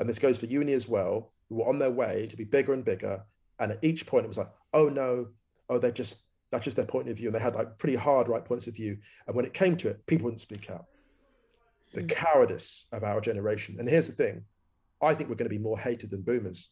and 0.00 0.08
this 0.08 0.18
goes 0.18 0.38
for 0.38 0.46
uni 0.46 0.72
as 0.72 0.88
well, 0.88 1.30
who 1.48 1.56
were 1.56 1.68
on 1.68 1.78
their 1.78 1.90
way 1.90 2.26
to 2.30 2.36
be 2.36 2.44
bigger 2.44 2.72
and 2.72 2.84
bigger. 2.84 3.22
And 3.60 3.70
at 3.70 3.84
each 3.84 4.06
point, 4.06 4.24
it 4.24 4.28
was 4.28 4.38
like, 4.38 4.50
oh 4.72 4.88
no, 4.88 5.28
oh, 5.68 5.78
they're 5.78 5.92
just, 5.92 6.22
that's 6.50 6.64
just 6.64 6.76
their 6.76 6.86
point 6.86 7.08
of 7.08 7.18
view. 7.18 7.28
And 7.28 7.34
they 7.34 7.40
had 7.40 7.54
like 7.54 7.78
pretty 7.78 7.96
hard 7.96 8.26
right 8.26 8.44
points 8.44 8.66
of 8.66 8.74
view. 8.74 8.96
And 9.26 9.36
when 9.36 9.44
it 9.44 9.52
came 9.52 9.76
to 9.76 9.88
it, 9.88 10.04
people 10.06 10.24
wouldn't 10.24 10.40
speak 10.40 10.70
out. 10.70 10.86
The 11.92 12.02
mm. 12.02 12.08
cowardice 12.08 12.86
of 12.92 13.04
our 13.04 13.20
generation. 13.20 13.76
And 13.78 13.88
here's 13.88 14.08
the 14.08 14.14
thing 14.14 14.42
I 15.02 15.14
think 15.14 15.28
we're 15.28 15.36
going 15.36 15.50
to 15.50 15.56
be 15.56 15.62
more 15.62 15.78
hated 15.78 16.10
than 16.10 16.22
boomers. 16.22 16.70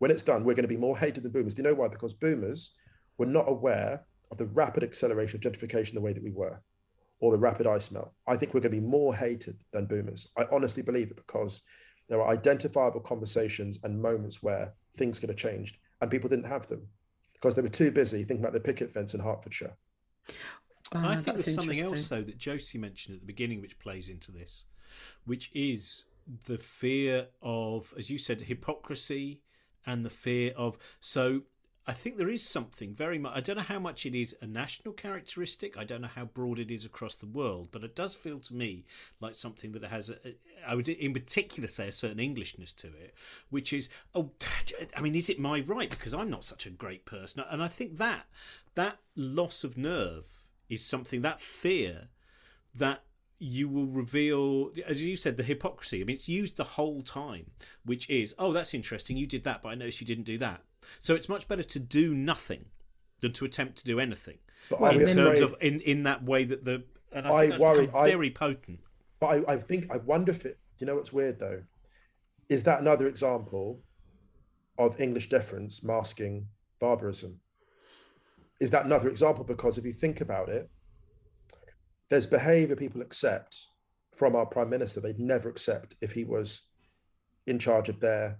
When 0.00 0.10
it's 0.10 0.24
done, 0.24 0.44
we're 0.44 0.54
going 0.54 0.62
to 0.62 0.68
be 0.68 0.76
more 0.76 0.98
hated 0.98 1.22
than 1.22 1.32
boomers. 1.32 1.54
Do 1.54 1.62
you 1.62 1.68
know 1.68 1.74
why? 1.74 1.88
Because 1.88 2.12
boomers 2.12 2.72
were 3.18 3.26
not 3.26 3.48
aware 3.48 4.04
of 4.30 4.38
the 4.38 4.46
rapid 4.46 4.82
acceleration 4.82 5.36
of 5.36 5.52
gentrification 5.52 5.94
the 5.94 6.00
way 6.00 6.12
that 6.12 6.22
we 6.22 6.30
were, 6.30 6.60
or 7.20 7.32
the 7.32 7.38
rapid 7.38 7.66
ice 7.66 7.90
melt. 7.90 8.12
I 8.26 8.36
think 8.36 8.52
we're 8.52 8.60
going 8.60 8.74
to 8.74 8.80
be 8.80 8.86
more 8.86 9.14
hated 9.14 9.58
than 9.72 9.86
boomers. 9.86 10.28
I 10.36 10.46
honestly 10.52 10.82
believe 10.82 11.10
it 11.10 11.16
because 11.16 11.62
there 12.08 12.20
are 12.20 12.28
identifiable 12.28 13.00
conversations 13.00 13.78
and 13.84 14.00
moments 14.00 14.42
where 14.42 14.72
things 14.96 15.18
could 15.18 15.28
have 15.28 15.38
changed 15.38 15.78
and 16.00 16.10
people 16.10 16.28
didn't 16.28 16.46
have 16.46 16.66
them 16.68 16.86
because 17.34 17.54
they 17.54 17.62
were 17.62 17.68
too 17.68 17.90
busy 17.90 18.18
thinking 18.18 18.40
about 18.40 18.52
the 18.52 18.60
picket 18.60 18.92
fence 18.92 19.14
in 19.14 19.20
Hertfordshire. 19.20 19.76
Uh, 20.94 21.02
I 21.04 21.16
think 21.16 21.36
there's 21.36 21.54
something 21.54 21.78
else 21.78 22.08
though 22.08 22.22
that 22.22 22.38
Josie 22.38 22.78
mentioned 22.78 23.16
at 23.16 23.20
the 23.20 23.26
beginning 23.26 23.60
which 23.60 23.78
plays 23.78 24.08
into 24.08 24.32
this, 24.32 24.66
which 25.24 25.50
is 25.54 26.04
the 26.46 26.58
fear 26.58 27.28
of, 27.42 27.94
as 27.98 28.10
you 28.10 28.18
said, 28.18 28.42
hypocrisy 28.42 29.40
and 29.86 30.04
the 30.04 30.10
fear 30.10 30.52
of 30.56 30.78
so 31.00 31.42
I 31.88 31.94
think 31.94 32.18
there 32.18 32.28
is 32.28 32.46
something 32.46 32.92
very 32.92 33.18
much. 33.18 33.32
I 33.34 33.40
don't 33.40 33.56
know 33.56 33.62
how 33.62 33.78
much 33.78 34.04
it 34.04 34.14
is 34.14 34.36
a 34.42 34.46
national 34.46 34.92
characteristic. 34.92 35.78
I 35.78 35.84
don't 35.84 36.02
know 36.02 36.10
how 36.14 36.26
broad 36.26 36.58
it 36.58 36.70
is 36.70 36.84
across 36.84 37.14
the 37.14 37.24
world, 37.24 37.68
but 37.72 37.82
it 37.82 37.96
does 37.96 38.14
feel 38.14 38.40
to 38.40 38.54
me 38.54 38.84
like 39.20 39.34
something 39.34 39.72
that 39.72 39.84
has, 39.84 40.12
I 40.66 40.74
would 40.74 40.86
in 40.86 41.14
particular 41.14 41.66
say, 41.66 41.88
a 41.88 41.92
certain 41.92 42.20
Englishness 42.20 42.72
to 42.72 42.88
it, 42.88 43.14
which 43.48 43.72
is, 43.72 43.88
oh, 44.14 44.32
I 44.96 45.00
mean, 45.00 45.14
is 45.14 45.30
it 45.30 45.40
my 45.40 45.60
right 45.60 45.88
because 45.88 46.12
I'm 46.12 46.28
not 46.28 46.44
such 46.44 46.66
a 46.66 46.70
great 46.70 47.06
person? 47.06 47.42
And 47.48 47.62
I 47.62 47.68
think 47.68 47.96
that 47.96 48.26
that 48.74 48.98
loss 49.16 49.64
of 49.64 49.78
nerve 49.78 50.26
is 50.68 50.84
something 50.84 51.22
that 51.22 51.40
fear 51.40 52.08
that 52.74 53.02
you 53.38 53.66
will 53.66 53.86
reveal, 53.86 54.72
as 54.86 55.02
you 55.02 55.16
said, 55.16 55.38
the 55.38 55.42
hypocrisy. 55.42 56.02
I 56.02 56.04
mean, 56.04 56.16
it's 56.16 56.28
used 56.28 56.58
the 56.58 56.64
whole 56.64 57.00
time, 57.00 57.52
which 57.86 58.10
is, 58.10 58.34
oh, 58.38 58.52
that's 58.52 58.74
interesting. 58.74 59.16
You 59.16 59.26
did 59.26 59.44
that, 59.44 59.62
but 59.62 59.70
I 59.70 59.74
noticed 59.74 60.02
you 60.02 60.06
didn't 60.06 60.24
do 60.24 60.36
that. 60.36 60.60
So 61.00 61.14
it's 61.14 61.28
much 61.28 61.48
better 61.48 61.62
to 61.62 61.78
do 61.78 62.14
nothing 62.14 62.66
than 63.20 63.32
to 63.32 63.44
attempt 63.44 63.78
to 63.78 63.84
do 63.84 63.98
anything. 64.00 64.38
But 64.70 64.96
in 64.96 65.06
terms 65.06 65.40
of 65.40 65.54
in, 65.60 65.80
in 65.80 66.02
that 66.04 66.22
way 66.24 66.44
that 66.44 66.64
the 66.64 66.84
and 67.12 67.26
I, 67.26 67.54
I 67.54 67.58
worry 67.58 67.86
very 67.86 68.28
I, 68.28 68.30
potent. 68.30 68.80
But 69.20 69.26
I, 69.26 69.52
I 69.54 69.56
think 69.56 69.92
I 69.92 69.98
wonder 69.98 70.32
if 70.32 70.44
it. 70.44 70.58
You 70.78 70.86
know 70.86 70.94
what's 70.94 71.12
weird 71.12 71.40
though, 71.40 71.62
is 72.48 72.62
that 72.64 72.80
another 72.80 73.06
example 73.06 73.80
of 74.78 75.00
English 75.00 75.28
deference 75.28 75.82
masking 75.82 76.46
barbarism? 76.80 77.40
Is 78.60 78.70
that 78.70 78.84
another 78.84 79.08
example? 79.08 79.44
Because 79.44 79.78
if 79.78 79.84
you 79.84 79.92
think 79.92 80.20
about 80.20 80.48
it, 80.48 80.68
there's 82.08 82.26
behaviour 82.26 82.76
people 82.76 83.00
accept 83.00 83.68
from 84.16 84.34
our 84.34 84.46
prime 84.46 84.68
minister 84.68 85.00
they'd 85.00 85.20
never 85.20 85.48
accept 85.48 85.94
if 86.00 86.12
he 86.12 86.24
was 86.24 86.62
in 87.46 87.58
charge 87.58 87.88
of 87.88 88.00
their 88.00 88.38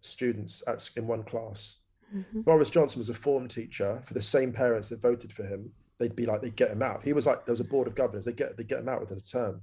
students 0.00 0.62
at, 0.66 0.88
in 0.96 1.06
one 1.06 1.22
class. 1.22 1.76
Mm-hmm. 2.14 2.40
Boris 2.42 2.70
Johnson 2.70 2.98
was 2.98 3.08
a 3.08 3.14
form 3.14 3.48
teacher 3.48 4.00
for 4.04 4.14
the 4.14 4.22
same 4.22 4.52
parents 4.52 4.88
that 4.88 5.00
voted 5.00 5.32
for 5.32 5.44
him. 5.44 5.70
They'd 5.98 6.16
be 6.16 6.26
like, 6.26 6.40
they'd 6.40 6.56
get 6.56 6.70
him 6.70 6.82
out. 6.82 7.02
He 7.02 7.12
was 7.12 7.26
like, 7.26 7.44
there 7.44 7.52
was 7.52 7.60
a 7.60 7.64
board 7.64 7.86
of 7.86 7.94
governors. 7.94 8.24
They 8.24 8.32
get 8.32 8.56
they 8.56 8.64
get 8.64 8.80
him 8.80 8.88
out 8.88 9.00
within 9.00 9.18
a 9.18 9.20
term. 9.20 9.62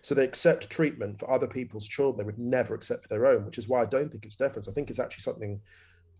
So 0.00 0.14
they 0.14 0.24
accept 0.24 0.70
treatment 0.70 1.18
for 1.18 1.30
other 1.30 1.48
people's 1.48 1.86
children 1.86 2.18
they 2.18 2.24
would 2.24 2.38
never 2.38 2.74
accept 2.74 3.02
for 3.02 3.08
their 3.08 3.26
own, 3.26 3.44
which 3.44 3.58
is 3.58 3.68
why 3.68 3.82
I 3.82 3.86
don't 3.86 4.10
think 4.10 4.24
it's 4.24 4.36
deference. 4.36 4.68
I 4.68 4.72
think 4.72 4.90
it's 4.90 5.00
actually 5.00 5.22
something. 5.22 5.60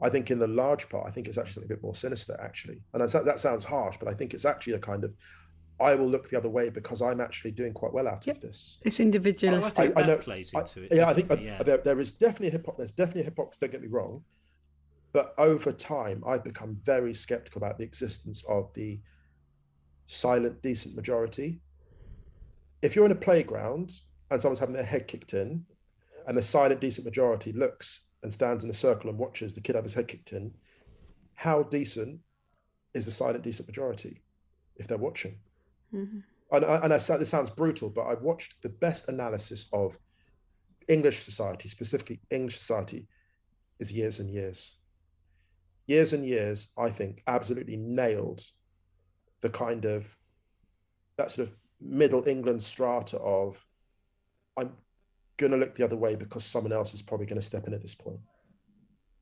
I 0.01 0.09
think 0.09 0.31
in 0.31 0.39
the 0.39 0.47
large 0.47 0.89
part, 0.89 1.07
I 1.07 1.11
think 1.11 1.27
it's 1.27 1.39
actually 1.39 1.55
something 1.55 1.73
a 1.73 1.75
bit 1.75 1.83
more 1.83 1.95
sinister, 1.95 2.39
actually. 2.41 2.81
And 2.93 3.03
that 3.03 3.41
sounds 3.41 3.65
harsh, 3.65 3.97
but 3.99 4.09
I 4.09 4.15
think 4.15 4.35
it's 4.35 4.45
actually 4.45 4.75
a 4.75 4.79
kind 4.79 5.05
of 5.05 5.13
I 5.81 5.95
will 5.95 6.09
look 6.09 6.29
the 6.29 6.37
other 6.37 6.49
way 6.49 6.71
because 6.71 7.01
I'm 7.01 7.21
actually 7.21 7.53
doing 7.53 7.73
quite 7.73 7.93
well 7.93 8.09
out 8.09 8.27
yep. 8.27 8.37
of 8.37 8.43
this. 8.43 8.79
It's 8.83 8.99
individualistic. 8.99 9.93
Oh, 9.97 10.01
I, 10.01 10.01
I, 10.01 10.05
I 10.05 10.07
know, 10.09 10.17
plays 10.19 10.53
into 10.53 10.83
it. 10.83 10.93
Yeah, 10.93 11.09
I 11.09 11.15
think 11.15 11.31
yeah. 11.41 11.63
There, 11.63 11.79
there 11.79 12.01
is 12.01 12.13
definitely 12.13 12.49
a 12.49 12.59
hypocr- 12.59 12.79
there's 12.79 12.93
definitely 12.93 13.23
a 13.23 13.27
hypocrisy. 13.27 13.59
Don't 13.61 13.73
get 13.73 13.83
me 13.83 13.89
wrong, 13.89 14.23
but 15.19 15.35
over 15.37 15.73
time, 15.73 16.23
I've 16.25 16.45
become 16.45 16.79
very 16.85 17.13
skeptical 17.13 17.59
about 17.59 17.77
the 17.77 17.83
existence 17.83 18.45
of 18.49 18.73
the 18.75 19.01
silent, 20.07 20.63
decent 20.63 20.95
majority. 20.95 21.59
If 22.83 22.95
you're 22.95 23.05
in 23.05 23.11
a 23.11 23.17
playground 23.17 23.95
and 24.31 24.41
someone's 24.41 24.61
having 24.61 24.77
their 24.77 24.85
head 24.85 25.09
kicked 25.09 25.35
in, 25.35 25.65
and 26.29 26.39
the 26.39 26.43
silent, 26.45 26.81
decent 26.81 27.05
majority 27.05 27.51
looks 27.51 28.03
and 28.23 28.33
stands 28.33 28.63
in 28.63 28.71
a 28.71 28.75
circle 28.75 29.11
and 29.11 29.19
watches 29.19 29.53
the 29.53 29.61
kid 29.61 29.75
have 29.75 29.83
his 29.83 29.95
head 29.95 30.07
kicked 30.07 30.33
in, 30.33 30.55
how 31.35 31.65
decent 31.65 32.21
is 32.95 33.05
the 33.05 33.11
silent, 33.11 33.43
decent 33.43 33.67
majority 33.67 34.23
if 34.77 34.87
they're 34.87 34.99
watching? 34.99 35.35
Mm-hmm. 35.93 36.21
And, 36.53 36.65
and 36.65 36.95
I, 36.95 36.99
this 36.99 37.29
sounds 37.29 37.51
brutal, 37.51 37.91
but 37.91 38.07
I've 38.07 38.23
watched 38.23 38.63
the 38.63 38.69
best 38.69 39.09
analysis 39.09 39.67
of 39.73 39.99
English 40.87 41.25
society, 41.25 41.69
specifically 41.69 42.21
English 42.31 42.57
society, 42.57 43.09
is 43.81 43.91
years 43.91 44.21
and 44.21 44.31
years. 44.31 44.77
Years 45.89 46.13
and 46.13 46.25
years, 46.25 46.69
I 46.79 46.91
think, 46.91 47.23
absolutely 47.27 47.77
nailed 47.77 48.43
the 49.41 49.51
kind 49.51 49.85
of 49.85 50.07
that 51.17 51.33
sort 51.33 51.49
of 51.49 51.55
middle 51.81 52.27
England 52.29 52.63
strata 52.63 53.19
of 53.19 53.65
I'm 54.57 54.73
going 55.37 55.51
to 55.51 55.59
look 55.59 55.75
the 55.75 55.85
other 55.85 55.97
way 55.97 56.15
because 56.15 56.45
someone 56.45 56.73
else 56.73 56.95
is 56.95 57.03
probably 57.03 57.27
going 57.27 57.41
to 57.41 57.47
step 57.47 57.67
in 57.67 57.75
at 57.75 57.83
this 57.83 57.97
point. 57.97 58.21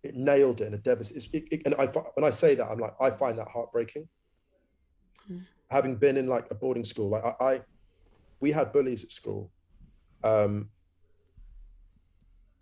It 0.02 0.14
nailed 0.14 0.60
it 0.60 0.66
in 0.66 0.74
a 0.74 0.78
devastating. 0.78 1.62
And 1.64 1.74
I, 1.76 1.86
when 1.86 2.24
I 2.24 2.30
say 2.30 2.54
that, 2.54 2.68
I'm 2.70 2.78
like, 2.78 2.94
I 3.00 3.10
find 3.10 3.38
that 3.38 3.48
heartbreaking. 3.48 4.06
Mm 5.30 5.46
having 5.70 5.96
been 5.96 6.16
in 6.16 6.26
like 6.26 6.50
a 6.50 6.54
boarding 6.54 6.84
school, 6.84 7.10
like 7.10 7.24
I, 7.24 7.44
I 7.44 7.60
we 8.40 8.52
had 8.52 8.72
bullies 8.72 9.02
at 9.04 9.10
school, 9.10 9.50
um, 10.22 10.68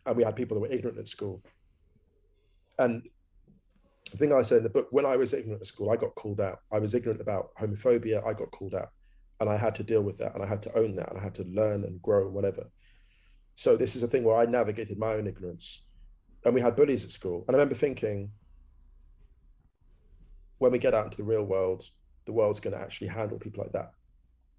and 0.06 0.16
we 0.16 0.22
had 0.22 0.36
people 0.36 0.54
that 0.54 0.60
were 0.60 0.74
ignorant 0.74 0.98
at 0.98 1.08
school. 1.08 1.42
And 2.78 3.08
the 4.14 4.18
thing 4.18 4.32
I 4.32 4.42
say 4.42 4.58
in 4.58 4.62
the 4.62 4.70
book, 4.70 4.86
when 4.92 5.04
I 5.04 5.16
was 5.16 5.34
ignorant 5.34 5.60
at 5.60 5.66
school, 5.66 5.90
I 5.90 5.96
got 5.96 6.14
called 6.14 6.40
out. 6.40 6.60
I 6.70 6.78
was 6.78 6.94
ignorant 6.94 7.20
about 7.20 7.50
homophobia. 7.60 8.24
I 8.24 8.32
got 8.32 8.52
called 8.52 8.74
out, 8.74 8.90
and 9.40 9.50
I 9.50 9.56
had 9.56 9.74
to 9.74 9.82
deal 9.82 10.02
with 10.02 10.18
that, 10.18 10.34
and 10.34 10.42
I 10.42 10.46
had 10.46 10.62
to 10.62 10.78
own 10.78 10.94
that, 10.94 11.10
and 11.10 11.18
I 11.18 11.22
had 11.22 11.34
to 11.34 11.44
learn 11.44 11.82
and 11.82 12.00
grow 12.00 12.26
and 12.26 12.32
whatever. 12.32 12.70
So 13.56 13.76
this 13.76 13.96
is 13.96 14.04
a 14.04 14.06
thing 14.06 14.22
where 14.22 14.36
I 14.36 14.46
navigated 14.46 14.98
my 14.98 15.14
own 15.14 15.26
ignorance, 15.26 15.86
and 16.44 16.54
we 16.54 16.60
had 16.60 16.76
bullies 16.76 17.04
at 17.04 17.10
school. 17.10 17.44
And 17.48 17.56
I 17.56 17.58
remember 17.58 17.74
thinking, 17.74 18.30
when 20.58 20.70
we 20.70 20.78
get 20.78 20.94
out 20.94 21.06
into 21.06 21.16
the 21.16 21.24
real 21.24 21.44
world, 21.44 21.82
the 22.24 22.32
world's 22.32 22.60
going 22.60 22.76
to 22.76 22.80
actually 22.80 23.08
handle 23.08 23.38
people 23.38 23.64
like 23.64 23.72
that. 23.72 23.90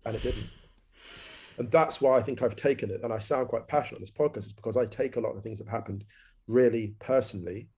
And 0.06 0.18
it 0.18 0.22
didn't. 0.22 0.49
And 1.58 1.72
that's 1.72 2.01
why 2.01 2.18
I 2.18 2.22
think 2.22 2.41
I've 2.41 2.58
taken 2.58 2.91
it. 2.91 2.99
And 3.03 3.14
I 3.14 3.20
sound 3.20 3.47
quite 3.47 3.70
passionate 3.70 3.99
on 3.99 4.01
this 4.01 4.12
podcast, 4.12 4.47
is 4.47 4.53
because 4.53 4.76
I 4.76 4.84
take 4.84 5.16
a 5.16 5.22
lot 5.22 5.30
of 5.30 5.38
the 5.38 5.41
things 5.41 5.60
that 5.60 5.70
have 5.70 5.80
happened 5.80 6.03
really 6.49 6.93
personally, 6.99 7.70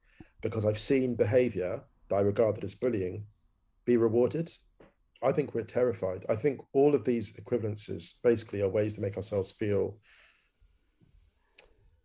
because 0.41 0.65
I've 0.65 0.79
seen 0.79 1.15
behavior 1.15 1.81
that 2.09 2.15
I 2.15 2.21
regarded 2.21 2.63
as 2.63 2.75
bullying 2.75 3.25
be 3.85 3.97
rewarded. 3.97 4.49
I 5.23 5.31
think 5.31 5.53
we're 5.53 5.63
terrified. 5.63 6.25
I 6.29 6.35
think 6.35 6.61
all 6.73 6.93
of 6.93 7.03
these 7.03 7.33
equivalences 7.33 8.13
basically 8.23 8.61
are 8.61 8.69
ways 8.69 8.93
to 8.95 9.01
make 9.01 9.17
ourselves 9.17 9.51
feel 9.53 9.97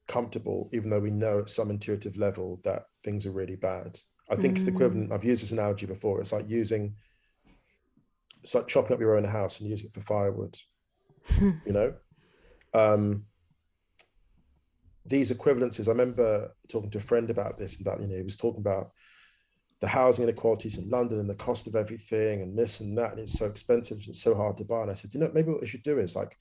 comfortable, 0.08 0.70
even 0.72 0.88
though 0.90 1.00
we 1.00 1.10
know 1.10 1.40
at 1.40 1.50
some 1.50 1.70
intuitive 1.70 2.16
level 2.16 2.60
that 2.64 2.84
things 3.04 3.26
are 3.26 3.32
really 3.32 3.56
bad. 3.56 3.98
I 4.30 4.36
think 4.36 4.54
mm. 4.54 4.56
it's 4.56 4.64
the 4.64 4.70
equivalent. 4.70 5.10
Mm. 5.10 5.14
I've 5.14 5.24
used 5.24 5.42
this 5.42 5.52
analogy 5.52 5.86
before. 5.86 6.20
It's 6.20 6.32
like 6.32 6.48
using, 6.48 6.94
it's 8.42 8.54
like 8.54 8.66
chopping 8.66 8.94
up 8.94 9.00
your 9.00 9.16
own 9.16 9.24
house 9.24 9.60
and 9.60 9.68
using 9.68 9.88
it 9.88 9.94
for 9.94 10.00
firewood. 10.00 10.56
you 11.40 11.60
know, 11.66 11.94
um, 12.72 13.24
these 15.05 15.32
equivalences. 15.32 15.88
I 15.88 15.92
remember 15.92 16.55
talking 16.68 16.90
to 16.90 16.98
a 16.98 17.03
friend 17.03 17.30
about 17.30 17.59
this. 17.59 17.80
About 17.80 18.00
you 18.00 18.07
know, 18.07 18.16
he 18.16 18.22
was 18.22 18.36
talking 18.36 18.61
about 18.61 18.90
the 19.80 19.88
housing 19.88 20.22
inequalities 20.22 20.78
in 20.78 20.88
London 20.88 21.18
and 21.18 21.28
the 21.28 21.34
cost 21.34 21.66
of 21.66 21.74
everything 21.74 22.42
and 22.42 22.57
this 22.57 22.80
and 22.80 22.96
that, 22.96 23.11
and 23.11 23.20
it's 23.20 23.38
so 23.38 23.46
expensive 23.46 24.00
and 24.07 24.14
so 24.14 24.34
hard 24.34 24.57
to 24.57 24.64
buy. 24.64 24.82
And 24.82 24.90
I 24.90 24.94
said, 24.94 25.12
you 25.12 25.20
know, 25.20 25.30
maybe 25.34 25.50
what 25.50 25.61
they 25.61 25.66
should 25.66 25.82
do 25.82 25.98
is 25.98 26.14
like, 26.14 26.36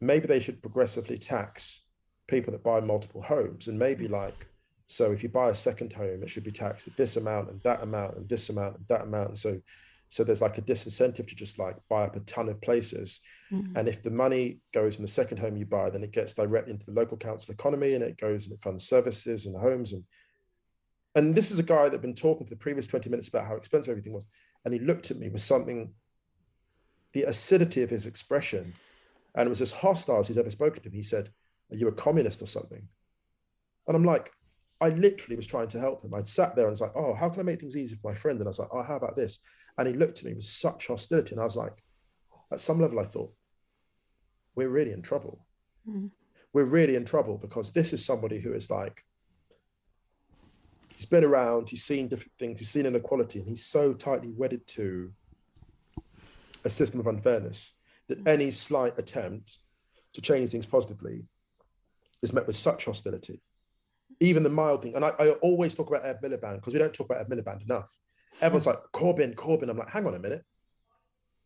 maybe 0.00 0.26
they 0.26 0.40
should 0.40 0.62
progressively 0.62 1.18
tax 1.18 1.84
people 2.26 2.52
that 2.52 2.64
buy 2.64 2.80
multiple 2.80 3.22
homes 3.22 3.68
and 3.68 3.78
maybe 3.78 4.08
like 4.08 4.46
so 4.86 5.12
if 5.12 5.22
you 5.22 5.28
buy 5.28 5.50
a 5.50 5.54
second 5.54 5.92
home 5.92 6.22
it 6.22 6.30
should 6.30 6.44
be 6.44 6.50
taxed 6.50 6.86
at 6.86 6.96
this 6.96 7.16
amount 7.16 7.50
and 7.50 7.60
that 7.62 7.82
amount 7.82 8.16
and 8.16 8.28
this 8.28 8.48
amount 8.48 8.76
and 8.76 8.86
that 8.88 9.02
amount 9.02 9.28
and 9.28 9.38
so 9.38 9.60
so 10.14 10.22
there's 10.22 10.42
like 10.42 10.58
a 10.58 10.62
disincentive 10.62 11.26
to 11.26 11.34
just 11.34 11.58
like 11.58 11.76
buy 11.88 12.04
up 12.04 12.16
a 12.16 12.20
ton 12.20 12.48
of 12.48 12.60
places 12.60 13.20
mm-hmm. 13.52 13.76
and 13.76 13.88
if 13.88 14.02
the 14.02 14.10
money 14.10 14.60
goes 14.72 14.94
from 14.94 15.04
the 15.04 15.10
second 15.10 15.38
home 15.38 15.56
you 15.56 15.66
buy 15.66 15.90
then 15.90 16.02
it 16.02 16.12
gets 16.12 16.34
directly 16.34 16.72
into 16.72 16.86
the 16.86 16.92
local 16.92 17.16
council 17.16 17.52
economy 17.52 17.94
and 17.94 18.04
it 18.04 18.16
goes 18.18 18.44
and 18.44 18.54
it 18.54 18.62
funds 18.62 18.88
services 18.88 19.46
and 19.46 19.54
the 19.54 19.60
homes 19.60 19.92
and 19.92 20.04
and 21.16 21.34
this 21.34 21.50
is 21.50 21.58
a 21.60 21.64
guy 21.64 21.84
that 21.84 21.92
had 21.92 22.02
been 22.02 22.14
talking 22.14 22.46
for 22.46 22.50
the 22.50 22.56
previous 22.56 22.86
20 22.86 23.08
minutes 23.08 23.28
about 23.28 23.46
how 23.46 23.54
expensive 23.54 23.90
everything 23.90 24.12
was 24.12 24.26
and 24.64 24.72
he 24.72 24.80
looked 24.80 25.10
at 25.10 25.18
me 25.18 25.28
with 25.28 25.40
something 25.40 25.92
the 27.12 27.22
acidity 27.22 27.82
of 27.82 27.90
his 27.90 28.06
expression 28.06 28.74
and 29.34 29.46
it 29.46 29.50
was 29.50 29.60
as 29.60 29.72
hostile 29.72 30.18
as 30.18 30.28
he's 30.28 30.38
ever 30.38 30.50
spoken 30.50 30.82
to 30.82 30.90
me 30.90 30.98
he 30.98 31.02
said 31.02 31.30
are 31.70 31.76
you 31.76 31.88
a 31.88 31.92
communist 31.92 32.42
or 32.42 32.46
something? 32.46 32.86
And 33.86 33.96
I'm 33.96 34.04
like, 34.04 34.30
I 34.80 34.90
literally 34.90 35.36
was 35.36 35.46
trying 35.46 35.68
to 35.68 35.80
help 35.80 36.04
him. 36.04 36.14
I'd 36.14 36.28
sat 36.28 36.54
there 36.54 36.66
and 36.66 36.72
was 36.72 36.80
like, 36.80 36.92
oh, 36.94 37.14
how 37.14 37.28
can 37.28 37.40
I 37.40 37.44
make 37.44 37.60
things 37.60 37.76
easy 37.76 37.96
for 37.96 38.10
my 38.10 38.14
friend? 38.14 38.38
And 38.38 38.46
I 38.46 38.50
was 38.50 38.58
like, 38.58 38.68
oh, 38.72 38.82
how 38.82 38.96
about 38.96 39.16
this? 39.16 39.40
And 39.78 39.88
he 39.88 39.94
looked 39.94 40.18
at 40.20 40.24
me 40.24 40.34
with 40.34 40.44
such 40.44 40.86
hostility. 40.86 41.32
And 41.32 41.40
I 41.40 41.44
was 41.44 41.56
like, 41.56 41.82
at 42.52 42.60
some 42.60 42.80
level, 42.80 43.00
I 43.00 43.04
thought, 43.04 43.32
we're 44.54 44.68
really 44.68 44.92
in 44.92 45.02
trouble. 45.02 45.44
Mm. 45.88 46.10
We're 46.52 46.64
really 46.64 46.94
in 46.94 47.04
trouble 47.04 47.38
because 47.38 47.72
this 47.72 47.92
is 47.92 48.04
somebody 48.04 48.38
who 48.38 48.52
is 48.52 48.70
like, 48.70 49.02
he's 50.94 51.06
been 51.06 51.24
around, 51.24 51.68
he's 51.68 51.84
seen 51.84 52.08
different 52.08 52.32
things, 52.38 52.60
he's 52.60 52.70
seen 52.70 52.86
inequality, 52.86 53.40
and 53.40 53.48
he's 53.48 53.66
so 53.66 53.92
tightly 53.92 54.30
wedded 54.30 54.64
to 54.68 55.10
a 56.64 56.70
system 56.70 57.00
of 57.00 57.08
unfairness 57.08 57.72
that 58.08 58.26
any 58.28 58.50
slight 58.50 58.98
attempt 58.98 59.58
to 60.12 60.20
change 60.20 60.50
things 60.50 60.66
positively 60.66 61.24
is 62.22 62.32
met 62.32 62.46
with 62.46 62.56
such 62.56 62.84
hostility. 62.84 63.42
Even 64.20 64.42
the 64.44 64.48
mild 64.48 64.82
thing, 64.82 64.94
and 64.94 65.04
I, 65.04 65.12
I 65.18 65.30
always 65.42 65.74
talk 65.74 65.88
about 65.88 66.04
Ed 66.04 66.20
Miliband 66.22 66.56
because 66.56 66.72
we 66.72 66.78
don't 66.78 66.94
talk 66.94 67.06
about 67.10 67.20
Ed 67.20 67.28
Miliband 67.28 67.62
enough. 67.62 67.90
Everyone's 68.40 68.66
like 68.66 68.78
Corbyn, 68.92 69.34
Corbyn. 69.34 69.68
I'm 69.68 69.78
like, 69.78 69.90
hang 69.90 70.06
on 70.06 70.14
a 70.14 70.18
minute. 70.18 70.44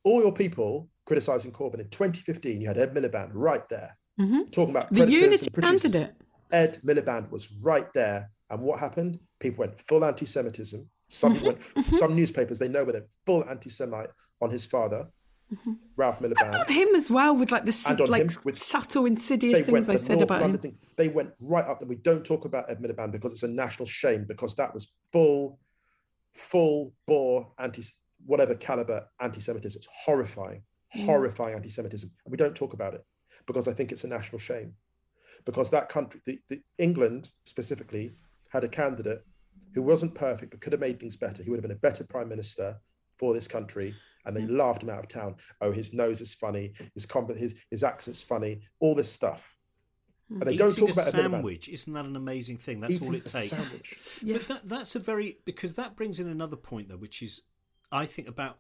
All 0.05 0.23
your 0.23 0.33
people 0.33 0.89
criticizing 1.07 1.53
Corbyn 1.53 1.81
in 1.81 1.89
2015, 1.89 2.61
you 2.61 2.67
had 2.67 2.79
Ed 2.79 2.95
Miliband 2.95 3.31
right 3.33 3.69
there 3.69 3.97
mm-hmm. 4.19 4.43
talking 4.51 4.75
about 4.75 4.93
the 4.93 5.07
unity 5.07 5.51
candidate. 5.51 6.13
Ed 6.51 6.81
Miliband 6.85 7.31
was 7.31 7.51
right 7.63 7.93
there, 7.95 8.31
and 8.51 8.61
what 8.61 8.79
happened? 8.79 9.19
People 9.39 9.61
went 9.61 9.81
full 9.87 10.05
anti-Semitism. 10.05 10.89
Some 11.09 11.35
mm-hmm. 11.35 11.47
went, 11.47 11.61
mm-hmm. 11.61 11.97
some 11.97 12.15
newspapers 12.15 12.59
they 12.59 12.69
know 12.69 12.85
where 12.85 12.93
they're 12.93 13.07
full 13.27 13.45
anti-Semite 13.49 14.11
on 14.41 14.51
his 14.51 14.67
father. 14.67 15.09
Mm-hmm. 15.53 15.73
Ralph 15.97 16.21
Miliband. 16.21 16.43
And 16.43 16.57
on 16.57 16.69
him 16.69 16.89
as 16.95 17.11
well, 17.11 17.35
with 17.35 17.51
like 17.51 17.65
the 17.65 18.07
like 18.07 18.45
with, 18.45 18.59
subtle, 18.59 19.07
insidious 19.07 19.63
things 19.63 19.87
they 19.87 19.97
said 19.97 20.21
about 20.21 20.43
London 20.43 20.57
him. 20.57 20.61
Thing, 20.61 20.79
they 20.97 21.09
went 21.09 21.31
right 21.41 21.65
up 21.65 21.79
there. 21.79 21.89
We 21.89 21.97
don't 21.97 22.25
talk 22.25 22.45
about 22.45 22.71
Ed 22.71 22.81
Miliband 22.83 23.13
because 23.13 23.33
it's 23.33 23.45
a 23.45 23.49
national 23.49 23.87
shame 23.87 24.27
because 24.29 24.55
that 24.57 24.75
was 24.75 24.93
full, 25.11 25.59
full 26.35 26.95
bore 27.07 27.53
anti 27.59 27.83
whatever 28.27 28.55
caliber 28.55 29.07
anti-Semitism. 29.21 29.79
It's 29.79 29.89
horrifying, 30.05 30.63
mm. 30.97 31.05
horrifying 31.05 31.55
anti-Semitism, 31.55 32.11
and 32.25 32.31
we 32.31 32.37
don't 32.37 32.55
talk 32.55 32.73
about 32.73 32.95
it 32.95 33.05
because 33.47 33.69
I 33.69 33.73
think 33.73 33.93
it's 33.93 34.05
a 34.05 34.09
national 34.09 34.39
shame. 34.39 34.75
Because 35.45 35.71
that 35.71 35.89
country, 35.89 36.21
the, 36.27 36.39
the 36.49 36.61
England 36.79 37.31
specifically, 37.45 38.13
had 38.49 38.65
a 38.65 38.69
candidate 38.69 39.23
who 39.75 39.83
wasn't 39.83 40.15
perfect 40.15 40.51
but 40.51 40.61
could 40.61 40.73
have 40.73 40.81
made 40.81 40.99
things 40.99 41.17
better. 41.17 41.43
He 41.43 41.51
would 41.51 41.59
have 41.59 41.63
been 41.63 41.77
a 41.77 41.81
better 41.81 42.05
prime 42.05 42.29
minister 42.29 42.77
for 43.19 43.35
this 43.35 43.47
country 43.47 43.95
and 44.25 44.37
they 44.37 44.47
laughed 44.47 44.83
him 44.83 44.91
out 44.91 45.01
of 45.01 45.09
town. 45.09 45.37
Oh, 45.61 45.73
his 45.73 45.93
nose 45.93 46.21
is 46.21 46.35
funny, 46.35 46.73
his 46.95 47.07
his 47.37 47.55
his 47.71 47.83
accent's 47.83 48.23
funny, 48.23 48.61
all 48.81 48.95
this 48.95 49.11
stuff. 49.11 49.58
And 50.31 50.43
they 50.43 50.53
Eating 50.53 50.59
don't 50.59 50.77
talk 50.77 50.89
a 50.91 50.93
about 50.93 51.07
sandwich. 51.07 51.69
Isn't 51.69 51.93
that 51.95 52.05
an 52.05 52.17
amazing 52.17 52.59
thing? 52.59 52.81
That's 52.81 52.95
Eating 52.95 53.09
all 53.09 53.15
it 53.15 53.27
takes. 53.27 54.23
Yeah. 54.23 54.37
But 54.39 54.47
that, 54.47 54.69
that's 54.69 54.95
a 54.95 54.99
very 54.99 55.39
because 55.45 55.75
that 55.75 55.97
brings 55.97 56.21
in 56.21 56.29
another 56.29 56.57
point 56.57 56.89
though, 56.89 56.97
which 56.97 57.23
is 57.23 57.43
I 57.91 58.05
think 58.05 58.29
about 58.29 58.59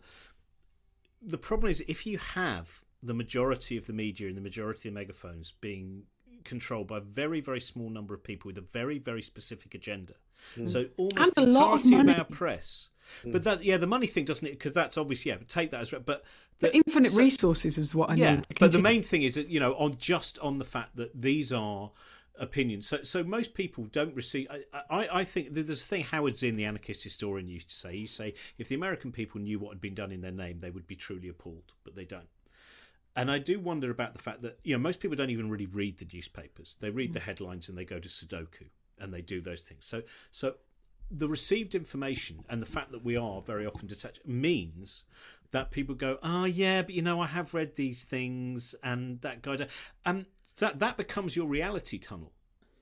the 1.20 1.38
problem 1.38 1.70
is 1.70 1.84
if 1.86 2.06
you 2.06 2.18
have 2.18 2.84
the 3.02 3.14
majority 3.14 3.76
of 3.76 3.86
the 3.86 3.92
media 3.92 4.28
and 4.28 4.36
the 4.36 4.42
majority 4.42 4.88
of 4.88 4.94
megaphones 4.94 5.52
being 5.52 6.04
controlled 6.48 6.88
by 6.88 6.98
a 6.98 7.00
very 7.00 7.40
very 7.40 7.60
small 7.60 7.90
number 7.90 8.14
of 8.14 8.22
people 8.24 8.48
with 8.48 8.58
a 8.58 8.66
very 8.72 8.98
very 8.98 9.22
specific 9.22 9.74
agenda. 9.74 10.14
Mm. 10.56 10.70
So 10.70 10.86
almost 10.96 11.34
the 11.34 11.42
entirety 11.42 11.94
of, 11.94 12.08
of 12.08 12.18
our 12.18 12.24
press 12.24 12.88
Mm. 13.24 13.32
But 13.32 13.42
that, 13.44 13.64
yeah, 13.64 13.76
the 13.76 13.86
money 13.86 14.06
thing 14.06 14.24
doesn't 14.24 14.46
it? 14.46 14.52
Because 14.52 14.72
that's 14.72 14.96
obvious. 14.96 15.24
Yeah, 15.24 15.36
but 15.36 15.48
take 15.48 15.70
that 15.70 15.80
as 15.80 15.90
but 15.90 16.06
the, 16.06 16.22
but 16.60 16.74
infinite 16.74 17.12
so, 17.12 17.18
resources 17.18 17.78
is 17.78 17.94
what 17.94 18.10
I 18.10 18.14
yeah, 18.14 18.32
mean. 18.32 18.44
But 18.58 18.72
the 18.72 18.80
main 18.80 19.02
thing 19.02 19.22
is 19.22 19.34
that 19.34 19.48
you 19.48 19.60
know, 19.60 19.74
on 19.74 19.96
just 19.96 20.38
on 20.40 20.58
the 20.58 20.64
fact 20.64 20.96
that 20.96 21.20
these 21.20 21.52
are 21.52 21.90
opinions. 22.38 22.86
So, 22.86 23.02
so 23.02 23.24
most 23.24 23.54
people 23.54 23.84
don't 23.90 24.14
receive. 24.14 24.48
I, 24.50 24.80
I, 24.90 25.18
I 25.20 25.24
think 25.24 25.54
there's 25.54 25.68
a 25.70 25.74
thing 25.74 26.04
Howard 26.04 26.36
Zinn, 26.36 26.56
the 26.56 26.64
anarchist 26.64 27.02
historian, 27.02 27.48
used 27.48 27.68
to 27.70 27.74
say. 27.74 27.96
He 27.96 28.06
say 28.06 28.34
if 28.58 28.68
the 28.68 28.74
American 28.74 29.12
people 29.12 29.40
knew 29.40 29.58
what 29.58 29.70
had 29.70 29.80
been 29.80 29.94
done 29.94 30.12
in 30.12 30.20
their 30.20 30.32
name, 30.32 30.60
they 30.60 30.70
would 30.70 30.86
be 30.86 30.96
truly 30.96 31.28
appalled, 31.28 31.72
but 31.84 31.94
they 31.96 32.04
don't. 32.04 32.28
And 33.16 33.30
I 33.30 33.38
do 33.38 33.58
wonder 33.58 33.90
about 33.90 34.12
the 34.12 34.22
fact 34.22 34.42
that 34.42 34.60
you 34.62 34.74
know 34.74 34.78
most 34.78 35.00
people 35.00 35.16
don't 35.16 35.30
even 35.30 35.50
really 35.50 35.66
read 35.66 35.98
the 35.98 36.06
newspapers. 36.12 36.76
They 36.80 36.90
read 36.90 37.10
mm. 37.10 37.14
the 37.14 37.20
headlines 37.20 37.68
and 37.68 37.76
they 37.76 37.84
go 37.84 37.98
to 37.98 38.08
Sudoku 38.08 38.68
and 39.00 39.12
they 39.12 39.22
do 39.22 39.40
those 39.40 39.62
things. 39.62 39.84
So, 39.84 40.02
so 40.30 40.54
the 41.10 41.28
received 41.28 41.74
information 41.74 42.44
and 42.48 42.60
the 42.60 42.66
fact 42.66 42.92
that 42.92 43.04
we 43.04 43.16
are 43.16 43.40
very 43.40 43.66
often 43.66 43.86
detached 43.86 44.26
means 44.26 45.04
that 45.50 45.70
people 45.70 45.94
go, 45.94 46.18
oh 46.22 46.44
yeah, 46.44 46.82
but 46.82 46.94
you 46.94 47.02
know, 47.02 47.20
I 47.20 47.26
have 47.26 47.54
read 47.54 47.76
these 47.76 48.04
things 48.04 48.74
and 48.82 49.20
that 49.22 49.42
guy, 49.42 49.66
and 50.04 50.26
that 50.58 50.78
that 50.78 50.96
becomes 50.96 51.36
your 51.36 51.46
reality 51.46 51.98
tunnel. 51.98 52.32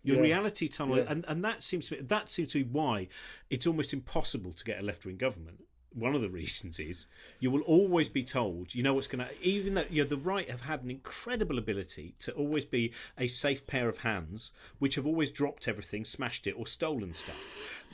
Your 0.02 0.16
yeah. 0.16 0.22
reality 0.22 0.68
tunnel, 0.68 0.98
yeah. 0.98 1.04
and, 1.08 1.24
and 1.26 1.44
that 1.44 1.64
seems 1.64 1.88
to 1.88 1.96
be 1.96 2.02
that 2.02 2.30
seems 2.30 2.52
to 2.52 2.64
be 2.64 2.70
why 2.70 3.08
it's 3.50 3.66
almost 3.66 3.92
impossible 3.92 4.52
to 4.52 4.64
get 4.64 4.80
a 4.80 4.82
left 4.82 5.04
wing 5.04 5.16
government 5.16 5.64
one 5.94 6.14
of 6.14 6.20
the 6.20 6.28
reasons 6.28 6.78
is 6.78 7.06
you 7.40 7.50
will 7.50 7.62
always 7.62 8.08
be 8.08 8.22
told, 8.22 8.74
you 8.74 8.82
know 8.82 8.94
what's 8.94 9.06
going 9.06 9.24
to, 9.24 9.30
even 9.42 9.74
though 9.74 9.84
you 9.90 10.02
know, 10.02 10.08
the 10.08 10.16
right 10.16 10.50
have 10.50 10.62
had 10.62 10.82
an 10.82 10.90
incredible 10.90 11.58
ability 11.58 12.14
to 12.20 12.32
always 12.32 12.64
be 12.64 12.92
a 13.18 13.26
safe 13.26 13.66
pair 13.66 13.88
of 13.88 13.98
hands, 13.98 14.52
which 14.78 14.94
have 14.96 15.06
always 15.06 15.30
dropped 15.30 15.68
everything, 15.68 16.04
smashed 16.04 16.46
it, 16.46 16.52
or 16.52 16.66
stolen 16.66 17.14
stuff. 17.14 17.40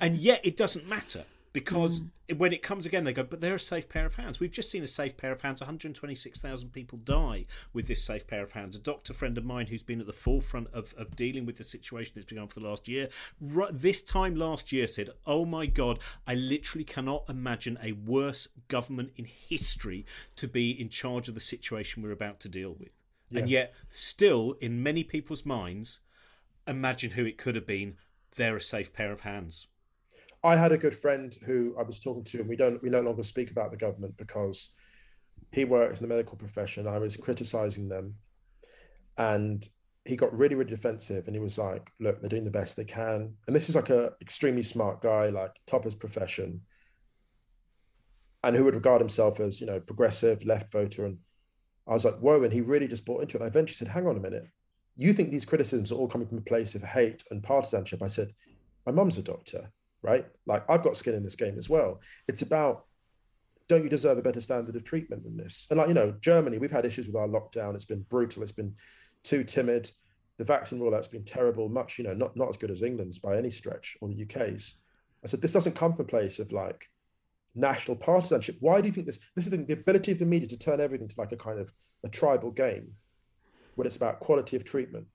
And 0.00 0.16
yet 0.16 0.40
it 0.44 0.56
doesn't 0.56 0.88
matter 0.88 1.24
because 1.52 2.00
mm. 2.00 2.38
when 2.38 2.52
it 2.52 2.62
comes 2.62 2.86
again, 2.86 3.04
they 3.04 3.12
go, 3.12 3.22
but 3.22 3.40
they're 3.40 3.56
a 3.56 3.60
safe 3.60 3.88
pair 3.88 4.06
of 4.06 4.14
hands. 4.14 4.40
We've 4.40 4.50
just 4.50 4.70
seen 4.70 4.82
a 4.82 4.86
safe 4.86 5.16
pair 5.16 5.32
of 5.32 5.42
hands. 5.42 5.60
126,000 5.60 6.70
people 6.70 6.98
die 6.98 7.46
with 7.72 7.88
this 7.88 8.02
safe 8.02 8.26
pair 8.26 8.42
of 8.42 8.52
hands. 8.52 8.76
A 8.76 8.78
doctor 8.78 9.12
friend 9.12 9.36
of 9.36 9.44
mine 9.44 9.66
who's 9.66 9.82
been 9.82 10.00
at 10.00 10.06
the 10.06 10.12
forefront 10.12 10.68
of, 10.72 10.94
of 10.96 11.14
dealing 11.14 11.44
with 11.44 11.58
the 11.58 11.64
situation 11.64 12.12
that's 12.14 12.26
been 12.26 12.38
on 12.38 12.48
for 12.48 12.60
the 12.60 12.66
last 12.66 12.88
year, 12.88 13.08
right, 13.40 13.70
this 13.72 14.02
time 14.02 14.34
last 14.34 14.72
year 14.72 14.86
said, 14.86 15.10
Oh 15.26 15.44
my 15.44 15.66
God, 15.66 15.98
I 16.26 16.34
literally 16.34 16.84
cannot 16.84 17.24
imagine 17.28 17.78
a 17.82 17.92
worse 17.92 18.48
government 18.68 19.12
in 19.16 19.26
history 19.26 20.06
to 20.36 20.48
be 20.48 20.70
in 20.70 20.88
charge 20.88 21.28
of 21.28 21.34
the 21.34 21.40
situation 21.40 22.02
we're 22.02 22.12
about 22.12 22.40
to 22.40 22.48
deal 22.48 22.74
with. 22.78 22.90
Yeah. 23.30 23.40
And 23.40 23.50
yet, 23.50 23.74
still, 23.88 24.56
in 24.60 24.82
many 24.82 25.04
people's 25.04 25.44
minds, 25.44 26.00
imagine 26.66 27.12
who 27.12 27.24
it 27.24 27.38
could 27.38 27.56
have 27.56 27.66
been. 27.66 27.96
They're 28.36 28.56
a 28.56 28.60
safe 28.60 28.92
pair 28.92 29.12
of 29.12 29.20
hands. 29.20 29.66
I 30.44 30.56
had 30.56 30.72
a 30.72 30.78
good 30.78 30.96
friend 30.96 31.34
who 31.46 31.74
I 31.78 31.82
was 31.82 32.00
talking 32.00 32.24
to, 32.24 32.40
and 32.40 32.48
we 32.48 32.56
don't 32.56 32.82
we 32.82 32.90
no 32.90 33.00
longer 33.00 33.22
speak 33.22 33.50
about 33.50 33.70
the 33.70 33.76
government 33.76 34.16
because 34.16 34.70
he 35.52 35.64
works 35.64 36.00
in 36.00 36.08
the 36.08 36.14
medical 36.14 36.36
profession. 36.36 36.86
I 36.88 36.98
was 36.98 37.16
criticizing 37.16 37.88
them, 37.88 38.14
and 39.18 39.66
he 40.04 40.16
got 40.16 40.36
really 40.36 40.56
really 40.56 40.70
defensive, 40.70 41.26
and 41.26 41.36
he 41.36 41.40
was 41.40 41.58
like, 41.58 41.90
"Look, 42.00 42.20
they're 42.20 42.28
doing 42.28 42.44
the 42.44 42.50
best 42.50 42.76
they 42.76 42.84
can." 42.84 43.34
And 43.46 43.54
this 43.54 43.68
is 43.68 43.76
like 43.76 43.90
a 43.90 44.12
extremely 44.20 44.62
smart 44.62 45.00
guy, 45.00 45.28
like 45.28 45.52
top 45.66 45.80
of 45.82 45.84
his 45.84 45.94
profession. 45.94 46.62
and 48.44 48.56
who 48.56 48.64
would 48.64 48.74
regard 48.74 49.00
himself 49.00 49.40
as 49.40 49.60
you 49.60 49.66
know 49.66 49.80
progressive 49.80 50.44
left 50.44 50.72
voter 50.72 51.04
and 51.06 51.18
i 51.86 51.92
was 51.92 52.04
like 52.04 52.18
whoa 52.18 52.42
and 52.42 52.52
he 52.52 52.60
really 52.60 52.88
just 52.88 53.04
bought 53.04 53.22
into 53.22 53.36
it 53.36 53.40
and 53.40 53.44
i 53.44 53.48
eventually 53.48 53.76
said 53.76 53.88
hang 53.88 54.06
on 54.06 54.16
a 54.16 54.20
minute 54.20 54.46
you 54.96 55.12
think 55.12 55.30
these 55.30 55.44
criticisms 55.44 55.92
are 55.92 55.96
all 55.96 56.08
coming 56.08 56.26
from 56.26 56.38
a 56.38 56.42
place 56.42 56.74
of 56.74 56.82
hate 56.82 57.22
and 57.30 57.42
partisanship 57.42 58.02
i 58.02 58.08
said 58.08 58.32
my 58.86 58.92
mum's 58.92 59.18
a 59.18 59.22
doctor 59.22 59.70
right 60.02 60.26
like 60.46 60.64
i've 60.68 60.82
got 60.82 60.96
skin 60.96 61.14
in 61.14 61.22
this 61.22 61.36
game 61.36 61.56
as 61.58 61.68
well 61.68 62.00
it's 62.28 62.42
about 62.42 62.84
don't 63.68 63.84
you 63.84 63.90
deserve 63.90 64.18
a 64.18 64.22
better 64.22 64.40
standard 64.40 64.76
of 64.76 64.84
treatment 64.84 65.22
than 65.22 65.36
this 65.36 65.66
and 65.70 65.78
like 65.78 65.88
you 65.88 65.94
know 65.94 66.14
germany 66.20 66.58
we've 66.58 66.70
had 66.70 66.84
issues 66.84 67.06
with 67.06 67.16
our 67.16 67.28
lockdown 67.28 67.74
it's 67.74 67.84
been 67.84 68.04
brutal 68.10 68.42
it's 68.42 68.52
been 68.52 68.74
too 69.22 69.44
timid 69.44 69.90
the 70.38 70.44
vaccine 70.44 70.80
rollout's 70.80 71.08
been 71.08 71.24
terrible 71.24 71.68
much 71.68 71.98
you 71.98 72.04
know 72.04 72.14
not, 72.14 72.36
not 72.36 72.48
as 72.48 72.56
good 72.56 72.70
as 72.70 72.82
england's 72.82 73.18
by 73.18 73.36
any 73.36 73.50
stretch 73.50 73.96
or 74.00 74.08
the 74.08 74.22
uk's 74.22 74.74
i 75.24 75.26
said 75.26 75.40
this 75.40 75.52
doesn't 75.52 75.76
come 75.76 75.92
from 75.94 76.04
a 76.04 76.08
place 76.08 76.38
of 76.38 76.52
like 76.52 76.88
national 77.54 77.96
partisanship. 77.96 78.56
Why 78.60 78.80
do 78.80 78.86
you 78.86 78.92
think 78.92 79.06
this? 79.06 79.18
This 79.34 79.46
is 79.46 79.50
the, 79.50 79.58
the 79.58 79.74
ability 79.74 80.12
of 80.12 80.18
the 80.18 80.26
media 80.26 80.48
to 80.48 80.58
turn 80.58 80.80
everything 80.80 81.08
to 81.08 81.14
like 81.18 81.32
a 81.32 81.36
kind 81.36 81.58
of 81.58 81.72
a 82.04 82.08
tribal 82.08 82.50
game 82.50 82.92
when 83.74 83.86
it's 83.86 83.96
about 83.96 84.20
quality 84.20 84.56
of 84.56 84.64
treatment. 84.64 85.06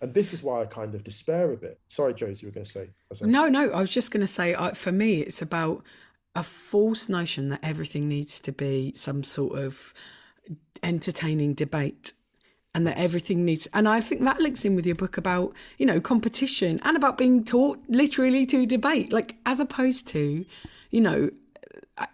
And 0.00 0.14
this 0.14 0.32
is 0.32 0.42
why 0.42 0.62
I 0.62 0.66
kind 0.66 0.94
of 0.94 1.02
despair 1.02 1.50
a 1.52 1.56
bit. 1.56 1.80
Sorry, 1.88 2.14
Josie, 2.14 2.46
you 2.46 2.50
were 2.50 2.54
going 2.54 2.64
to 2.64 2.70
say. 2.70 2.90
No, 3.22 3.48
no, 3.48 3.70
I 3.70 3.80
was 3.80 3.90
just 3.90 4.12
going 4.12 4.20
to 4.20 4.28
say, 4.28 4.54
for 4.74 4.92
me, 4.92 5.20
it's 5.20 5.42
about 5.42 5.82
a 6.34 6.42
false 6.42 7.08
notion 7.08 7.48
that 7.48 7.60
everything 7.62 8.08
needs 8.08 8.38
to 8.40 8.52
be 8.52 8.92
some 8.94 9.24
sort 9.24 9.58
of 9.58 9.92
entertaining 10.82 11.54
debate 11.54 12.12
and 12.74 12.86
that 12.86 12.96
everything 12.96 13.44
needs 13.44 13.66
and 13.74 13.88
i 13.88 14.00
think 14.00 14.22
that 14.22 14.40
links 14.40 14.64
in 14.64 14.76
with 14.76 14.86
your 14.86 14.94
book 14.94 15.16
about 15.16 15.52
you 15.78 15.84
know 15.84 16.00
competition 16.00 16.78
and 16.84 16.96
about 16.96 17.18
being 17.18 17.42
taught 17.42 17.80
literally 17.88 18.46
to 18.46 18.64
debate 18.64 19.12
like 19.12 19.34
as 19.44 19.58
opposed 19.58 20.06
to 20.06 20.44
you 20.90 21.00
know 21.00 21.28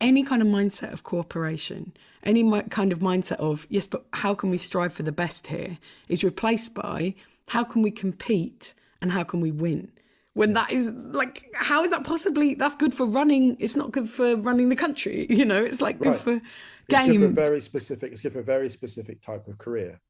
any 0.00 0.22
kind 0.22 0.42
of 0.42 0.48
mindset 0.48 0.92
of 0.92 1.04
cooperation, 1.04 1.92
any 2.22 2.60
kind 2.70 2.92
of 2.92 3.00
mindset 3.00 3.36
of, 3.36 3.66
yes, 3.68 3.86
but 3.86 4.04
how 4.12 4.34
can 4.34 4.50
we 4.50 4.58
strive 4.58 4.92
for 4.92 5.02
the 5.02 5.12
best 5.12 5.48
here, 5.48 5.78
is 6.08 6.24
replaced 6.24 6.74
by 6.74 7.14
how 7.48 7.64
can 7.64 7.82
we 7.82 7.90
compete 7.90 8.74
and 9.00 9.12
how 9.12 9.22
can 9.22 9.40
we 9.40 9.50
win? 9.50 9.90
When 10.34 10.52
that 10.54 10.72
is 10.72 10.90
like, 10.90 11.44
how 11.54 11.84
is 11.84 11.90
that 11.90 12.02
possibly? 12.02 12.54
That's 12.54 12.74
good 12.74 12.92
for 12.92 13.06
running. 13.06 13.56
It's 13.60 13.76
not 13.76 13.92
good 13.92 14.10
for 14.10 14.36
running 14.36 14.68
the 14.68 14.76
country. 14.76 15.26
You 15.30 15.44
know, 15.44 15.62
it's 15.62 15.80
like 15.80 15.98
good 15.98 16.08
right. 16.08 16.18
for 16.18 16.40
games. 16.88 17.08
It's 17.08 17.18
good 17.18 17.34
for 17.34 17.42
very 17.42 17.60
specific. 17.60 18.12
It's 18.12 18.20
good 18.20 18.32
for 18.32 18.40
a 18.40 18.44
very 18.44 18.68
specific 18.68 19.20
type 19.20 19.46
of 19.46 19.58
career. 19.58 20.00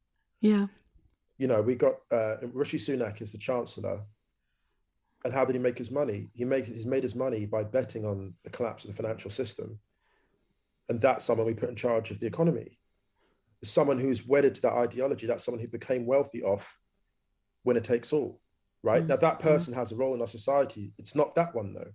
Yeah. 0.41 0.67
You 1.37 1.47
know, 1.47 1.61
we 1.61 1.75
got 1.75 1.95
uh, 2.11 2.37
Rishi 2.53 2.77
Sunak 2.77 3.21
is 3.21 3.31
the 3.31 3.37
chancellor, 3.37 4.01
and 5.25 5.33
how 5.33 5.45
did 5.45 5.55
he 5.55 5.61
make 5.61 5.77
his 5.77 5.91
money? 5.91 6.29
He 6.33 6.45
make 6.45 6.65
he's 6.65 6.85
made 6.85 7.03
his 7.03 7.15
money 7.15 7.45
by 7.45 7.63
betting 7.63 8.05
on 8.05 8.33
the 8.43 8.49
collapse 8.49 8.85
of 8.85 8.91
the 8.91 8.95
financial 8.95 9.29
system, 9.29 9.77
and 10.89 11.01
that's 11.01 11.25
someone 11.25 11.45
we 11.45 11.53
put 11.53 11.69
in 11.69 11.75
charge 11.75 12.09
of 12.09 12.19
the 12.19 12.27
economy. 12.27 12.79
Someone 13.63 13.99
who's 13.99 14.25
wedded 14.25 14.55
to 14.55 14.61
that 14.63 14.73
ideology. 14.73 15.27
That's 15.27 15.43
someone 15.43 15.61
who 15.61 15.67
became 15.67 16.05
wealthy 16.05 16.41
off 16.41 16.79
winner 17.65 17.81
takes 17.81 18.13
all, 18.13 18.39
right? 18.83 18.99
Mm-hmm. 18.99 19.09
Now 19.09 19.17
that 19.17 19.39
person 19.39 19.73
has 19.73 19.91
a 19.91 19.95
role 19.95 20.13
in 20.13 20.21
our 20.21 20.27
society. 20.27 20.93
It's 20.97 21.15
not 21.15 21.35
that 21.35 21.53
one 21.53 21.73
though. 21.73 21.91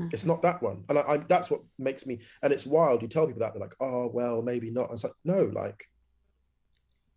Mm-hmm. 0.00 0.08
It's 0.12 0.24
not 0.24 0.42
that 0.42 0.62
one, 0.62 0.84
and 0.88 0.98
I, 0.98 1.02
I, 1.02 1.16
that's 1.18 1.50
what 1.50 1.62
makes 1.78 2.06
me. 2.06 2.20
And 2.42 2.52
it's 2.52 2.66
wild. 2.66 3.00
You 3.00 3.08
tell 3.08 3.26
people 3.26 3.40
that 3.40 3.54
they're 3.54 3.62
like, 3.62 3.76
"Oh, 3.80 4.10
well, 4.12 4.42
maybe 4.42 4.70
not." 4.70 4.90
And 4.90 4.94
it's 4.94 5.04
like, 5.04 5.14
no, 5.24 5.44
like 5.44 5.86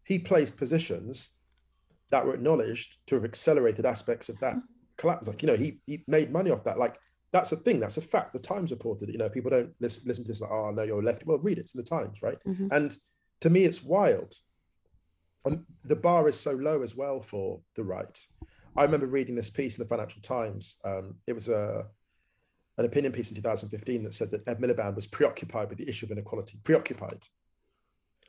he 0.04 0.18
placed 0.18 0.56
positions 0.56 1.32
that 2.10 2.26
were 2.26 2.34
acknowledged 2.34 2.98
to 3.08 3.16
have 3.16 3.26
accelerated 3.26 3.86
aspects 3.86 4.30
of 4.30 4.40
that 4.40 4.56
collapse. 4.98 5.28
Like, 5.28 5.42
you 5.42 5.48
know, 5.48 5.56
he 5.56 5.80
he 5.88 6.04
made 6.08 6.32
money 6.32 6.52
off 6.52 6.64
that. 6.64 6.80
Like, 6.80 6.98
that's 7.32 7.52
a 7.52 7.56
thing. 7.58 7.80
That's 7.80 7.98
a 7.98 8.02
fact. 8.02 8.34
The 8.34 8.40
Times 8.40 8.72
reported 8.72 9.10
it. 9.10 9.12
You 9.12 9.20
know, 9.20 9.30
people 9.30 9.52
don't 9.52 9.72
listen, 9.80 10.04
listen 10.06 10.24
to 10.24 10.28
this 10.28 10.42
like, 10.42 10.52
oh 10.52 10.72
no, 10.72 10.84
you're 10.84 11.04
left. 11.04 11.26
Well, 11.26 11.38
read 11.40 11.58
it. 11.58 11.62
It's 11.62 11.76
in 11.76 11.82
the 11.82 11.90
Times, 11.90 12.22
right? 12.22 12.38
Mm-hmm. 12.48 12.68
And 12.72 12.96
to 13.42 13.50
me, 13.50 13.66
it's 13.66 13.84
wild. 13.84 14.34
And 15.46 15.66
the 15.84 15.96
bar 15.96 16.28
is 16.28 16.40
so 16.40 16.52
low 16.52 16.82
as 16.82 16.96
well 16.96 17.22
for 17.22 17.62
the 17.76 17.84
right. 17.84 18.18
I 18.76 18.84
remember 18.84 19.08
reading 19.08 19.36
this 19.36 19.50
piece 19.50 19.78
in 19.78 19.84
the 19.84 19.90
Financial 19.90 20.22
Times. 20.22 20.78
Um, 20.84 21.16
it 21.28 21.34
was 21.34 21.50
a 21.50 21.86
an 22.78 22.86
opinion 22.86 23.12
piece 23.12 23.30
in 23.30 23.36
2015 23.36 24.04
that 24.04 24.14
said 24.14 24.32
that 24.32 24.48
Ed 24.48 24.62
Miliband 24.62 24.96
was 24.96 25.06
preoccupied 25.06 25.68
with 25.68 25.78
the 25.78 25.90
issue 25.90 26.06
of 26.06 26.12
inequality. 26.12 26.60
Preoccupied. 26.64 27.26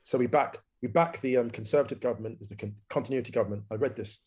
So 0.03 0.19
we 0.19 0.27
back 0.27 0.59
we 0.83 0.89
back 0.89 1.21
the 1.21 1.37
um, 1.37 1.51
Conservative 1.51 2.01
government 2.01 2.39
as 2.41 2.49
the 2.49 2.57
con- 2.57 2.75
continuity 2.89 3.31
government. 3.31 3.65
I 3.71 3.75
read 3.77 3.97
this 3.97 4.19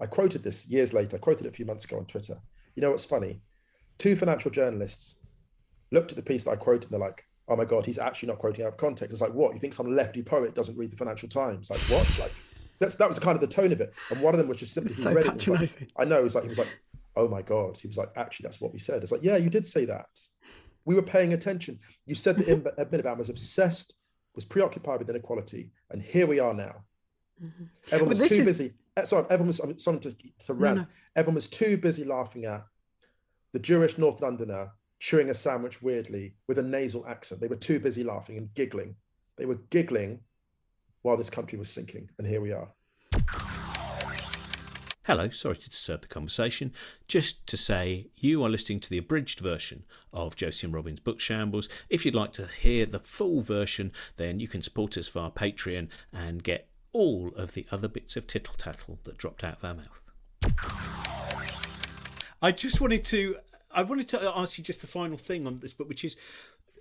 I 0.00 0.06
quoted 0.06 0.42
this 0.42 0.66
years 0.66 0.92
later. 0.92 1.16
I 1.16 1.20
quoted 1.20 1.46
it 1.46 1.50
a 1.50 1.52
few 1.52 1.64
months 1.64 1.84
ago 1.84 1.98
on 1.98 2.06
Twitter. 2.06 2.38
You 2.74 2.82
know 2.82 2.90
what's 2.90 3.04
funny? 3.04 3.40
Two 3.98 4.14
financial 4.14 4.50
journalists 4.50 5.16
looked 5.90 6.10
at 6.10 6.16
the 6.16 6.22
piece 6.22 6.44
that 6.44 6.50
I 6.50 6.56
quoted 6.56 6.84
and 6.84 6.92
they're 6.92 7.00
like, 7.00 7.25
oh 7.48 7.56
my 7.56 7.64
God, 7.64 7.86
he's 7.86 7.98
actually 7.98 8.28
not 8.28 8.38
quoting 8.38 8.64
out 8.64 8.72
of 8.72 8.76
context. 8.76 9.12
It's 9.12 9.20
like, 9.20 9.32
what? 9.32 9.54
You 9.54 9.60
think 9.60 9.74
some 9.74 9.94
lefty 9.94 10.22
poet 10.22 10.54
doesn't 10.54 10.76
read 10.76 10.90
the 10.90 10.96
Financial 10.96 11.28
Times? 11.28 11.70
Like, 11.70 11.80
what? 11.80 12.18
Like, 12.18 12.34
that's, 12.78 12.96
that 12.96 13.08
was 13.08 13.18
kind 13.18 13.34
of 13.34 13.40
the 13.40 13.46
tone 13.46 13.72
of 13.72 13.80
it. 13.80 13.94
And 14.10 14.20
one 14.20 14.34
of 14.34 14.38
them 14.38 14.48
was 14.48 14.58
just 14.58 14.74
simply, 14.74 14.92
so 14.92 15.14
patronizing. 15.14 15.88
Like, 15.96 16.06
I 16.06 16.08
know. 16.08 16.18
It 16.18 16.24
was 16.24 16.34
like, 16.34 16.44
he 16.44 16.48
was 16.48 16.58
like, 16.58 16.68
oh 17.14 17.28
my 17.28 17.42
God. 17.42 17.78
He 17.78 17.86
was 17.86 17.96
like, 17.96 18.10
actually, 18.16 18.44
that's 18.44 18.60
what 18.60 18.72
we 18.72 18.78
said. 18.78 19.02
It's 19.02 19.12
like, 19.12 19.22
yeah, 19.22 19.36
you 19.36 19.48
did 19.48 19.66
say 19.66 19.84
that. 19.84 20.06
We 20.84 20.94
were 20.94 21.02
paying 21.02 21.32
attention. 21.32 21.78
You 22.04 22.14
said 22.14 22.36
that 22.38 22.90
Miliband 22.90 23.18
was 23.18 23.30
obsessed, 23.30 23.94
was 24.34 24.44
preoccupied 24.44 24.98
with 24.98 25.10
inequality. 25.10 25.70
And 25.90 26.02
here 26.02 26.26
we 26.26 26.40
are 26.40 26.54
now. 26.54 26.84
Mm-hmm. 27.42 27.64
Everyone 27.92 28.18
was 28.18 28.18
too 28.18 28.40
is... 28.40 28.46
busy. 28.46 28.72
Uh, 28.96 29.04
sorry, 29.04 29.26
everyone 29.30 29.48
was 29.48 29.82
sorry 29.82 29.98
to, 30.00 30.16
to 30.46 30.54
rant. 30.54 30.76
No, 30.76 30.82
no. 30.82 30.88
Everyone 31.16 31.34
was 31.34 31.48
too 31.48 31.76
busy 31.76 32.04
laughing 32.04 32.44
at 32.44 32.64
the 33.52 33.58
Jewish 33.58 33.98
North 33.98 34.20
Londoner 34.20 34.70
chewing 34.98 35.30
a 35.30 35.34
sandwich 35.34 35.82
weirdly 35.82 36.34
with 36.46 36.58
a 36.58 36.62
nasal 36.62 37.06
accent. 37.06 37.40
They 37.40 37.48
were 37.48 37.56
too 37.56 37.80
busy 37.80 38.02
laughing 38.02 38.36
and 38.38 38.52
giggling. 38.54 38.96
They 39.36 39.46
were 39.46 39.60
giggling 39.70 40.20
while 41.02 41.16
this 41.16 41.30
country 41.30 41.58
was 41.58 41.70
sinking, 41.70 42.10
and 42.18 42.26
here 42.26 42.40
we 42.40 42.52
are. 42.52 42.68
Hello, 45.04 45.28
sorry 45.28 45.56
to 45.56 45.70
disturb 45.70 46.02
the 46.02 46.08
conversation. 46.08 46.72
Just 47.06 47.46
to 47.46 47.56
say, 47.56 48.08
you 48.16 48.42
are 48.42 48.50
listening 48.50 48.80
to 48.80 48.90
the 48.90 48.98
abridged 48.98 49.38
version 49.38 49.84
of 50.12 50.34
Josie 50.34 50.66
and 50.66 50.74
Robin's 50.74 50.98
Book 50.98 51.20
Shambles. 51.20 51.68
If 51.88 52.04
you'd 52.04 52.16
like 52.16 52.32
to 52.32 52.48
hear 52.48 52.86
the 52.86 52.98
full 52.98 53.40
version, 53.40 53.92
then 54.16 54.40
you 54.40 54.48
can 54.48 54.62
support 54.62 54.98
us 54.98 55.06
via 55.06 55.30
Patreon 55.30 55.90
and 56.12 56.42
get 56.42 56.68
all 56.92 57.30
of 57.36 57.52
the 57.52 57.66
other 57.70 57.86
bits 57.86 58.16
of 58.16 58.26
tittle 58.26 58.56
tattle 58.58 58.98
that 59.04 59.16
dropped 59.16 59.44
out 59.44 59.58
of 59.58 59.64
our 59.64 59.74
mouth. 59.74 60.10
I 62.42 62.50
just 62.50 62.80
wanted 62.80 63.04
to. 63.04 63.36
I 63.76 63.82
wanted 63.82 64.08
to 64.08 64.32
ask 64.36 64.58
you 64.58 64.64
just 64.64 64.80
the 64.80 64.88
final 64.88 65.16
thing 65.16 65.46
on 65.46 65.58
this 65.58 65.72
book, 65.72 65.88
which 65.88 66.04
is, 66.04 66.16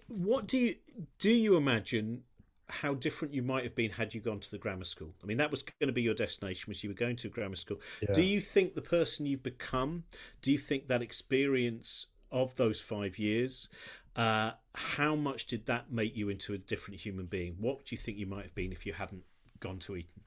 what 0.08 0.48
do 0.48 0.58
you 0.58 0.76
do? 1.20 1.32
You 1.32 1.56
imagine 1.58 2.24
how 2.68 2.96
different 2.96 3.34
you 3.36 3.44
might 3.44 3.64
have 3.64 3.76
been 3.76 3.92
had 3.92 4.16
you 4.16 4.22
gone 4.22 4.40
to 4.40 4.50
the 4.50 4.58
grammar 4.58 4.86
school. 4.86 5.14
I 5.22 5.28
mean, 5.28 5.38
that 5.38 5.52
was 5.52 5.62
going 5.62 5.88
to 5.88 5.94
be 5.94 6.02
your 6.02 6.16
destination, 6.16 6.66
was 6.68 6.84
you 6.84 6.90
were 6.90 6.96
going 6.96 7.18
to 7.18 7.30
grammar 7.30 7.56
school. 7.56 7.80
Yeah. 8.02 8.14
Do 8.14 8.24
you 8.24 8.42
think 8.42 8.74
the 8.74 8.82
person 8.82 9.28
you've 9.28 9.44
become? 9.44 10.06
Do 10.42 10.52
you 10.52 10.58
think 10.58 10.88
that 10.88 11.04
experience 11.04 12.08
of 12.32 12.56
those 12.56 12.80
five 12.80 13.20
years? 13.20 13.70
Uh, 14.16 14.52
how 14.74 15.16
much 15.16 15.46
did 15.46 15.68
that 15.68 15.92
make 15.92 16.16
you 16.16 16.30
into 16.30 16.54
a 16.54 16.58
different 16.58 17.00
human 17.00 17.28
being? 17.28 17.56
What 17.60 17.86
do 17.86 17.94
you 17.94 17.98
think 17.98 18.18
you 18.18 18.26
might 18.26 18.46
have 18.46 18.56
been 18.56 18.72
if 18.72 18.86
you 18.86 18.94
hadn't 18.94 19.24
gone 19.60 19.80
to 19.80 19.96
Eton. 19.96 20.22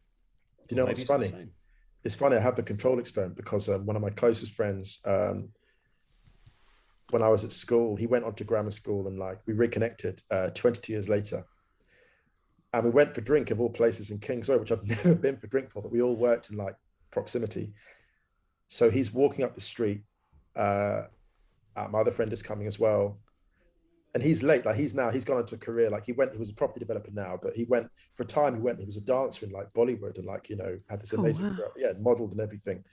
You 0.71 0.77
know 0.77 0.87
it's 0.87 1.05
funny? 1.05 1.31
It's 2.05 2.15
funny. 2.15 2.37
I 2.37 2.41
have 2.41 2.57
the 2.57 2.63
control 2.63 2.99
experiment 2.99 3.37
because 3.37 3.69
um, 3.69 3.87
one 3.87 3.97
of 3.97 4.03
my 4.03 4.11
closest 4.11 4.53
friends, 4.53 5.01
um, 5.05 5.49
when 7.11 7.23
I 7.23 7.29
was 7.29 7.45
at 7.45 7.53
school, 7.53 7.97
he 7.97 8.07
went 8.07 8.25
on 8.25 8.35
to 8.35 8.45
grammar 8.45 8.71
school 8.71 9.09
and 9.09 9.19
like 9.19 9.39
we 9.47 9.55
reconnected 9.55 10.23
uh, 10.31 10.51
22 10.51 10.93
years 10.93 11.09
later. 11.09 11.45
And 12.75 12.85
we 12.85 12.91
went 12.91 13.15
for 13.15 13.23
drink 13.23 13.51
of 13.51 13.61
all 13.61 13.71
places 13.71 14.11
in 14.11 14.19
Kingsway, 14.19 14.57
which 14.57 14.73
I've 14.73 14.85
never 15.05 15.15
been 15.15 15.39
for 15.39 15.47
drink 15.47 15.71
for, 15.71 15.83
but 15.83 15.91
we 15.91 16.03
all 16.03 16.17
worked 16.17 16.51
in 16.51 16.57
like 16.57 16.77
proximity. 17.11 17.73
So 18.69 18.91
he's 18.91 19.13
walking 19.13 19.45
up 19.45 19.55
the 19.55 19.61
street. 19.61 20.03
Uh, 20.55 21.05
my 21.91 22.01
other 22.01 22.11
friend 22.11 22.33
is 22.33 22.43
coming 22.43 22.67
as 22.67 22.79
well 22.79 23.19
and 24.15 24.23
he's 24.23 24.43
late. 24.43 24.65
Like 24.65 24.77
he's 24.77 24.95
now 24.95 25.11
he's 25.11 25.25
gone 25.25 25.41
into 25.41 25.55
a 25.55 25.59
career. 25.59 25.91
Like 25.91 26.05
he 26.05 26.13
went, 26.13 26.33
he 26.33 26.39
was 26.39 26.51
a 26.51 26.55
property 26.55 26.81
developer 26.81 27.11
now, 27.13 27.39
but 27.41 27.55
he 27.55 27.65
went 27.65 27.89
for 28.15 28.23
a 28.23 28.27
time. 28.27 28.55
He 28.55 28.61
went. 28.61 28.79
He 28.79 28.85
was 28.85 28.97
a 28.97 29.01
dancer 29.01 29.47
in 29.47 29.53
like 29.53 29.73
Bollywood 29.73 30.17
and 30.17 30.27
like 30.27 30.49
you 30.49 30.57
know 30.57 30.77
had 30.89 31.01
this 31.01 31.15
oh, 31.15 31.19
amazing 31.19 31.47
oh, 31.47 31.63
wow. 31.63 31.73
Yeah, 31.77 31.93
modelled 32.01 32.33
and 32.33 32.41
everything. 32.41 32.85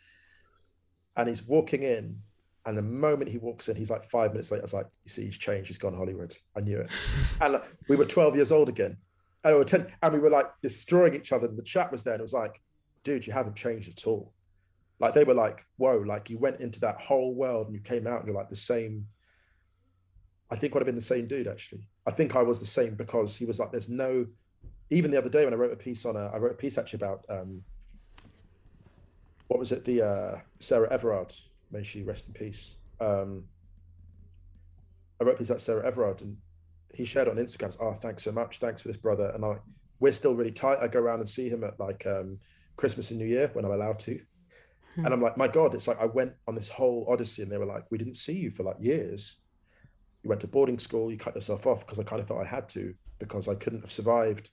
And 1.17 1.29
he's 1.29 1.43
walking 1.43 1.83
in, 1.83 2.19
and 2.65 2.77
the 2.77 2.83
moment 2.83 3.29
he 3.29 3.37
walks 3.37 3.69
in, 3.69 3.75
he's 3.75 3.91
like 3.91 4.09
five 4.09 4.31
minutes 4.31 4.51
later. 4.51 4.63
I 4.63 4.65
was 4.65 4.73
like, 4.73 4.87
you 5.03 5.09
see, 5.09 5.25
he's 5.25 5.37
changed. 5.37 5.67
He's 5.67 5.77
gone 5.77 5.93
Hollywood. 5.93 6.35
I 6.55 6.61
knew 6.61 6.79
it. 6.79 6.91
and 7.41 7.53
like, 7.53 7.65
we 7.87 7.95
were 7.95 8.05
twelve 8.05 8.35
years 8.35 8.51
old 8.51 8.69
again. 8.69 8.97
And 9.43 9.53
we, 9.53 9.59
were 9.59 9.65
10, 9.65 9.85
and 10.01 10.13
we 10.13 10.19
were 10.19 10.31
like 10.31 10.47
destroying 10.63 11.13
each 11.13 11.31
other. 11.31 11.47
And 11.47 11.57
the 11.57 11.61
chat 11.63 11.91
was 11.91 12.01
there, 12.01 12.15
and 12.15 12.21
it 12.21 12.23
was 12.23 12.33
like, 12.33 12.59
dude, 13.03 13.27
you 13.27 13.33
haven't 13.33 13.55
changed 13.55 13.89
at 13.89 14.07
all. 14.07 14.33
Like 14.99 15.13
they 15.13 15.23
were 15.23 15.35
like, 15.35 15.65
whoa, 15.77 15.97
like 15.97 16.29
you 16.29 16.39
went 16.39 16.61
into 16.61 16.79
that 16.79 16.99
whole 16.99 17.35
world 17.35 17.67
and 17.67 17.75
you 17.75 17.81
came 17.81 18.07
out 18.07 18.19
and 18.19 18.27
you're 18.27 18.35
like 18.35 18.49
the 18.49 18.55
same 18.55 19.05
I 20.51 20.55
think 20.55 20.75
I'd 20.75 20.79
have 20.79 20.85
been 20.85 20.95
the 20.95 21.01
same 21.01 21.27
dude 21.27 21.47
actually. 21.47 21.81
I 22.05 22.11
think 22.11 22.35
I 22.35 22.43
was 22.43 22.59
the 22.59 22.65
same 22.65 22.95
because 22.95 23.35
he 23.35 23.45
was 23.45 23.59
like, 23.59 23.71
there's 23.71 23.89
no. 23.89 24.27
Even 24.91 25.09
the 25.09 25.17
other 25.17 25.29
day 25.29 25.43
when 25.43 25.53
I 25.53 25.57
wrote 25.57 25.73
a 25.73 25.77
piece 25.77 26.05
on 26.05 26.15
a, 26.15 26.27
I 26.27 26.37
wrote 26.37 26.51
a 26.51 26.55
piece 26.55 26.77
actually 26.77 26.97
about 26.97 27.25
um, 27.29 27.63
what 29.47 29.59
was 29.59 29.71
it? 29.71 29.83
The 29.83 30.05
uh, 30.05 30.39
Sarah 30.59 30.91
Everard, 30.91 31.33
may 31.71 31.83
she 31.83 32.03
rest 32.03 32.27
in 32.27 32.33
peace. 32.33 32.75
Um, 32.99 33.45
I 35.19 35.23
wrote 35.23 35.35
a 35.35 35.37
piece 35.37 35.49
about 35.49 35.61
Sarah 35.61 35.85
Everard, 35.85 36.21
and 36.21 36.37
he 36.93 37.05
shared 37.05 37.27
on 37.27 37.35
Instagram, 37.35 37.75
oh, 37.79 37.93
thanks 37.93 38.23
so 38.23 38.31
much. 38.31 38.59
Thanks 38.59 38.81
for 38.81 38.87
this, 38.87 38.97
brother. 38.97 39.31
And 39.33 39.43
I, 39.43 39.57
we're 39.99 40.13
still 40.13 40.35
really 40.35 40.51
tight. 40.51 40.79
I 40.81 40.87
go 40.87 40.99
around 40.99 41.19
and 41.19 41.29
see 41.29 41.49
him 41.49 41.63
at 41.63 41.79
like 41.79 42.05
um, 42.05 42.39
Christmas 42.77 43.11
and 43.11 43.19
New 43.19 43.25
Year 43.25 43.49
when 43.53 43.65
I'm 43.65 43.71
allowed 43.71 43.99
to. 43.99 44.19
And 44.97 45.07
I'm 45.07 45.21
like, 45.21 45.35
my 45.35 45.47
God, 45.47 45.73
it's 45.73 45.87
like 45.87 45.99
I 45.99 46.05
went 46.05 46.33
on 46.47 46.55
this 46.55 46.69
whole 46.69 47.05
odyssey 47.09 47.41
and 47.41 47.51
they 47.51 47.57
were 47.57 47.65
like, 47.65 47.83
we 47.91 47.97
didn't 47.97 48.15
see 48.15 48.33
you 48.33 48.49
for 48.49 48.63
like 48.63 48.77
years. 48.79 49.37
You 50.23 50.29
went 50.29 50.41
to 50.41 50.47
boarding 50.47 50.79
school, 50.79 51.11
you 51.11 51.17
cut 51.17 51.35
yourself 51.35 51.67
off 51.67 51.85
because 51.85 51.99
I 51.99 52.03
kind 52.03 52.21
of 52.21 52.27
felt 52.27 52.41
I 52.41 52.47
had 52.47 52.69
to 52.69 52.93
because 53.19 53.47
I 53.47 53.55
couldn't 53.55 53.81
have 53.81 53.91
survived 53.91 54.51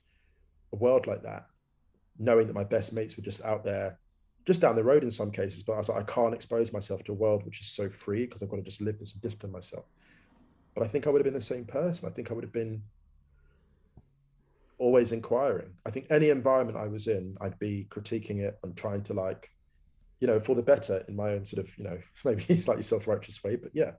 a 0.73 0.75
world 0.75 1.07
like 1.07 1.23
that, 1.23 1.45
knowing 2.19 2.47
that 2.47 2.53
my 2.53 2.63
best 2.65 2.91
mates 2.91 3.15
were 3.15 3.23
just 3.23 3.43
out 3.43 3.63
there, 3.63 3.99
just 4.45 4.61
down 4.61 4.75
the 4.75 4.83
road 4.83 5.03
in 5.03 5.11
some 5.11 5.31
cases. 5.31 5.63
But 5.63 5.73
I 5.73 5.77
was 5.77 5.89
like, 5.89 6.01
I 6.01 6.13
can't 6.13 6.33
expose 6.33 6.73
myself 6.73 7.03
to 7.05 7.11
a 7.11 7.15
world 7.15 7.45
which 7.45 7.61
is 7.61 7.67
so 7.67 7.89
free 7.89 8.25
because 8.25 8.43
I've 8.43 8.49
got 8.49 8.57
to 8.57 8.63
just 8.63 8.81
live 8.81 8.99
this 8.99 9.13
and 9.13 9.21
discipline 9.21 9.51
myself. 9.51 9.85
But 10.75 10.83
I 10.83 10.87
think 10.87 11.07
I 11.07 11.09
would 11.09 11.19
have 11.19 11.25
been 11.25 11.33
the 11.33 11.41
same 11.41 11.65
person. 11.65 12.09
I 12.09 12.11
think 12.11 12.31
I 12.31 12.33
would 12.33 12.43
have 12.43 12.53
been 12.53 12.81
always 14.77 15.11
inquiring. 15.11 15.71
I 15.85 15.91
think 15.91 16.07
any 16.09 16.29
environment 16.29 16.77
I 16.77 16.87
was 16.87 17.07
in, 17.07 17.37
I'd 17.39 17.59
be 17.59 17.87
critiquing 17.89 18.39
it 18.39 18.57
and 18.63 18.75
trying 18.75 19.03
to 19.03 19.13
like, 19.13 19.49
you 20.19 20.27
know, 20.27 20.39
for 20.39 20.55
the 20.55 20.63
better 20.63 21.03
in 21.07 21.15
my 21.15 21.31
own 21.31 21.45
sort 21.45 21.65
of, 21.65 21.77
you 21.77 21.83
know, 21.83 21.97
maybe 22.25 22.55
slightly 22.55 22.83
self-righteous 22.83 23.43
way, 23.43 23.55
but 23.55 23.71
yeah. 23.73 23.91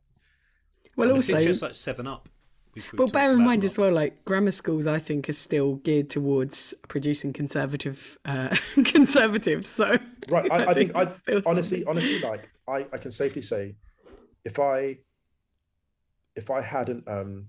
Well, 0.96 1.14
It's 1.16 1.30
also, 1.30 1.44
just 1.44 1.62
like 1.62 1.74
Seven 1.74 2.06
Up. 2.06 2.28
Well, 2.96 3.08
bear 3.08 3.30
in 3.30 3.44
mind 3.44 3.64
as 3.64 3.78
well, 3.78 3.92
like 3.92 4.24
grammar 4.24 4.50
schools, 4.50 4.86
I 4.86 4.98
think 4.98 5.28
are 5.28 5.32
still 5.32 5.76
geared 5.76 6.10
towards 6.10 6.74
producing 6.88 7.32
conservative 7.32 8.18
uh, 8.24 8.56
conservatives. 8.84 9.68
So, 9.68 9.96
Right. 10.28 10.50
I, 10.50 10.66
I 10.70 10.74
think 10.74 10.92
I 10.94 11.08
honestly, 11.46 11.82
something. 11.82 11.84
honestly, 11.88 12.18
like 12.18 12.48
I, 12.68 12.86
I 12.92 12.98
can 12.98 13.12
safely 13.12 13.42
say, 13.42 13.76
if 14.44 14.58
I, 14.58 14.98
if 16.36 16.50
I 16.50 16.60
hadn't, 16.60 17.06
um, 17.08 17.46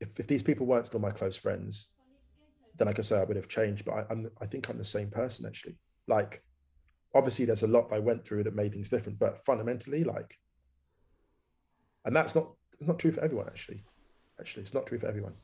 if, 0.00 0.08
if 0.18 0.26
these 0.26 0.42
people 0.42 0.66
weren't 0.66 0.86
still 0.86 1.00
my 1.00 1.10
close 1.10 1.36
friends, 1.36 1.88
then 2.76 2.88
I 2.88 2.92
could 2.92 3.06
say 3.06 3.18
I 3.18 3.24
would 3.24 3.36
have 3.36 3.48
changed. 3.48 3.84
But 3.84 3.94
I, 3.94 4.04
I'm, 4.10 4.28
I 4.40 4.46
think 4.46 4.68
I'm 4.68 4.78
the 4.78 4.84
same 4.84 5.10
person 5.10 5.46
actually. 5.46 5.76
Like, 6.08 6.42
obviously, 7.14 7.44
there's 7.44 7.62
a 7.62 7.68
lot 7.68 7.92
I 7.92 7.98
went 7.98 8.26
through 8.26 8.44
that 8.44 8.54
made 8.54 8.72
things 8.72 8.90
different, 8.90 9.18
but 9.18 9.44
fundamentally, 9.46 10.04
like, 10.04 10.36
and 12.04 12.14
that's 12.14 12.34
not 12.34 12.50
it's 12.78 12.88
not 12.88 12.98
true 12.98 13.12
for 13.12 13.20
everyone 13.20 13.46
actually. 13.46 13.82
Actually, 14.40 14.62
it's 14.62 14.74
not 14.74 14.86
true 14.86 14.98
for 14.98 15.06
everyone. 15.06 15.34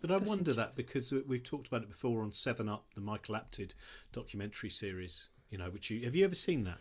But 0.00 0.10
I 0.12 0.16
wonder 0.16 0.52
that 0.52 0.76
because 0.76 1.12
we've 1.26 1.42
talked 1.42 1.66
about 1.66 1.82
it 1.82 1.88
before 1.88 2.22
on 2.22 2.32
Seven 2.32 2.68
Up, 2.68 2.84
the 2.94 3.00
Michael 3.00 3.34
Apted 3.34 3.72
documentary 4.12 4.70
series. 4.70 5.28
You 5.50 5.58
know, 5.58 5.70
which 5.70 5.90
you 5.90 6.04
have 6.04 6.14
you 6.14 6.24
ever 6.24 6.34
seen 6.34 6.64
that? 6.64 6.78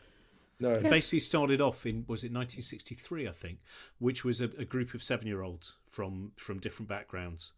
No, 0.59 0.71
It 0.71 0.83
basically 0.83 1.19
started 1.19 1.61
off 1.61 1.85
in 1.85 2.03
was 2.07 2.23
it 2.23 2.33
1963 2.33 3.27
I 3.27 3.31
think, 3.31 3.59
which 3.99 4.25
was 4.25 4.41
a, 4.41 4.45
a 4.57 4.65
group 4.65 4.93
of 4.93 5.03
seven 5.03 5.27
year 5.27 5.41
olds 5.41 5.75
from 5.89 6.31
from 6.35 6.59
different 6.59 6.89
backgrounds, 6.89 7.53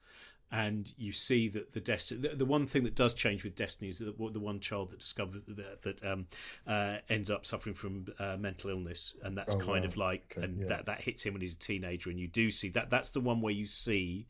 and 0.51 0.91
you 0.97 1.11
see 1.11 1.47
that 1.49 1.73
the 1.73 1.79
destiny. 1.79 2.21
The, 2.21 2.35
the 2.35 2.45
one 2.45 2.65
thing 2.65 2.83
that 2.83 2.95
does 2.95 3.13
change 3.13 3.43
with 3.43 3.55
Destiny 3.55 3.89
is 3.89 3.99
that 3.99 4.17
the, 4.17 4.29
the 4.31 4.39
one 4.39 4.59
child 4.59 4.89
that 4.89 4.99
discovered 4.99 5.43
that, 5.47 5.81
that 5.83 6.03
um, 6.03 6.25
uh, 6.65 6.95
ends 7.07 7.29
up 7.29 7.45
suffering 7.45 7.75
from 7.75 8.07
uh, 8.17 8.35
mental 8.37 8.71
illness, 8.71 9.15
and 9.23 9.37
that's 9.37 9.53
Oh, 9.53 9.59
kind 9.59 9.83
wow. 9.83 9.87
of 9.89 9.97
like, 9.97 10.35
Okay, 10.37 10.45
and 10.45 10.59
yeah. 10.61 10.65
that 10.67 10.85
that 10.87 11.01
hits 11.01 11.23
him 11.23 11.33
when 11.33 11.41
he's 11.41 11.53
a 11.53 11.57
teenager, 11.59 12.09
and 12.09 12.19
you 12.19 12.27
do 12.27 12.49
see 12.49 12.69
that. 12.69 12.89
That's 12.89 13.11
the 13.11 13.19
one 13.21 13.41
where 13.41 13.53
you 13.53 13.67
see 13.67 14.25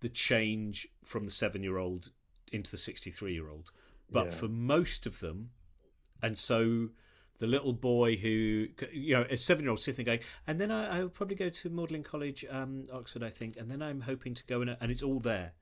the 0.00 0.08
change 0.08 0.88
from 1.04 1.24
the 1.24 1.30
seven 1.30 1.62
year 1.62 1.76
old 1.78 2.10
into 2.52 2.70
the 2.70 2.76
63 2.76 3.32
year 3.32 3.48
old. 3.48 3.70
But 4.10 4.26
Yeah. 4.26 4.34
for 4.38 4.48
most 4.48 5.06
of 5.06 5.20
them, 5.20 5.50
and 6.20 6.36
so 6.36 6.88
the 7.38 7.46
little 7.46 7.72
boy 7.72 8.16
who, 8.16 8.66
you 8.92 9.14
know, 9.14 9.24
a 9.30 9.36
seven 9.36 9.64
year 9.64 9.70
old 9.70 9.78
sitting 9.80 10.04
going, 10.04 10.20
and 10.46 10.60
then 10.60 10.70
I, 10.70 10.98
I'll 10.98 11.08
probably 11.08 11.36
go 11.36 11.48
to 11.48 11.70
Magdalen 11.70 12.02
College, 12.02 12.44
um, 12.50 12.84
Oxford, 12.92 13.22
I 13.22 13.30
think, 13.30 13.56
and 13.56 13.70
then 13.70 13.80
I'm 13.82 14.00
hoping 14.00 14.34
to 14.34 14.44
go 14.44 14.62
in, 14.62 14.68
a, 14.68 14.76
and 14.80 14.90
it's 14.90 15.02
all 15.02 15.20
there. 15.20 15.52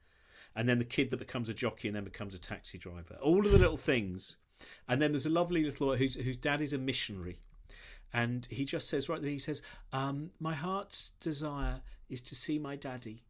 And 0.57 0.69
then 0.69 0.79
the 0.79 0.85
kid 0.85 1.11
that 1.11 1.19
becomes 1.19 1.49
a 1.49 1.55
jockey 1.55 1.89
and 1.89 1.97
then 1.97 2.05
becomes 2.05 2.35
a 2.35 2.39
taxi 2.39 2.79
driver. 2.79 3.17
All 3.23 3.45
of 3.47 3.53
the 3.53 3.59
little 3.59 3.77
things. 3.77 4.37
And 4.89 5.01
then 5.01 5.13
there's 5.13 5.27
a 5.27 5.31
lovely 5.31 5.65
little 5.65 5.95
whose 5.97 6.17
whose 6.17 6.37
dad 6.37 6.61
is 6.61 6.73
a 6.73 6.79
missionary, 6.79 7.39
and 8.13 8.47
he 8.51 8.65
just 8.65 8.89
says 8.89 9.09
right 9.09 9.21
there, 9.21 9.31
he 9.31 9.39
says, 9.39 9.63
um, 9.93 10.33
"My 10.41 10.55
heart's 10.55 11.11
desire 11.21 11.83
is 12.09 12.21
to 12.23 12.35
see 12.35 12.59
my 12.59 12.75
daddy." 12.75 13.23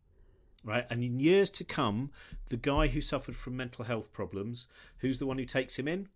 Right, 0.65 0.87
and 0.91 1.05
in 1.05 1.21
years 1.21 1.51
to 1.51 1.65
come, 1.65 2.11
the 2.49 2.57
guy 2.57 2.89
who 2.89 3.01
suffered 3.01 3.37
from 3.37 3.57
mental 3.57 3.85
health 3.85 4.13
problems, 4.13 4.67
who's 4.99 5.19
the 5.19 5.27
one 5.27 5.39
who 5.39 5.45
takes 5.45 5.79
him 5.79 5.87
in? 5.87 6.09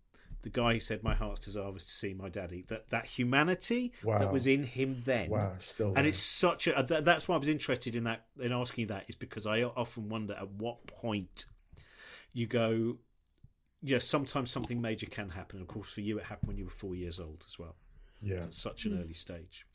The 0.42 0.50
guy 0.50 0.74
who 0.74 0.80
said, 0.80 1.02
"My 1.02 1.14
heart's 1.14 1.40
desire 1.40 1.70
was 1.70 1.84
to 1.84 1.90
see 1.90 2.14
my 2.14 2.28
daddy." 2.28 2.64
That 2.68 2.88
that 2.88 3.06
humanity 3.06 3.92
that 4.04 4.32
was 4.32 4.46
in 4.46 4.64
him 4.64 5.02
then, 5.04 5.30
wow, 5.30 5.52
still. 5.58 5.88
and 5.88 5.96
there. 5.96 6.06
it's 6.06 6.18
such 6.18 6.66
a. 6.66 6.76
Uh, 6.76 6.82
that, 6.82 7.04
that's 7.04 7.28
why 7.28 7.36
I 7.36 7.38
was 7.38 7.48
interested 7.48 7.94
in 7.94 8.04
that 8.04 8.26
in 8.40 8.52
asking 8.52 8.82
you 8.82 8.86
that 8.88 9.04
is 9.08 9.14
because 9.14 9.46
I 9.46 9.62
often 9.62 10.08
wonder 10.08 10.34
at 10.34 10.50
what 10.50 10.86
point 10.86 11.46
you 12.32 12.46
go. 12.46 12.98
Yes, 13.84 14.04
sometimes 14.04 14.50
something 14.50 14.80
major 14.80 15.06
can 15.06 15.30
happen. 15.30 15.60
Of 15.60 15.66
course, 15.68 15.92
for 15.92 16.02
you, 16.02 16.18
it 16.18 16.24
happened 16.24 16.48
when 16.48 16.56
you 16.56 16.64
were 16.64 16.70
four 16.70 16.94
years 16.94 17.18
old 17.18 17.44
as 17.46 17.58
well. 17.58 17.74
yeah. 18.20 18.36
At 18.36 18.54
such 18.54 18.84
an 18.84 18.92
hmm. 18.92 19.02
early 19.02 19.14
stage. 19.14 19.66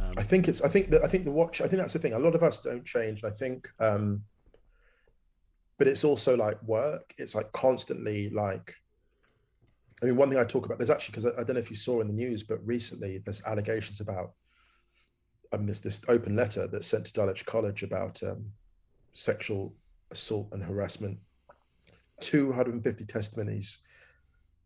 I 0.00 0.20
um, 0.20 0.24
think 0.24 0.48
it's. 0.48 0.62
I 0.62 0.68
think 0.68 0.90
that. 0.90 1.04
I 1.04 1.08
think 1.08 1.24
the 1.24 1.30
watch. 1.30 1.60
I 1.60 1.66
think 1.66 1.80
that's 1.80 1.92
the 1.92 1.98
thing. 1.98 2.12
A 2.12 2.18
lot 2.18 2.34
of 2.34 2.42
us 2.42 2.60
don't 2.60 2.84
change. 2.84 3.24
I 3.24 3.30
think, 3.30 3.70
um, 3.80 4.22
but 5.78 5.88
it's 5.88 6.04
also 6.04 6.36
like 6.36 6.62
work. 6.62 7.14
It's 7.18 7.34
like 7.34 7.50
constantly 7.52 8.30
like. 8.30 8.74
I 10.02 10.06
mean, 10.06 10.16
one 10.16 10.30
thing 10.30 10.38
I 10.38 10.44
talk 10.44 10.66
about. 10.66 10.78
There's 10.78 10.90
actually 10.90 11.12
because 11.12 11.26
I, 11.26 11.40
I 11.40 11.44
don't 11.44 11.54
know 11.54 11.60
if 11.60 11.70
you 11.70 11.76
saw 11.76 12.00
in 12.00 12.06
the 12.06 12.12
news, 12.12 12.42
but 12.42 12.64
recently 12.66 13.18
there's 13.18 13.42
allegations 13.44 14.00
about. 14.00 14.32
Um, 15.52 15.66
this 15.66 15.80
this 15.80 16.00
open 16.06 16.36
letter 16.36 16.68
that's 16.68 16.86
sent 16.86 17.06
to 17.06 17.12
Dulwich 17.12 17.44
College 17.44 17.82
about 17.82 18.22
um, 18.22 18.52
sexual 19.14 19.74
assault 20.10 20.48
and 20.52 20.62
harassment. 20.62 21.18
250 22.20 23.04
testimonies. 23.06 23.78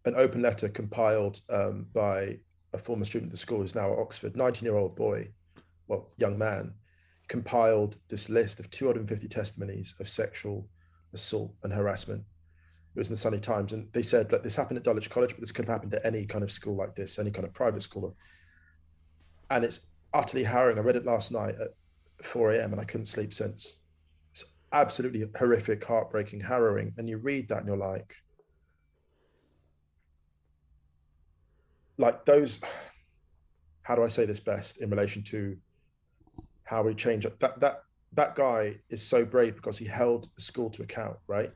An 0.04 0.14
open 0.16 0.42
letter 0.42 0.68
compiled 0.68 1.40
um, 1.48 1.86
by 1.94 2.38
a 2.74 2.78
former 2.78 3.04
student 3.04 3.30
at 3.30 3.32
the 3.32 3.38
school 3.38 3.60
who's 3.60 3.74
now 3.74 3.92
at 3.92 3.98
Oxford, 3.98 4.36
19 4.36 4.64
year 4.64 4.76
old 4.76 4.96
boy, 4.96 5.28
well, 5.88 6.10
young 6.18 6.36
man, 6.36 6.74
compiled 7.28 7.96
this 8.08 8.28
list 8.28 8.60
of 8.60 8.70
250 8.70 9.28
testimonies 9.28 9.94
of 10.00 10.08
sexual 10.08 10.68
assault 11.14 11.54
and 11.62 11.72
harassment. 11.72 12.22
It 12.94 12.98
was 12.98 13.08
in 13.08 13.14
the 13.14 13.20
Sunday 13.20 13.40
Times, 13.40 13.72
and 13.72 13.88
they 13.92 14.02
said, 14.02 14.30
look, 14.30 14.44
this 14.44 14.54
happened 14.54 14.78
at 14.78 14.84
Dulwich 14.84 15.10
College, 15.10 15.30
but 15.30 15.40
this 15.40 15.50
could 15.50 15.64
have 15.64 15.72
happened 15.72 15.94
at 15.94 16.04
any 16.04 16.26
kind 16.26 16.44
of 16.44 16.52
school 16.52 16.76
like 16.76 16.94
this, 16.94 17.18
any 17.18 17.30
kind 17.30 17.44
of 17.44 17.52
private 17.52 17.82
school. 17.82 18.16
And 19.50 19.64
it's 19.64 19.80
utterly 20.12 20.44
harrowing. 20.44 20.78
I 20.78 20.82
read 20.82 20.96
it 20.96 21.04
last 21.04 21.32
night 21.32 21.56
at 21.60 21.70
4 22.24 22.52
a.m. 22.52 22.72
and 22.72 22.80
I 22.80 22.84
couldn't 22.84 23.06
sleep 23.06 23.34
since. 23.34 23.78
It's 24.32 24.44
absolutely 24.72 25.24
horrific, 25.36 25.84
heartbreaking, 25.84 26.40
harrowing. 26.40 26.94
And 26.96 27.08
you 27.08 27.18
read 27.18 27.48
that 27.48 27.58
and 27.58 27.66
you're 27.66 27.76
like, 27.76 28.14
like 31.98 32.24
those 32.24 32.60
how 33.82 33.94
do 33.94 34.02
i 34.02 34.08
say 34.08 34.24
this 34.24 34.40
best 34.40 34.78
in 34.78 34.90
relation 34.90 35.22
to 35.22 35.56
how 36.64 36.82
we 36.82 36.94
change 36.94 37.24
it 37.24 37.38
that 37.40 37.58
that 37.60 37.82
that 38.12 38.34
guy 38.34 38.76
is 38.90 39.06
so 39.06 39.24
brave 39.24 39.56
because 39.56 39.78
he 39.78 39.84
held 39.84 40.28
the 40.34 40.40
school 40.42 40.70
to 40.70 40.82
account 40.82 41.16
right 41.26 41.52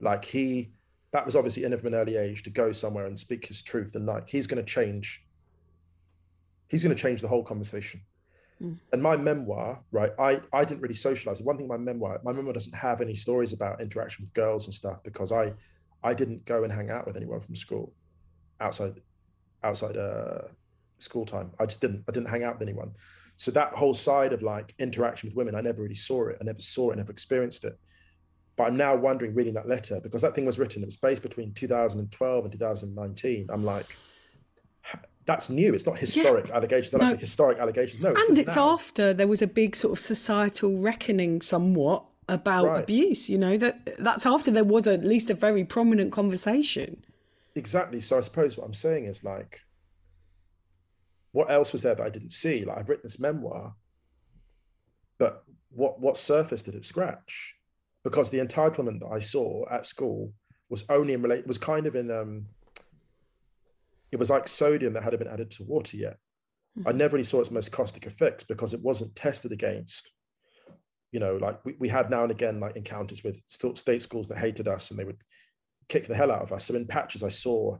like 0.00 0.24
he 0.24 0.72
that 1.12 1.24
was 1.24 1.36
obviously 1.36 1.64
in 1.64 1.76
from 1.76 1.88
an 1.88 1.94
early 1.94 2.16
age 2.16 2.42
to 2.42 2.50
go 2.50 2.72
somewhere 2.72 3.06
and 3.06 3.18
speak 3.18 3.46
his 3.46 3.62
truth 3.62 3.94
and 3.94 4.06
like 4.06 4.28
he's 4.28 4.46
going 4.46 4.62
to 4.62 4.68
change 4.68 5.24
he's 6.68 6.82
going 6.82 6.94
to 6.94 7.00
change 7.00 7.20
the 7.20 7.28
whole 7.28 7.44
conversation 7.44 8.00
and 8.92 9.02
my 9.02 9.16
memoir 9.16 9.80
right 9.92 10.12
i 10.18 10.40
i 10.52 10.64
didn't 10.64 10.80
really 10.80 10.94
socialize 10.94 11.38
the 11.38 11.44
one 11.44 11.56
thing 11.56 11.68
my 11.68 11.76
memoir 11.76 12.18
my 12.24 12.32
memoir 12.32 12.52
doesn't 12.52 12.74
have 12.74 13.00
any 13.00 13.14
stories 13.14 13.52
about 13.52 13.80
interaction 13.80 14.24
with 14.24 14.32
girls 14.32 14.64
and 14.64 14.74
stuff 14.74 15.02
because 15.02 15.30
i 15.30 15.52
i 16.02 16.14
didn't 16.14 16.44
go 16.44 16.64
and 16.64 16.72
hang 16.72 16.90
out 16.90 17.06
with 17.06 17.16
anyone 17.16 17.40
from 17.40 17.54
school 17.54 17.92
outside 18.60 18.94
outside 19.62 19.96
uh, 19.96 20.42
school 20.98 21.26
time. 21.26 21.50
I 21.58 21.66
just 21.66 21.80
didn't. 21.80 22.04
I 22.08 22.12
didn't 22.12 22.28
hang 22.28 22.44
out 22.44 22.58
with 22.58 22.68
anyone. 22.68 22.92
So 23.36 23.50
that 23.50 23.74
whole 23.74 23.94
side 23.94 24.32
of 24.32 24.42
like 24.42 24.74
interaction 24.78 25.28
with 25.28 25.36
women, 25.36 25.54
I 25.54 25.60
never 25.60 25.82
really 25.82 25.94
saw 25.94 26.28
it. 26.28 26.38
I 26.40 26.44
never 26.44 26.60
saw 26.60 26.90
it. 26.90 26.94
I 26.94 26.96
never 26.96 27.12
experienced 27.12 27.64
it. 27.64 27.78
But 28.56 28.64
I'm 28.64 28.76
now 28.76 28.96
wondering, 28.96 29.34
reading 29.34 29.54
that 29.54 29.68
letter, 29.68 30.00
because 30.00 30.22
that 30.22 30.34
thing 30.34 30.46
was 30.46 30.58
written. 30.58 30.82
It 30.82 30.86
was 30.86 30.96
based 30.96 31.22
between 31.22 31.52
2012 31.52 32.44
and 32.44 32.52
2019. 32.52 33.46
I'm 33.50 33.64
like, 33.64 33.96
that's 35.26 35.50
new. 35.50 35.74
It's 35.74 35.84
not 35.86 35.98
historic 35.98 36.48
allegations. 36.50 36.92
That's 36.92 37.04
No. 37.04 37.12
a 37.12 37.16
historic 37.16 37.58
allegation. 37.58 38.00
No, 38.00 38.14
and 38.14 38.38
it's 38.38 38.56
now. 38.56 38.70
after 38.70 39.12
there 39.12 39.26
was 39.28 39.42
a 39.42 39.46
big 39.46 39.76
sort 39.76 39.92
of 39.92 39.98
societal 39.98 40.78
reckoning 40.78 41.42
somewhat 41.42 42.04
about 42.28 42.64
Right. 42.66 42.82
abuse 42.82 43.30
you 43.30 43.38
know 43.38 43.56
that 43.56 43.88
that's 44.00 44.26
after 44.26 44.50
there 44.50 44.64
was 44.64 44.88
at 44.88 45.04
least 45.04 45.30
a 45.30 45.34
very 45.34 45.64
prominent 45.64 46.10
conversation 46.10 47.00
exactly 47.54 48.00
so 48.00 48.16
i 48.18 48.20
suppose 48.20 48.58
what 48.58 48.66
i'm 48.66 48.74
saying 48.74 49.04
is 49.04 49.22
like 49.22 49.60
what 51.30 51.48
else 51.48 51.72
was 51.72 51.82
there 51.82 51.94
that 51.94 52.02
i 52.04 52.10
didn't 52.10 52.32
see 52.32 52.64
like 52.64 52.78
i've 52.78 52.88
written 52.88 53.04
this 53.04 53.20
memoir 53.20 53.76
but 55.18 55.44
what 55.70 56.00
what 56.00 56.16
surface 56.16 56.64
did 56.64 56.74
it 56.74 56.84
scratch 56.84 57.54
because 58.06 58.30
the 58.30 58.38
entitlement 58.38 59.00
that 59.00 59.12
i 59.12 59.18
saw 59.18 59.64
at 59.70 59.84
school 59.84 60.32
was 60.68 60.84
only 60.88 61.12
in 61.12 61.22
relate 61.22 61.46
was 61.46 61.58
kind 61.58 61.86
of 61.86 61.94
in 61.94 62.10
um 62.10 62.46
it 64.12 64.18
was 64.18 64.30
like 64.30 64.46
sodium 64.48 64.92
that 64.92 65.02
hadn't 65.02 65.18
been 65.18 65.34
added 65.36 65.50
to 65.50 65.64
water 65.64 65.96
yet 65.96 66.18
I 66.84 66.92
never 66.92 67.16
really 67.16 67.24
saw 67.24 67.40
its 67.40 67.50
most 67.50 67.72
caustic 67.72 68.06
effects 68.06 68.44
because 68.44 68.74
it 68.74 68.82
wasn't 68.82 69.16
tested 69.16 69.52
against, 69.52 70.10
you 71.10 71.20
know, 71.20 71.36
like 71.36 71.64
we, 71.64 71.74
we 71.78 71.88
had 71.88 72.10
now 72.10 72.22
and 72.22 72.30
again 72.30 72.60
like 72.60 72.76
encounters 72.76 73.24
with 73.24 73.40
state 73.48 74.02
schools 74.02 74.28
that 74.28 74.38
hated 74.38 74.68
us 74.68 74.90
and 74.90 74.98
they 74.98 75.04
would 75.04 75.22
kick 75.88 76.06
the 76.06 76.14
hell 76.14 76.30
out 76.30 76.42
of 76.42 76.52
us. 76.52 76.66
So 76.66 76.74
in 76.74 76.86
patches, 76.86 77.22
I 77.22 77.28
saw 77.28 77.78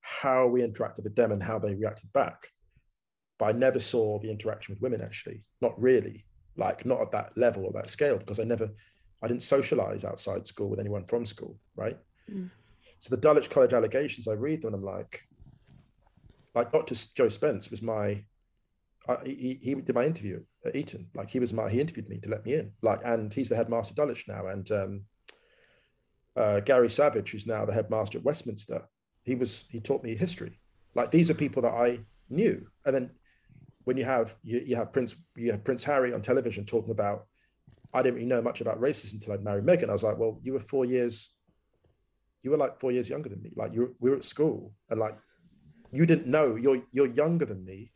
how 0.00 0.46
we 0.46 0.62
interacted 0.62 1.04
with 1.04 1.16
them 1.16 1.32
and 1.32 1.42
how 1.42 1.58
they 1.58 1.74
reacted 1.74 2.10
back. 2.14 2.48
But 3.38 3.46
I 3.46 3.52
never 3.52 3.78
saw 3.78 4.18
the 4.18 4.30
interaction 4.30 4.74
with 4.74 4.82
women 4.82 5.02
actually, 5.02 5.44
not 5.60 5.80
really, 5.80 6.24
like 6.56 6.86
not 6.86 7.02
at 7.02 7.12
that 7.12 7.36
level 7.36 7.66
or 7.66 7.72
that 7.72 7.90
scale, 7.90 8.16
because 8.16 8.40
I 8.40 8.44
never, 8.44 8.70
I 9.22 9.28
didn't 9.28 9.42
socialize 9.42 10.04
outside 10.04 10.46
school 10.46 10.68
with 10.68 10.80
anyone 10.80 11.04
from 11.04 11.26
school, 11.26 11.58
right? 11.76 11.98
Mm. 12.30 12.50
So 12.98 13.14
the 13.14 13.20
Dulwich 13.20 13.50
College 13.50 13.72
allegations, 13.72 14.28
I 14.28 14.32
read 14.32 14.62
them 14.62 14.74
and 14.74 14.76
I'm 14.76 14.84
like, 14.84 15.22
like 16.54 16.72
Dr. 16.72 16.94
Joe 17.14 17.28
Spence 17.28 17.70
was 17.70 17.82
my, 17.82 18.24
he, 19.24 19.58
he 19.62 19.74
did 19.74 19.94
my 19.94 20.04
interview 20.04 20.42
at 20.64 20.76
Eton. 20.76 21.08
Like 21.14 21.30
he 21.30 21.38
was 21.38 21.52
my, 21.52 21.68
he 21.70 21.80
interviewed 21.80 22.08
me 22.08 22.18
to 22.18 22.28
let 22.28 22.44
me 22.44 22.54
in. 22.54 22.72
Like, 22.82 23.00
and 23.04 23.32
he's 23.32 23.48
the 23.48 23.56
headmaster 23.56 23.92
of 23.92 23.96
Dulwich 23.96 24.26
now. 24.28 24.46
And 24.48 24.70
um, 24.72 25.02
uh, 26.36 26.60
Gary 26.60 26.88
Savage, 26.90 27.32
who's 27.32 27.46
now 27.46 27.64
the 27.64 27.72
headmaster 27.72 28.18
at 28.18 28.24
Westminster, 28.24 28.82
he 29.22 29.34
was 29.34 29.64
he 29.68 29.80
taught 29.80 30.02
me 30.02 30.16
history. 30.16 30.58
Like 30.94 31.10
these 31.10 31.30
are 31.30 31.34
people 31.34 31.62
that 31.62 31.74
I 31.74 32.00
knew. 32.30 32.66
And 32.86 32.94
then 32.94 33.10
when 33.84 33.96
you 33.96 34.04
have 34.04 34.36
you, 34.42 34.62
you 34.64 34.76
have 34.76 34.92
Prince 34.92 35.16
you 35.36 35.50
have 35.50 35.64
Prince 35.64 35.84
Harry 35.84 36.14
on 36.14 36.22
television 36.22 36.64
talking 36.64 36.92
about 36.92 37.26
I 37.92 38.02
didn't 38.02 38.16
really 38.16 38.26
know 38.26 38.42
much 38.42 38.60
about 38.60 38.80
racism 38.80 39.14
until 39.14 39.32
I'd 39.32 39.44
married 39.44 39.64
Meghan. 39.64 39.88
I 39.88 39.92
was 39.92 40.02
like, 40.02 40.18
well, 40.18 40.38
you 40.42 40.52
were 40.52 40.60
four 40.60 40.84
years, 40.84 41.30
you 42.42 42.50
were 42.50 42.56
like 42.56 42.78
four 42.80 42.92
years 42.92 43.08
younger 43.08 43.28
than 43.28 43.42
me. 43.42 43.52
Like 43.56 43.72
you 43.72 43.94
we 44.00 44.10
were 44.10 44.16
at 44.16 44.24
school 44.24 44.72
and 44.90 45.00
like 45.00 45.16
you 45.90 46.06
didn't 46.06 46.26
know 46.26 46.56
you're 46.56 46.82
you're 46.92 47.06
younger 47.06 47.44
than 47.44 47.64
me. 47.64 47.92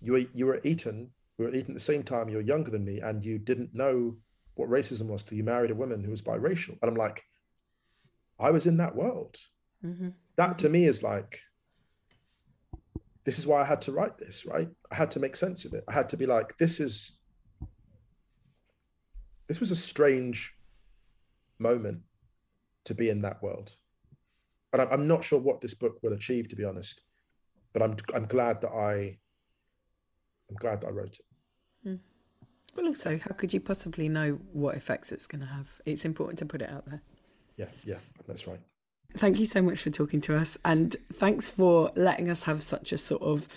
You 0.00 0.12
were 0.12 0.24
you 0.32 0.46
were 0.46 0.54
at 0.56 0.66
Eton, 0.66 1.10
we 1.38 1.44
were 1.44 1.50
at 1.50 1.56
Eton 1.56 1.72
at 1.72 1.76
the 1.76 1.80
same 1.80 2.02
time, 2.02 2.28
you're 2.28 2.40
younger 2.40 2.70
than 2.70 2.84
me, 2.84 3.00
and 3.00 3.24
you 3.24 3.38
didn't 3.38 3.74
know 3.74 4.16
what 4.54 4.68
racism 4.68 5.06
was 5.06 5.22
till 5.22 5.38
you 5.38 5.44
married 5.44 5.70
a 5.70 5.74
woman 5.74 6.02
who 6.02 6.10
was 6.10 6.20
biracial. 6.20 6.76
And 6.82 6.90
I'm 6.90 6.96
like, 6.96 7.22
I 8.38 8.50
was 8.50 8.66
in 8.66 8.76
that 8.78 8.94
world. 8.94 9.36
Mm-hmm. 9.84 10.10
That 10.36 10.58
to 10.58 10.68
me 10.68 10.84
is 10.84 11.02
like, 11.02 11.40
this 13.24 13.38
is 13.38 13.46
why 13.46 13.60
I 13.60 13.64
had 13.64 13.82
to 13.82 13.92
write 13.92 14.18
this, 14.18 14.46
right? 14.46 14.68
I 14.90 14.94
had 14.94 15.10
to 15.12 15.20
make 15.20 15.36
sense 15.36 15.64
of 15.64 15.74
it. 15.74 15.84
I 15.88 15.92
had 15.92 16.08
to 16.10 16.16
be 16.16 16.26
like, 16.26 16.56
this 16.58 16.80
is, 16.80 17.17
this 19.48 19.60
was 19.60 19.70
a 19.70 19.76
strange 19.76 20.54
moment 21.58 22.02
to 22.84 22.94
be 22.94 23.08
in 23.08 23.22
that 23.22 23.42
world. 23.42 23.72
And 24.72 24.82
I'm 24.82 25.08
not 25.08 25.24
sure 25.24 25.40
what 25.40 25.60
this 25.60 25.74
book 25.74 25.98
will 26.02 26.12
achieve, 26.12 26.48
to 26.50 26.56
be 26.56 26.64
honest. 26.64 27.02
But 27.72 27.82
I'm 27.82 27.96
I'm 28.14 28.26
glad 28.26 28.60
that 28.60 28.70
I 28.70 29.18
I'm 30.50 30.56
glad 30.56 30.82
that 30.82 30.88
I 30.88 30.90
wrote 30.90 31.18
it. 31.18 31.88
Mm. 31.88 31.98
Well, 32.76 32.86
also, 32.86 33.18
how 33.18 33.34
could 33.34 33.52
you 33.52 33.60
possibly 33.60 34.08
know 34.08 34.38
what 34.52 34.76
effects 34.76 35.10
it's 35.10 35.26
going 35.26 35.40
to 35.40 35.46
have? 35.46 35.80
It's 35.84 36.04
important 36.04 36.38
to 36.40 36.46
put 36.46 36.62
it 36.62 36.70
out 36.70 36.86
there. 36.86 37.02
Yeah, 37.56 37.66
yeah, 37.84 37.98
that's 38.26 38.46
right. 38.46 38.60
Thank 39.16 39.38
you 39.38 39.46
so 39.46 39.62
much 39.62 39.82
for 39.82 39.90
talking 39.90 40.20
to 40.22 40.36
us. 40.36 40.58
And 40.64 40.94
thanks 41.14 41.48
for 41.50 41.90
letting 41.96 42.30
us 42.30 42.44
have 42.44 42.62
such 42.62 42.92
a 42.92 42.98
sort 42.98 43.22
of 43.22 43.48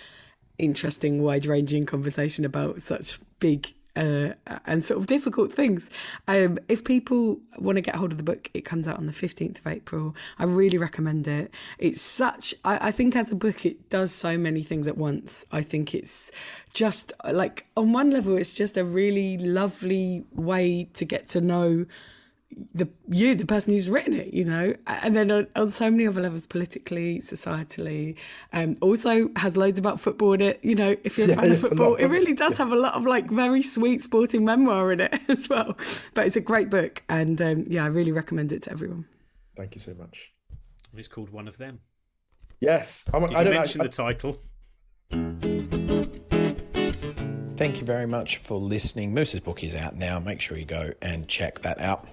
interesting, 0.57 1.21
wide 1.21 1.45
ranging 1.45 1.85
conversation 1.85 2.45
about 2.45 2.81
such 2.81 3.19
big 3.39 3.73
uh, 3.95 4.29
and 4.65 4.83
sort 4.83 4.99
of 4.99 5.07
difficult 5.07 5.51
things. 5.51 5.89
Um, 6.27 6.57
if 6.69 6.83
people 6.83 7.39
want 7.57 7.75
to 7.75 7.81
get 7.81 7.95
hold 7.95 8.11
of 8.11 8.17
the 8.17 8.23
book, 8.23 8.49
it 8.53 8.61
comes 8.61 8.87
out 8.87 8.97
on 8.97 9.05
the 9.05 9.11
15th 9.11 9.59
of 9.59 9.67
April. 9.67 10.15
I 10.39 10.45
really 10.45 10.77
recommend 10.77 11.27
it. 11.27 11.51
It's 11.77 12.01
such, 12.01 12.53
I, 12.63 12.87
I 12.87 12.91
think 12.91 13.15
as 13.15 13.31
a 13.31 13.35
book, 13.35 13.65
it 13.65 13.89
does 13.89 14.11
so 14.11 14.37
many 14.37 14.63
things 14.63 14.87
at 14.87 14.97
once. 14.97 15.45
I 15.51 15.61
think 15.61 15.93
it's 15.93 16.31
just 16.73 17.13
like, 17.31 17.65
on 17.75 17.91
one 17.91 18.11
level, 18.11 18.37
it's 18.37 18.53
just 18.53 18.77
a 18.77 18.85
really 18.85 19.37
lovely 19.37 20.23
way 20.33 20.85
to 20.93 21.05
get 21.05 21.27
to 21.29 21.41
know 21.41 21.85
the 22.73 22.87
you, 23.09 23.35
the 23.35 23.45
person 23.45 23.73
who's 23.73 23.89
written 23.89 24.13
it, 24.13 24.33
you 24.33 24.45
know, 24.45 24.73
and 24.87 25.15
then 25.15 25.31
on, 25.31 25.47
on 25.55 25.67
so 25.71 25.89
many 25.89 26.07
other 26.07 26.21
levels, 26.21 26.47
politically, 26.47 27.19
societally, 27.19 28.15
um, 28.53 28.77
also 28.81 29.29
has 29.35 29.57
loads 29.57 29.79
about 29.79 29.99
football 29.99 30.33
in 30.33 30.41
it. 30.41 30.59
You 30.63 30.75
know, 30.75 30.95
if 31.03 31.17
you're 31.17 31.31
a 31.31 31.35
fan 31.35 31.51
of 31.51 31.59
football, 31.59 31.95
it 31.95 32.07
really 32.07 32.33
does 32.33 32.53
yeah. 32.53 32.65
have 32.65 32.71
a 32.71 32.77
lot 32.77 32.93
of 32.93 33.05
like 33.05 33.29
very 33.29 33.61
sweet 33.61 34.01
sporting 34.01 34.45
memoir 34.45 34.91
in 34.91 35.01
it 35.01 35.13
as 35.27 35.49
well. 35.49 35.77
But 36.13 36.27
it's 36.27 36.35
a 36.35 36.41
great 36.41 36.69
book, 36.69 37.03
and 37.09 37.41
um, 37.41 37.65
yeah, 37.67 37.83
I 37.83 37.87
really 37.87 38.11
recommend 38.11 38.51
it 38.51 38.63
to 38.63 38.71
everyone. 38.71 39.05
Thank 39.55 39.75
you 39.75 39.81
so 39.81 39.93
much. 39.93 40.31
It's 40.95 41.07
called 41.07 41.29
One 41.29 41.47
of 41.47 41.57
Them. 41.57 41.79
Yes, 42.59 43.05
I'm, 43.13 43.27
Did 43.27 43.35
I 43.35 43.43
don't 43.43 43.55
mention 43.55 43.81
I, 43.81 43.85
the 43.85 43.89
title. 43.89 44.37
Thank 47.57 47.79
you 47.79 47.85
very 47.85 48.07
much 48.07 48.37
for 48.37 48.59
listening. 48.59 49.13
Musa's 49.13 49.39
book 49.39 49.63
is 49.63 49.75
out 49.75 49.95
now. 49.95 50.19
Make 50.19 50.41
sure 50.41 50.57
you 50.57 50.65
go 50.65 50.91
and 51.01 51.27
check 51.27 51.61
that 51.61 51.79
out 51.79 52.07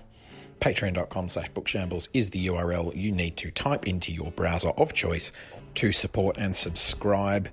patreon.com 0.60 1.28
slash 1.28 1.50
bookshambles 1.50 2.08
is 2.12 2.30
the 2.30 2.46
URL 2.46 2.94
you 2.96 3.12
need 3.12 3.36
to 3.38 3.50
type 3.50 3.86
into 3.86 4.12
your 4.12 4.30
browser 4.32 4.70
of 4.70 4.92
choice 4.92 5.32
to 5.76 5.92
support 5.92 6.36
and 6.38 6.54
subscribe 6.54 7.48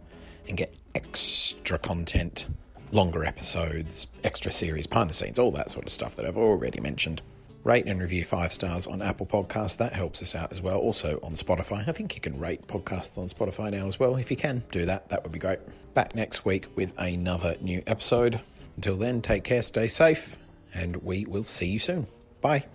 and 0.48 0.58
get 0.58 0.76
extra 0.94 1.78
content, 1.78 2.48
longer 2.92 3.24
episodes, 3.24 4.08
extra 4.24 4.52
series, 4.52 4.88
behind 4.88 5.10
the 5.10 5.14
scenes, 5.14 5.40
all 5.40 5.52
that 5.52 5.72
sort 5.72 5.86
of 5.86 5.92
stuff 5.92 6.16
that 6.16 6.26
I've 6.26 6.38
already 6.38 6.80
mentioned. 6.80 7.22
Rate 7.64 7.88
and 7.88 8.00
review 8.00 8.24
five 8.24 8.54
stars 8.54 8.86
on 8.86 9.02
Apple 9.02 9.26
Podcasts. 9.26 9.78
That 9.78 9.94
helps 9.94 10.22
us 10.22 10.36
out 10.36 10.52
as 10.52 10.62
well. 10.62 10.78
Also 10.78 11.20
on 11.24 11.32
Spotify. 11.32 11.88
I 11.90 11.92
think 11.92 12.14
you 12.14 12.22
can 12.22 12.40
rate 12.40 12.68
podcasts 12.68 13.18
on 13.18 13.28
Spotify 13.28 13.72
now 13.72 13.88
as 13.88 14.00
well. 14.00 14.16
If 14.18 14.30
you 14.30 14.38
can, 14.38 14.64
do 14.72 14.86
that. 14.86 15.10
That 15.10 15.24
would 15.24 15.32
be 15.32 15.40
great. 15.40 15.60
Back 15.96 16.14
next 16.14 16.46
week 16.46 16.68
with 16.76 16.94
another 17.00 17.56
new 17.62 17.82
episode. 17.88 18.40
Until 18.76 18.98
then, 18.98 19.22
take 19.24 19.44
care, 19.44 19.64
stay 19.64 19.88
safe, 19.88 20.38
and 20.76 20.98
we 20.98 21.26
will 21.26 21.44
see 21.44 21.68
you 21.68 21.80
soon. 21.80 22.06
Bye. 22.42 22.66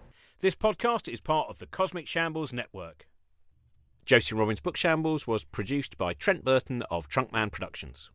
This 0.40 0.54
podcast 0.54 1.06
is 1.06 1.20
part 1.20 1.50
of 1.50 1.58
the 1.58 1.66
Cosmic 1.66 2.06
Shambles 2.06 2.50
Network. 2.50 3.06
Josie 4.06 4.34
Robin's 4.34 4.62
Book 4.62 4.74
Shambles 4.74 5.26
was 5.26 5.44
produced 5.44 5.98
by 5.98 6.14
Trent 6.14 6.46
Burton 6.46 6.80
of 6.90 7.10
Trunkman 7.10 7.52
Productions. 7.52 8.10